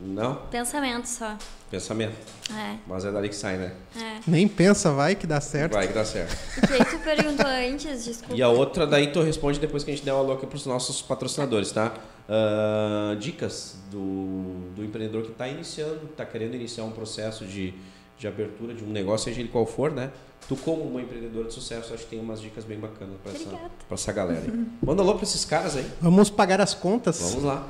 [0.00, 0.36] Não?
[0.50, 1.36] Pensamento só.
[1.70, 2.14] Pensamento.
[2.54, 2.76] É.
[2.86, 3.72] Mas é dali que sai, né?
[3.96, 4.20] É.
[4.26, 5.72] Nem pensa, vai que dá certo.
[5.72, 6.32] Vai que dá certo.
[6.56, 8.34] O que tu perguntou antes, desculpa.
[8.34, 10.64] E a outra, daí tu responde depois que a gente der uma louca para os
[10.64, 11.92] nossos patrocinadores, tá?
[12.28, 17.74] Uh, dicas do, do empreendedor que está iniciando, está querendo iniciar um processo de,
[18.16, 20.10] de abertura de um negócio, seja ele qual for, né?
[20.48, 23.70] Tu, como uma empreendedora de sucesso, acho que tem umas dicas bem bacanas para essa,
[23.90, 24.40] essa galera.
[24.40, 24.66] Aí.
[24.80, 25.86] Manda alô para esses caras aí.
[26.00, 27.18] Vamos pagar as contas.
[27.20, 27.68] Vamos lá.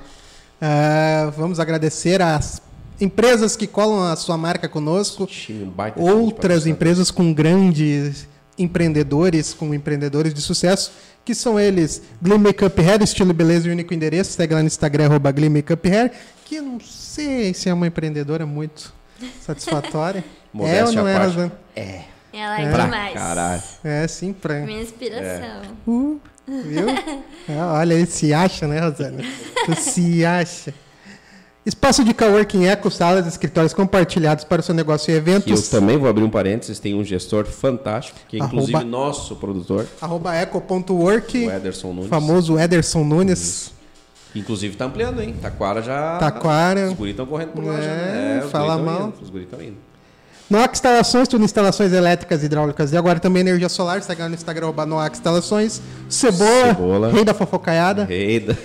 [0.61, 2.61] Uh, vamos agradecer às
[3.01, 5.29] empresas que colam a sua marca conosco,
[5.97, 8.27] outras empresas com grandes
[8.59, 10.91] empreendedores, com empreendedores de sucesso,
[11.25, 15.07] que são eles Glee Makeup Hair, estilo beleza e único endereço, segue lá no Instagram,
[15.07, 16.13] arroba Glee Makeup Hair,
[16.45, 18.93] que eu não sei se é uma empreendedora muito
[19.41, 20.25] satisfatória.
[20.61, 21.53] é ou não é, Rosana?
[21.77, 22.01] É.
[22.33, 23.15] Ela é, é demais.
[23.15, 23.63] Caralho.
[23.85, 24.61] É, sim, pra...
[24.61, 25.63] Minha inspiração.
[25.63, 25.63] É.
[25.87, 26.89] Uh, viu?
[27.49, 29.23] é, olha, ele se acha, né, Rosana?
[29.67, 30.75] Tu se acha.
[31.65, 35.71] Espaço de coworking eco, salas e escritórios compartilhados para o seu negócio e eventos.
[35.71, 39.37] eu também vou abrir um parênteses, tem um gestor fantástico, que é inclusive arroba, nosso
[39.37, 39.87] produtor.
[40.01, 41.47] Arroba eco.work.
[41.47, 42.09] O Ederson Nunes.
[42.09, 43.39] Famoso Ederson Nunes.
[43.39, 43.79] Isso.
[44.35, 45.35] Inclusive está ampliando, hein?
[45.41, 46.17] Taquara já.
[46.19, 46.89] Taquara.
[46.89, 47.89] Os guris estão correndo por lá é, já.
[47.89, 48.39] Né?
[48.39, 49.09] É, fala mal.
[49.09, 49.77] Indo, os guris estão indo.
[50.51, 54.03] Noac Instalações, tudo instalações elétricas, hidráulicas e agora também energia solar.
[54.03, 55.83] Segue lá no Instagram, Noac Instalações.
[56.09, 58.05] Cebola, Cebola, rei da fofocaiada.
[58.05, 58.57] Rei da...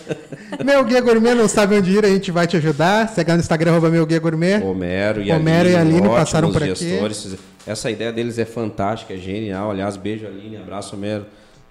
[0.64, 3.08] Meu Guia Gourmet não sabe onde ir, a gente vai te ajudar.
[3.08, 4.60] Segue lá no Instagram, arroba Meu Guia Gourmet.
[4.62, 6.74] Homero e Homero e Aline passaram por aqui.
[6.74, 7.36] gestores.
[7.64, 9.70] Essa ideia deles é fantástica, é genial.
[9.70, 11.26] Aliás, beijo Aline, abraço Homero.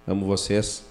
[0.08, 0.91] Amo vocês.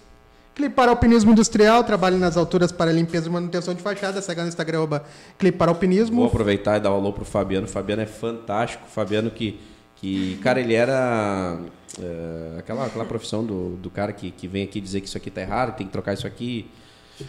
[0.60, 4.20] Clipar Alpinismo Industrial, trabalho nas alturas para limpeza e manutenção de fachada.
[4.20, 5.02] Segue no Instagram, arroba
[5.38, 6.22] Clipar Vou Alpinismo.
[6.22, 7.66] aproveitar e dar um alô pro Fabiano.
[7.66, 8.84] O Fabiano é fantástico.
[8.86, 9.58] O Fabiano que,
[9.96, 11.58] que cara, ele era
[11.98, 15.30] é, aquela, aquela profissão do, do cara que, que vem aqui dizer que isso aqui
[15.30, 16.70] tá errado, tem que trocar isso aqui.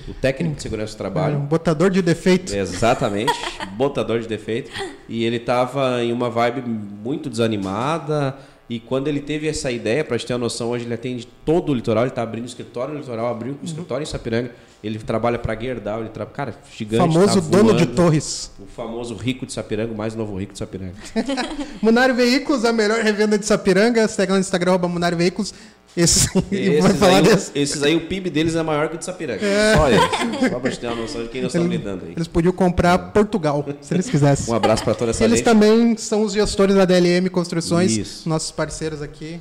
[0.09, 1.39] O técnico de segurança do Um trabalho.
[1.39, 2.53] botador de defeito.
[2.53, 3.31] Exatamente,
[3.77, 4.69] botador de defeito.
[5.07, 8.35] E ele estava em uma vibe muito desanimada.
[8.71, 11.73] E quando ele teve essa ideia, para gente ter uma noção, hoje ele atende todo
[11.73, 12.05] o litoral.
[12.05, 14.49] Ele está abrindo escritório no litoral, abriu um escritório em Sapiranga.
[14.81, 16.33] Ele trabalha para Gerdau, ele trabalha.
[16.33, 17.01] Cara, gigante.
[17.01, 18.49] Famoso tá dono de torres.
[18.57, 20.93] O famoso rico de Sapiranga, o mais novo rico de Sapiranga.
[21.83, 24.07] Munário Veículos, a melhor revenda de Sapiranga.
[24.07, 25.53] Segue lá no Instagram, Munário Veículos.
[25.95, 27.51] Esse, vai Esses falar aí, desse.
[27.53, 29.41] esses aí, o PIB deles é maior que o de Sapiranga.
[29.75, 30.49] Só eles.
[30.49, 32.13] Só para gente ter uma noção de quem nós estamos lidando aí.
[32.15, 34.53] Eles podiam comprar Portugal, se eles quisessem.
[34.53, 35.45] Um abraço para toda essa Eles gente.
[35.45, 38.29] também são os gestores da DLM Construções, Isso.
[38.29, 39.39] nossos parceiros aqui.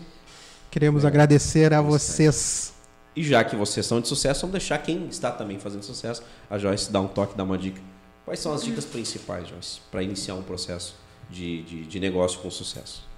[0.70, 2.72] Queremos agradecer a vocês.
[3.14, 6.58] E já que vocês são de sucesso, vamos deixar quem está também fazendo sucesso, a
[6.58, 7.80] Joyce dar um toque, dar uma dica.
[8.24, 10.94] Quais são as dicas principais, Joyce, para iniciar um processo
[11.28, 13.08] de, de, de negócio com sucesso?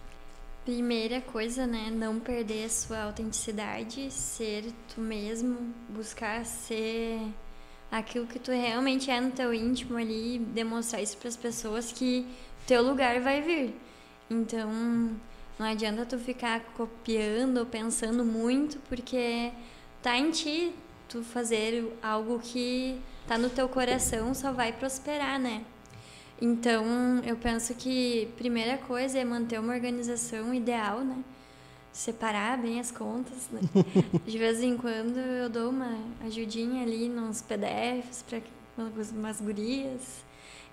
[0.65, 1.91] Primeira coisa, né?
[1.91, 7.21] Não perder a sua autenticidade, ser tu mesmo, buscar ser
[7.91, 12.27] aquilo que tu realmente é no teu íntimo ali, demonstrar isso para as pessoas que
[12.65, 13.75] teu lugar vai vir.
[14.31, 14.71] Então,
[15.59, 19.53] não adianta tu ficar copiando ou pensando muito, porque
[20.01, 20.73] tá em ti
[21.09, 25.65] tu fazer algo que tá no teu coração, só vai prosperar, né?
[26.44, 26.85] Então,
[27.24, 31.23] eu penso que primeira coisa é manter uma organização ideal, né?
[31.93, 33.60] Separar bem as contas, né?
[34.27, 35.97] De vez em quando eu dou uma
[36.27, 38.40] ajudinha ali nos PDFs para
[38.77, 40.24] umas gurias.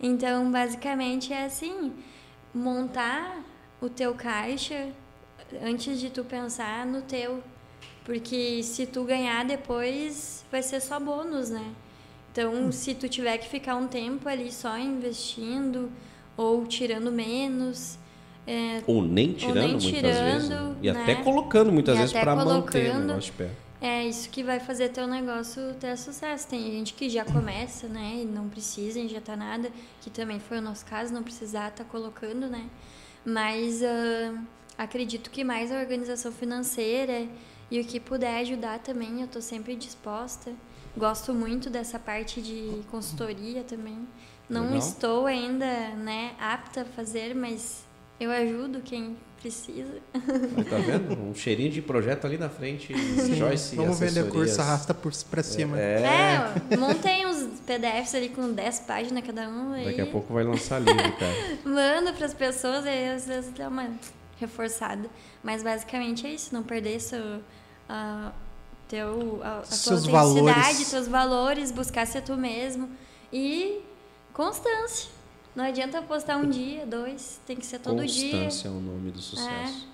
[0.01, 1.93] Então, basicamente é assim,
[2.51, 3.39] montar
[3.79, 4.91] o teu caixa
[5.61, 7.43] antes de tu pensar no teu.
[8.03, 11.75] Porque se tu ganhar depois, vai ser só bônus, né?
[12.39, 15.91] Então, se tu tiver que ficar um tempo ali só investindo
[16.37, 17.99] ou tirando menos,
[18.47, 20.49] é, Ou nem tirando nem muitas tirando, vezes.
[20.49, 20.75] né?
[20.81, 21.01] E né?
[21.01, 23.49] até colocando muitas E vezes para manter o negócio de pé.
[23.81, 26.47] é isso que vai fazer teu negócio ter sucesso.
[26.47, 29.69] Tem gente que já começa, né, e não precisa injetar nada,
[30.01, 32.65] que também foi o nosso caso, não precisar estar colocando, né?
[33.25, 34.33] Mas ah,
[34.77, 37.27] acredito que mais a organização financeira
[37.69, 40.51] e o que puder ajudar também, eu estou sempre disposta.
[40.97, 44.07] Gosto muito dessa parte de consultoria também.
[44.49, 44.77] Não Legal.
[44.79, 47.83] estou ainda, né, apta a fazer, mas
[48.19, 49.93] eu ajudo quem precisa.
[50.13, 51.13] Aí, tá vendo?
[51.13, 52.93] Um cheirinho de projeto ali na frente.
[53.35, 55.79] Joyce Vamos vender curso, arrasta por, pra cima.
[55.79, 56.01] É,
[56.71, 59.73] É, montei uns PDFs ali com 10 páginas cada um.
[59.73, 61.33] Aí daqui a pouco vai lançar livro, cara.
[61.63, 63.89] Mando pras pessoas e às vezes dá uma
[64.39, 65.09] reforçada.
[65.43, 67.41] Mas basicamente é isso, não perder seu,
[67.87, 68.31] a,
[68.89, 70.89] teu, a, a tua Seus autenticidade, valores.
[70.89, 72.89] teus valores, buscar ser tu mesmo.
[73.31, 73.79] E
[74.33, 75.09] constância.
[75.55, 78.31] Não adianta postar um dia, dois, tem que ser todo dia.
[78.31, 79.87] Constância é o nome do sucesso.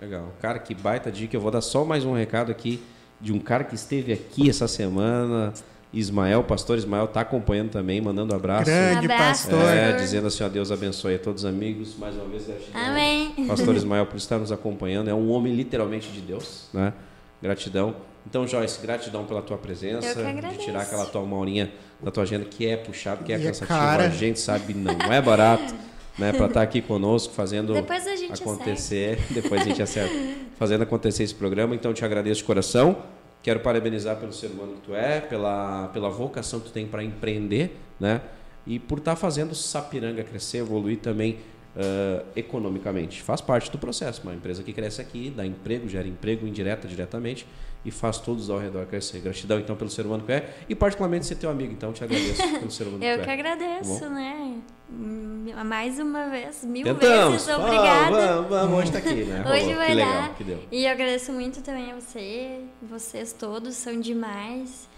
[0.00, 0.32] Legal.
[0.40, 1.36] Cara, que baita dica.
[1.36, 2.82] Eu vou dar só mais um recado aqui
[3.20, 5.52] de um cara que esteve aqui essa semana.
[5.92, 8.66] Ismael, pastor Ismael, tá acompanhando também, mandando abraço.
[8.66, 9.68] Grande Abraço, pastor.
[9.68, 11.96] É, dizendo assim, ó, Deus abençoe a todos os amigos.
[11.98, 12.44] Mais uma vez.
[12.72, 13.46] Amém.
[13.48, 15.10] Pastor Ismael por estar nos acompanhando.
[15.10, 16.94] É um homem literalmente de Deus, né?
[17.42, 17.96] Gratidão.
[18.26, 20.20] Então, Joyce, gratidão pela tua presença.
[20.20, 21.72] Eu que de tirar aquela tua uma horinha
[22.02, 23.78] da tua agenda que é puxado, que é E é cansativo.
[23.78, 24.04] cara.
[24.04, 25.74] A gente sabe, não é barato,
[26.18, 26.32] né?
[26.32, 29.18] Para estar aqui conosco, fazendo Depois a gente acontecer.
[29.32, 30.14] Depois a gente acerta.
[30.58, 31.74] Fazendo acontecer esse programa.
[31.74, 32.96] Então, te agradeço de coração.
[33.42, 37.02] Quero parabenizar pelo ser humano que tu é, pela, pela vocação que tu tem para
[37.02, 38.20] empreender, né?
[38.66, 41.38] E por estar fazendo Sapiranga crescer, evoluir também
[41.76, 43.22] ah, economicamente.
[43.22, 44.22] Faz parte do processo.
[44.22, 47.46] Uma empresa que cresce aqui, dá emprego, gera emprego indireta, diretamente
[47.82, 49.20] e faz todos ao redor crescer.
[49.20, 51.72] Gratidão, então, pelo ser humano que é e, particularmente, ser teu amigo.
[51.72, 53.32] Então, te agradeço pelo ser humano Eu que que é.
[53.32, 54.58] agradeço, Tá né?
[54.92, 57.32] Hum, Mais uma vez, mil Tentamos.
[57.44, 58.10] vezes obrigada.
[58.42, 59.44] vamos, vamos, hoje tá aqui, né?
[59.50, 60.34] Hoje vai que legal dar.
[60.34, 60.58] que deu.
[60.70, 64.88] E eu agradeço muito também a você, vocês todos são demais.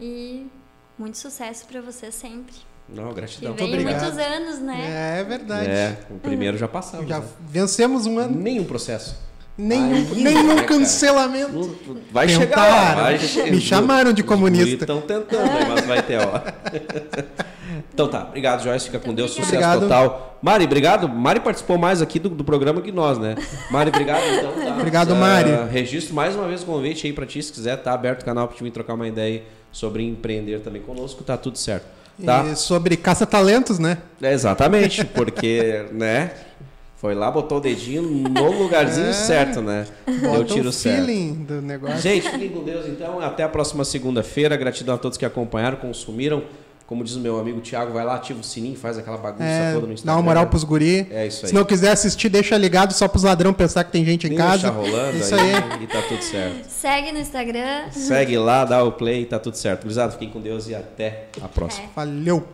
[0.00, 0.46] E
[0.98, 2.54] muito sucesso pra vocês sempre.
[2.88, 3.54] Não, Que gratidão.
[3.54, 4.00] vem obrigado.
[4.02, 5.18] muitos anos, né?
[5.20, 5.68] É verdade.
[5.70, 7.08] É, o primeiro já passamos.
[7.08, 7.24] Já né?
[7.48, 8.36] vencemos um ano.
[8.38, 9.16] Nenhum processo.
[9.56, 10.66] Nenhum, nenhum né, cara?
[10.66, 11.76] cancelamento.
[12.10, 12.48] Vai Tentaram.
[12.48, 12.94] chegar lá.
[13.02, 14.84] Vai che- Me chamaram de comunista.
[14.84, 16.54] Estão tentando, mas vai ter hora.
[17.94, 18.86] Então tá, obrigado, Joyce.
[18.86, 19.80] Fica com Deus, sucesso Obrigado.
[19.80, 20.38] total.
[20.42, 21.08] Mari, obrigado.
[21.08, 23.34] Mari participou mais aqui do, do programa que nós, né?
[23.70, 24.52] Mari, obrigado então.
[24.52, 24.76] Tá?
[24.76, 25.50] Obrigado, Ah, Mari.
[25.70, 28.48] registro mais uma vez o convite aí pra ti, se quiser, tá aberto o canal
[28.48, 31.84] pra te vir trocar uma ideia aí sobre empreender também conosco, tá tudo certo.
[32.24, 32.44] Tá?
[32.44, 33.98] E sobre caça-talentos, né?
[34.20, 36.30] É, exatamente, porque, né?
[36.96, 39.12] Foi lá, botou o dedinho no lugarzinho É.
[39.12, 39.86] certo, né?
[40.06, 41.04] Deu tiro o certo.
[41.04, 41.98] feeling do negócio.
[41.98, 43.18] Gente, fiquem com Deus então.
[43.18, 44.56] Até a próxima segunda-feira.
[44.56, 46.44] Gratidão a todos que acompanharam, consumiram.
[46.86, 49.72] Como diz o meu amigo Thiago, vai lá, ativa o sininho, faz aquela bagunça É,
[49.72, 50.14] toda no dá Instagram.
[50.16, 51.06] uma moral pros guri.
[51.10, 51.48] É isso aí.
[51.48, 54.42] Se não quiser assistir, deixa ligado só pros ladrão pensar que tem gente em Deixa
[54.44, 54.70] casa.
[54.70, 55.82] rolando Isso aí, aí.
[55.84, 56.68] e tá tudo certo.
[56.68, 57.90] Segue no Instagram.
[57.90, 59.82] Segue lá, dá o play e tá tudo certo.
[59.82, 61.86] Gurizada, fiquem com Deus e até a próxima.
[61.96, 62.46] Valeu.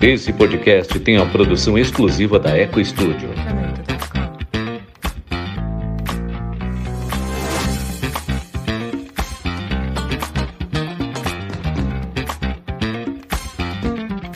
[0.00, 3.28] Esse podcast tem a produção exclusiva da Eco Studio.